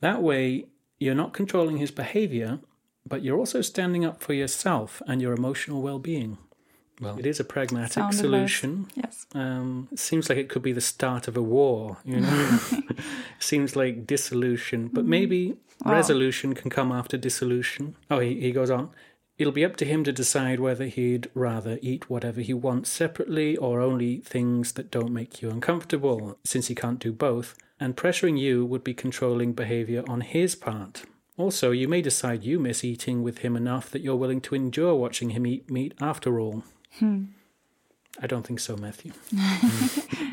[0.00, 0.66] that way,
[1.00, 2.60] you're not controlling his behavior,
[3.06, 6.38] but you're also standing up for yourself and your emotional well being.
[7.00, 8.20] Well, it is a pragmatic Sound advice.
[8.20, 8.86] solution.
[8.96, 9.26] Yes.
[9.32, 12.58] Um, it seems like it could be the start of a war, you know?
[13.38, 15.92] seems like dissolution, but maybe Wow.
[15.92, 17.94] resolution can come after dissolution.
[18.10, 18.90] Oh, he, he goes on.
[19.38, 23.56] It'll be up to him to decide whether he'd rather eat whatever he wants separately
[23.56, 27.54] or only things that don't make you uncomfortable, since he can't do both.
[27.78, 31.04] And pressuring you would be controlling behavior on his part.
[31.36, 34.96] Also, you may decide you miss eating with him enough that you're willing to endure
[34.96, 36.64] watching him eat meat after all.
[37.00, 39.12] I don't think so, Matthew.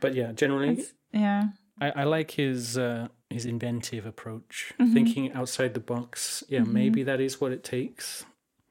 [0.00, 1.48] But yeah, generally, It's, yeah.
[1.80, 4.92] I, I like his uh, his inventive approach, Mm-hmm.
[4.94, 6.44] thinking outside the box.
[6.48, 8.24] Yeah, maybe that is what it takes.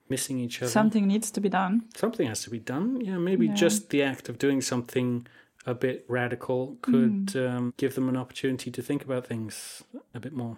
[0.09, 0.71] Missing each other.
[0.71, 1.83] Something needs to be done.
[1.95, 2.99] Something has to be done.
[3.01, 3.53] Yeah, maybe Yeah.
[3.53, 5.27] just the act of doing something
[5.65, 7.49] a bit radical could Mm.
[7.49, 9.83] um, give them an opportunity to think about things
[10.13, 10.57] a bit more.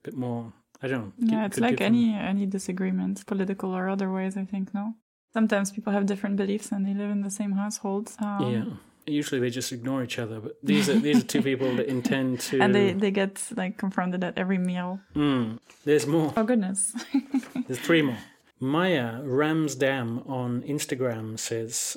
[0.00, 0.52] A bit more.
[0.82, 1.12] I don't know.
[1.32, 4.36] Yeah, it's like give them- any any disagreement, political or otherwise.
[4.36, 4.94] I think no.
[5.34, 8.06] Sometimes people have different beliefs and they live in the same household.
[8.18, 8.64] Um, Yeah.
[9.08, 12.40] Usually they just ignore each other, but these are these are two people that intend
[12.40, 12.60] to.
[12.62, 15.00] And they, they get like confronted at every meal.
[15.14, 16.32] Mm, there's more.
[16.36, 16.94] Oh goodness.
[17.66, 18.18] There's three more.
[18.60, 21.96] Maya Ramsdam on Instagram says,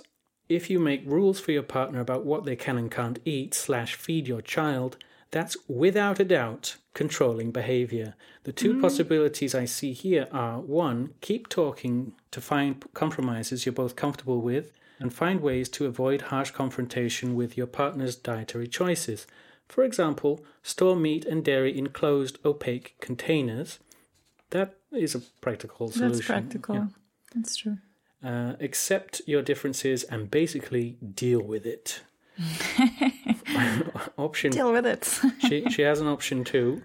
[0.50, 3.96] if you make rules for your partner about what they can and can't eat slash
[3.96, 4.98] feed your child,
[5.32, 8.16] that's without a doubt controlling behavior.
[8.44, 13.96] The 2 possibilities I see here are one, keep talking to find compromises you're both
[13.96, 19.28] comfortable with, and find ways to avoid harsh confrontation with your partner's dietary choices.
[19.68, 23.80] For example, store meat and dairy in closed, opaque containers.
[24.52, 26.12] That is a practical solution.
[26.12, 26.76] That's practical.
[26.76, 26.88] yeah.
[27.34, 27.78] That's true.
[28.24, 32.02] Uh, accept your differences and basically deal with it.
[34.18, 35.20] option Deal with it.
[35.48, 36.82] she she has an option too.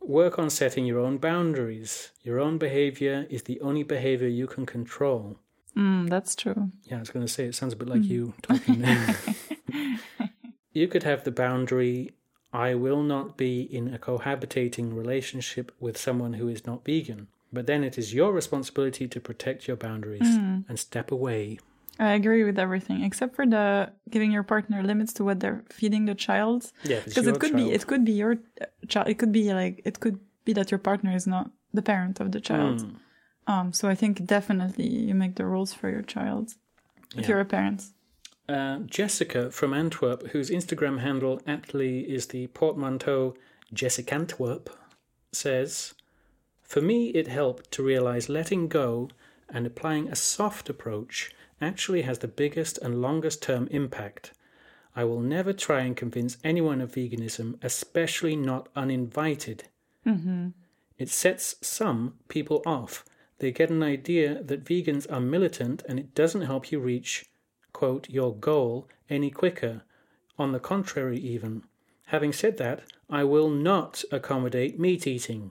[0.00, 2.10] Work on setting your own boundaries.
[2.22, 5.38] Your own behavior is the only behavior you can control.
[5.76, 6.70] Mm, that's true.
[6.84, 9.16] Yeah, I was going to say it sounds a bit like you talking there.
[10.72, 12.10] you could have the boundary
[12.52, 17.28] I will not be in a cohabitating relationship with someone who is not vegan.
[17.52, 20.36] But then it is your responsibility to protect your boundaries
[20.68, 21.58] and step away.
[21.98, 26.06] I agree with everything except for the giving your partner limits to what they're feeding
[26.06, 26.72] the child.
[26.84, 29.08] Yeah, because it could be it could be your uh, child.
[29.08, 32.32] It could be like it could be that your partner is not the parent of
[32.32, 32.80] the child.
[32.80, 32.96] Hmm.
[33.50, 36.54] Um, so I think definitely you make the rules for your child
[37.16, 37.28] if Yeah.
[37.28, 37.80] you're a parent.
[38.48, 43.34] Uh, Jessica from Antwerp, whose Instagram handle aptly is the portmanteau
[43.72, 44.70] Jessica Antwerp,
[45.32, 45.94] says,
[46.62, 49.08] For me, it helped to realize letting go
[49.48, 54.32] and applying a soft approach actually has the biggest and longest term impact.
[54.94, 59.64] I will never try and convince anyone of veganism, especially not uninvited.
[60.98, 63.04] It sets some people off.
[63.40, 67.24] They get an idea that vegans are militant and it doesn't help you reach,
[67.72, 69.82] quote, your goal any quicker.
[70.38, 71.64] On the contrary, even.
[72.06, 75.50] Having said that, I will not accommodate meat eating.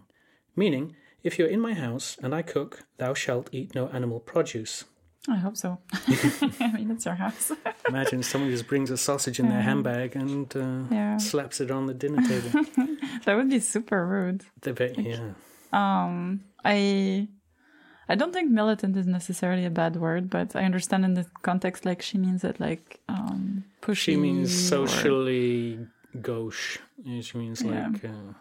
[0.55, 4.85] Meaning, if you're in my house and I cook, thou shalt eat no animal produce.
[5.27, 5.79] I hope so.
[5.93, 7.51] I mean, it's our house.
[7.87, 11.17] Imagine someone just brings a sausage in their handbag and uh, Yeah.
[11.17, 12.65] slaps it on the dinner table.
[13.25, 14.45] that would be super rude.
[14.61, 15.31] The bit, yeah.
[15.73, 17.27] Um, I
[18.11, 21.85] I don't think militant is necessarily a bad word, but I understand in this context,
[21.85, 23.95] like she means it like um pushy.
[23.95, 25.79] She means or, socially
[26.21, 26.79] gauche.
[27.21, 27.87] She means Yeah.
[27.87, 28.33] like, uh,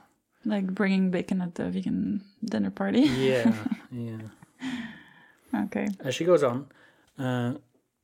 [0.45, 3.03] like bringing bacon at the vegan dinner party.
[3.03, 3.53] yeah,
[3.91, 4.23] yeah.
[5.65, 5.89] okay.
[6.01, 6.67] As she goes on,
[7.19, 7.55] uh,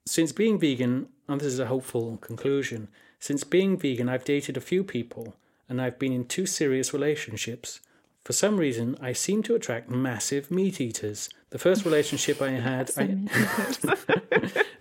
[0.06, 2.88] since being vegan, and this is a hopeful conclusion,
[3.18, 5.34] since being vegan, I've dated a few people
[5.68, 7.80] and I've been in two serious relationships.
[8.24, 11.28] For some reason, I seem to attract massive meat eaters.
[11.50, 13.18] The first relationship I had, I,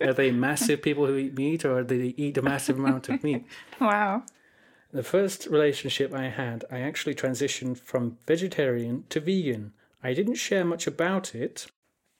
[0.00, 3.22] are they massive people who eat meat or do they eat a massive amount of
[3.22, 3.44] meat?
[3.80, 4.22] wow.
[4.92, 9.72] The first relationship I had, I actually transitioned from vegetarian to vegan.
[10.02, 11.66] I didn't share much about it,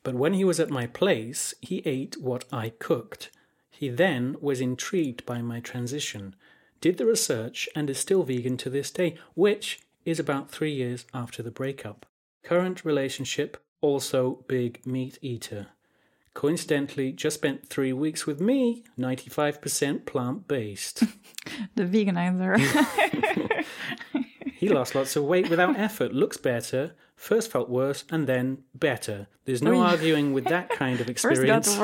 [0.02, 3.30] but when he was at my place, he ate what I cooked.
[3.70, 6.36] He then was intrigued by my transition,
[6.80, 11.04] did the research, and is still vegan to this day, which is about three years
[11.12, 12.06] after the breakup.
[12.42, 15.68] Current relationship, also big meat eater.
[16.34, 21.04] Coincidentally, just spent three weeks with me, 95% plant based.
[21.76, 22.58] The veganizer.
[24.64, 29.26] He lost lots of weight without effort, looks better, first felt worse, and then better.
[29.44, 31.66] There's no arguing with that kind of experience.
[31.76, 31.78] First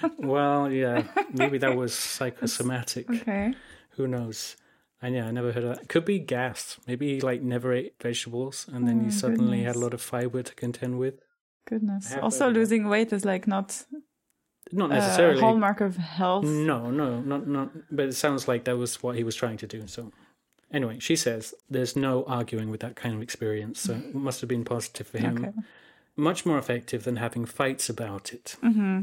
[0.00, 0.18] got worse.
[0.18, 3.08] Well, yeah, maybe that was psychosomatic.
[3.08, 3.54] okay.
[3.90, 4.56] Who knows?
[5.02, 5.88] And yeah, I never heard of that.
[5.88, 6.78] Could be gas.
[6.86, 10.00] Maybe he like never ate vegetables and then he Oh, suddenly had a lot of
[10.00, 11.20] fiber to contend with.
[11.68, 12.14] Goodness.
[12.22, 13.84] Also, losing weight is like not
[14.72, 15.40] Not a necessarily.
[15.40, 16.44] hallmark of health.
[16.44, 17.70] No, no, not not.
[17.90, 19.86] But it sounds like that was what he was trying to do.
[19.86, 20.12] So,
[20.72, 23.80] anyway, she says there's no arguing with that kind of experience.
[23.80, 25.36] So it must have been positive for him.
[25.38, 25.52] Okay.
[26.16, 28.56] Much more effective than having fights about it.
[28.62, 29.02] Mm-hmm.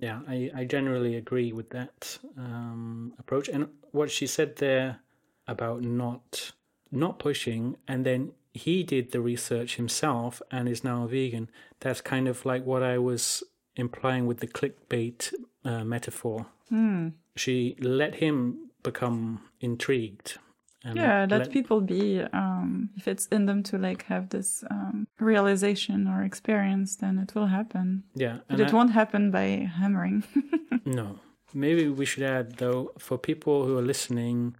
[0.00, 3.48] Yeah, I, I generally agree with that um, approach.
[3.48, 5.00] And what she said there
[5.46, 6.52] about not
[6.90, 11.50] not pushing, and then he did the research himself and is now a vegan.
[11.80, 13.44] That's kind of like what I was
[13.76, 15.32] implying with the clickbait
[15.64, 16.46] uh, metaphor.
[16.68, 17.10] Hmm.
[17.36, 20.38] She let him become intrigued.
[20.84, 22.22] And Yeah, let people be.
[22.32, 27.34] Um, if it's in them to like have this um, realization or experience, then it
[27.34, 28.04] will happen.
[28.14, 30.24] yeah, But it I- won't happen by hammering.
[30.86, 31.18] No.
[31.52, 34.56] Maybe we should add, though, for people who are listening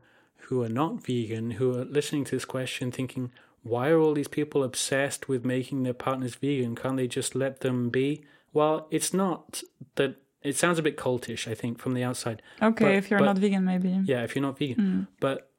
[0.48, 3.30] who are not vegan, who are listening to this question thinking,
[3.62, 6.74] why are all these people obsessed with making their partners vegan?
[6.74, 8.24] Can't they just let them be?
[8.52, 9.62] Well, it's not
[9.94, 10.16] that.
[10.42, 12.42] It sounds a bit cultish, I think, from the outside.
[12.62, 14.01] okay, But- if you're but- not vegan, maybe.
[14.05, 15.06] Yeah, if you're not vegan.
[15.20, 15.49] But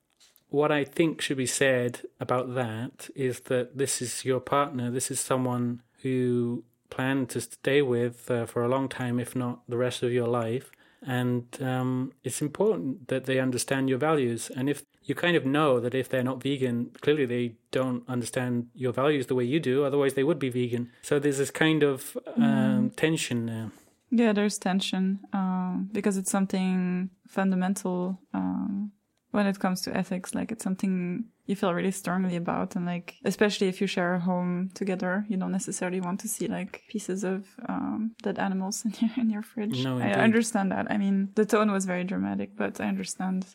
[0.52, 4.91] what I think should be said about that is that this is your partner.
[4.91, 9.61] This is someone who plan to stay with uh, for a long time, if not
[9.69, 10.69] the rest of your life.
[11.02, 14.52] And um, it's important that they understand your values.
[14.56, 18.68] And if you kind of know that if they're not vegan, clearly they don't understand
[18.76, 19.86] your values the way you do.
[19.86, 20.91] Otherwise, they would be vegan.
[21.02, 23.72] So there's this kind of um, tension there.
[24.11, 28.91] Yeah, there's tension um, because it's something fundamental um,
[29.32, 30.36] when it comes to ethics.
[30.36, 34.20] Like it's something you feel really strongly about, and like especially if you share a
[34.20, 38.94] home together, you don't necessarily want to see like pieces of um, dead animals in
[38.99, 39.84] your in your fridge.
[39.84, 40.91] No, I understand that.
[40.91, 43.45] I mean, the tone was very dramatic, but I understand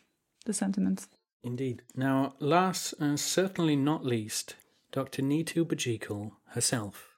[0.44, 1.06] the sentiment.
[1.42, 1.82] Indeed.
[1.94, 4.56] Now, last and certainly not least,
[4.90, 5.22] Dr.
[5.22, 7.16] Nitu Bajekal herself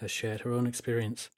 [0.00, 1.30] has shared her own experience.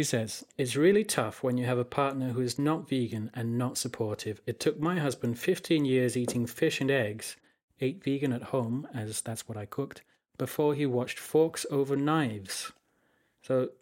[0.00, 3.58] She says, It's really tough when you have a partner who is not vegan and
[3.58, 4.40] not supportive.
[4.46, 7.36] It took my husband 15 years eating fish and eggs,
[7.82, 10.00] ate vegan at home, as that's what I cooked,
[10.38, 12.72] before he watched Forks Over Knives.
[13.42, 13.72] So,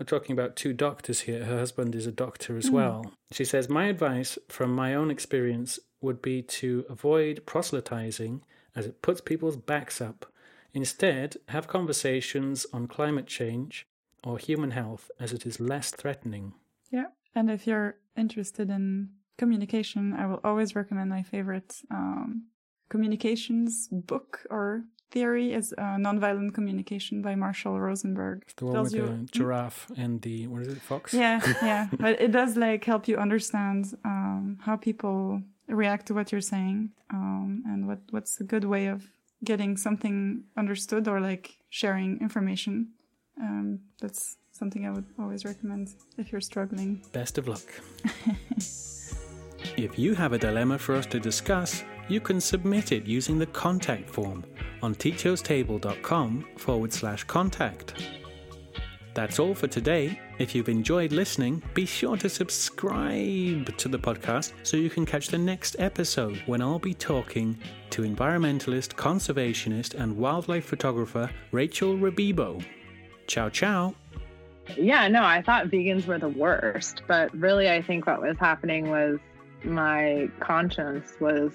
[0.00, 1.44] we're talking about two doctors here.
[1.44, 2.74] Her husband is a doctor as hmm.
[2.74, 3.12] well.
[3.30, 8.42] She says, My advice from my own experience would be to avoid proselytizing
[8.74, 10.26] as it puts people's backs up.
[10.74, 13.86] Instead, have conversations on climate change
[14.24, 16.54] or human health as it is less threatening.
[16.90, 17.06] Yeah.
[17.34, 22.46] And if you're interested in communication, I will always recommend my favorite um,
[22.88, 28.44] communications book or theory is uh, Nonviolent Communication by Marshall Rosenberg.
[28.56, 31.14] The one with you- the giraffe and the, what is it, fox?
[31.14, 31.88] Yeah, yeah.
[31.98, 36.90] but it does like help you understand um, how people react to what you're saying
[37.10, 39.06] um, and what, what's a good way of
[39.44, 42.88] getting something understood or like sharing information.
[43.40, 47.02] Um, that's something I would always recommend if you're struggling.
[47.12, 47.62] Best of luck.
[49.76, 53.46] if you have a dilemma for us to discuss, you can submit it using the
[53.46, 54.44] contact form
[54.82, 57.94] on teachostable.com forward slash contact.
[59.14, 60.20] That's all for today.
[60.38, 65.26] If you've enjoyed listening, be sure to subscribe to the podcast so you can catch
[65.26, 67.58] the next episode when I'll be talking
[67.90, 72.64] to environmentalist, conservationist, and wildlife photographer Rachel Rabibo.
[73.28, 73.94] Ciao, ciao.
[74.76, 78.90] yeah, no, I thought vegans were the worst, but really, I think what was happening
[78.90, 79.18] was
[79.64, 81.52] my conscience was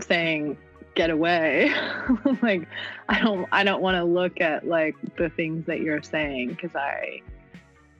[0.00, 0.56] saying,
[0.94, 1.70] "Get away!"
[2.42, 2.66] like,
[3.10, 6.74] I don't, I don't want to look at like the things that you're saying because
[6.74, 7.20] I,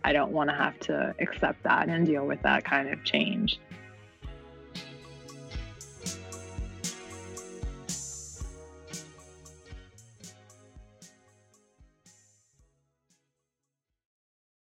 [0.03, 3.61] I don't want to have to accept that and deal with that kind of change.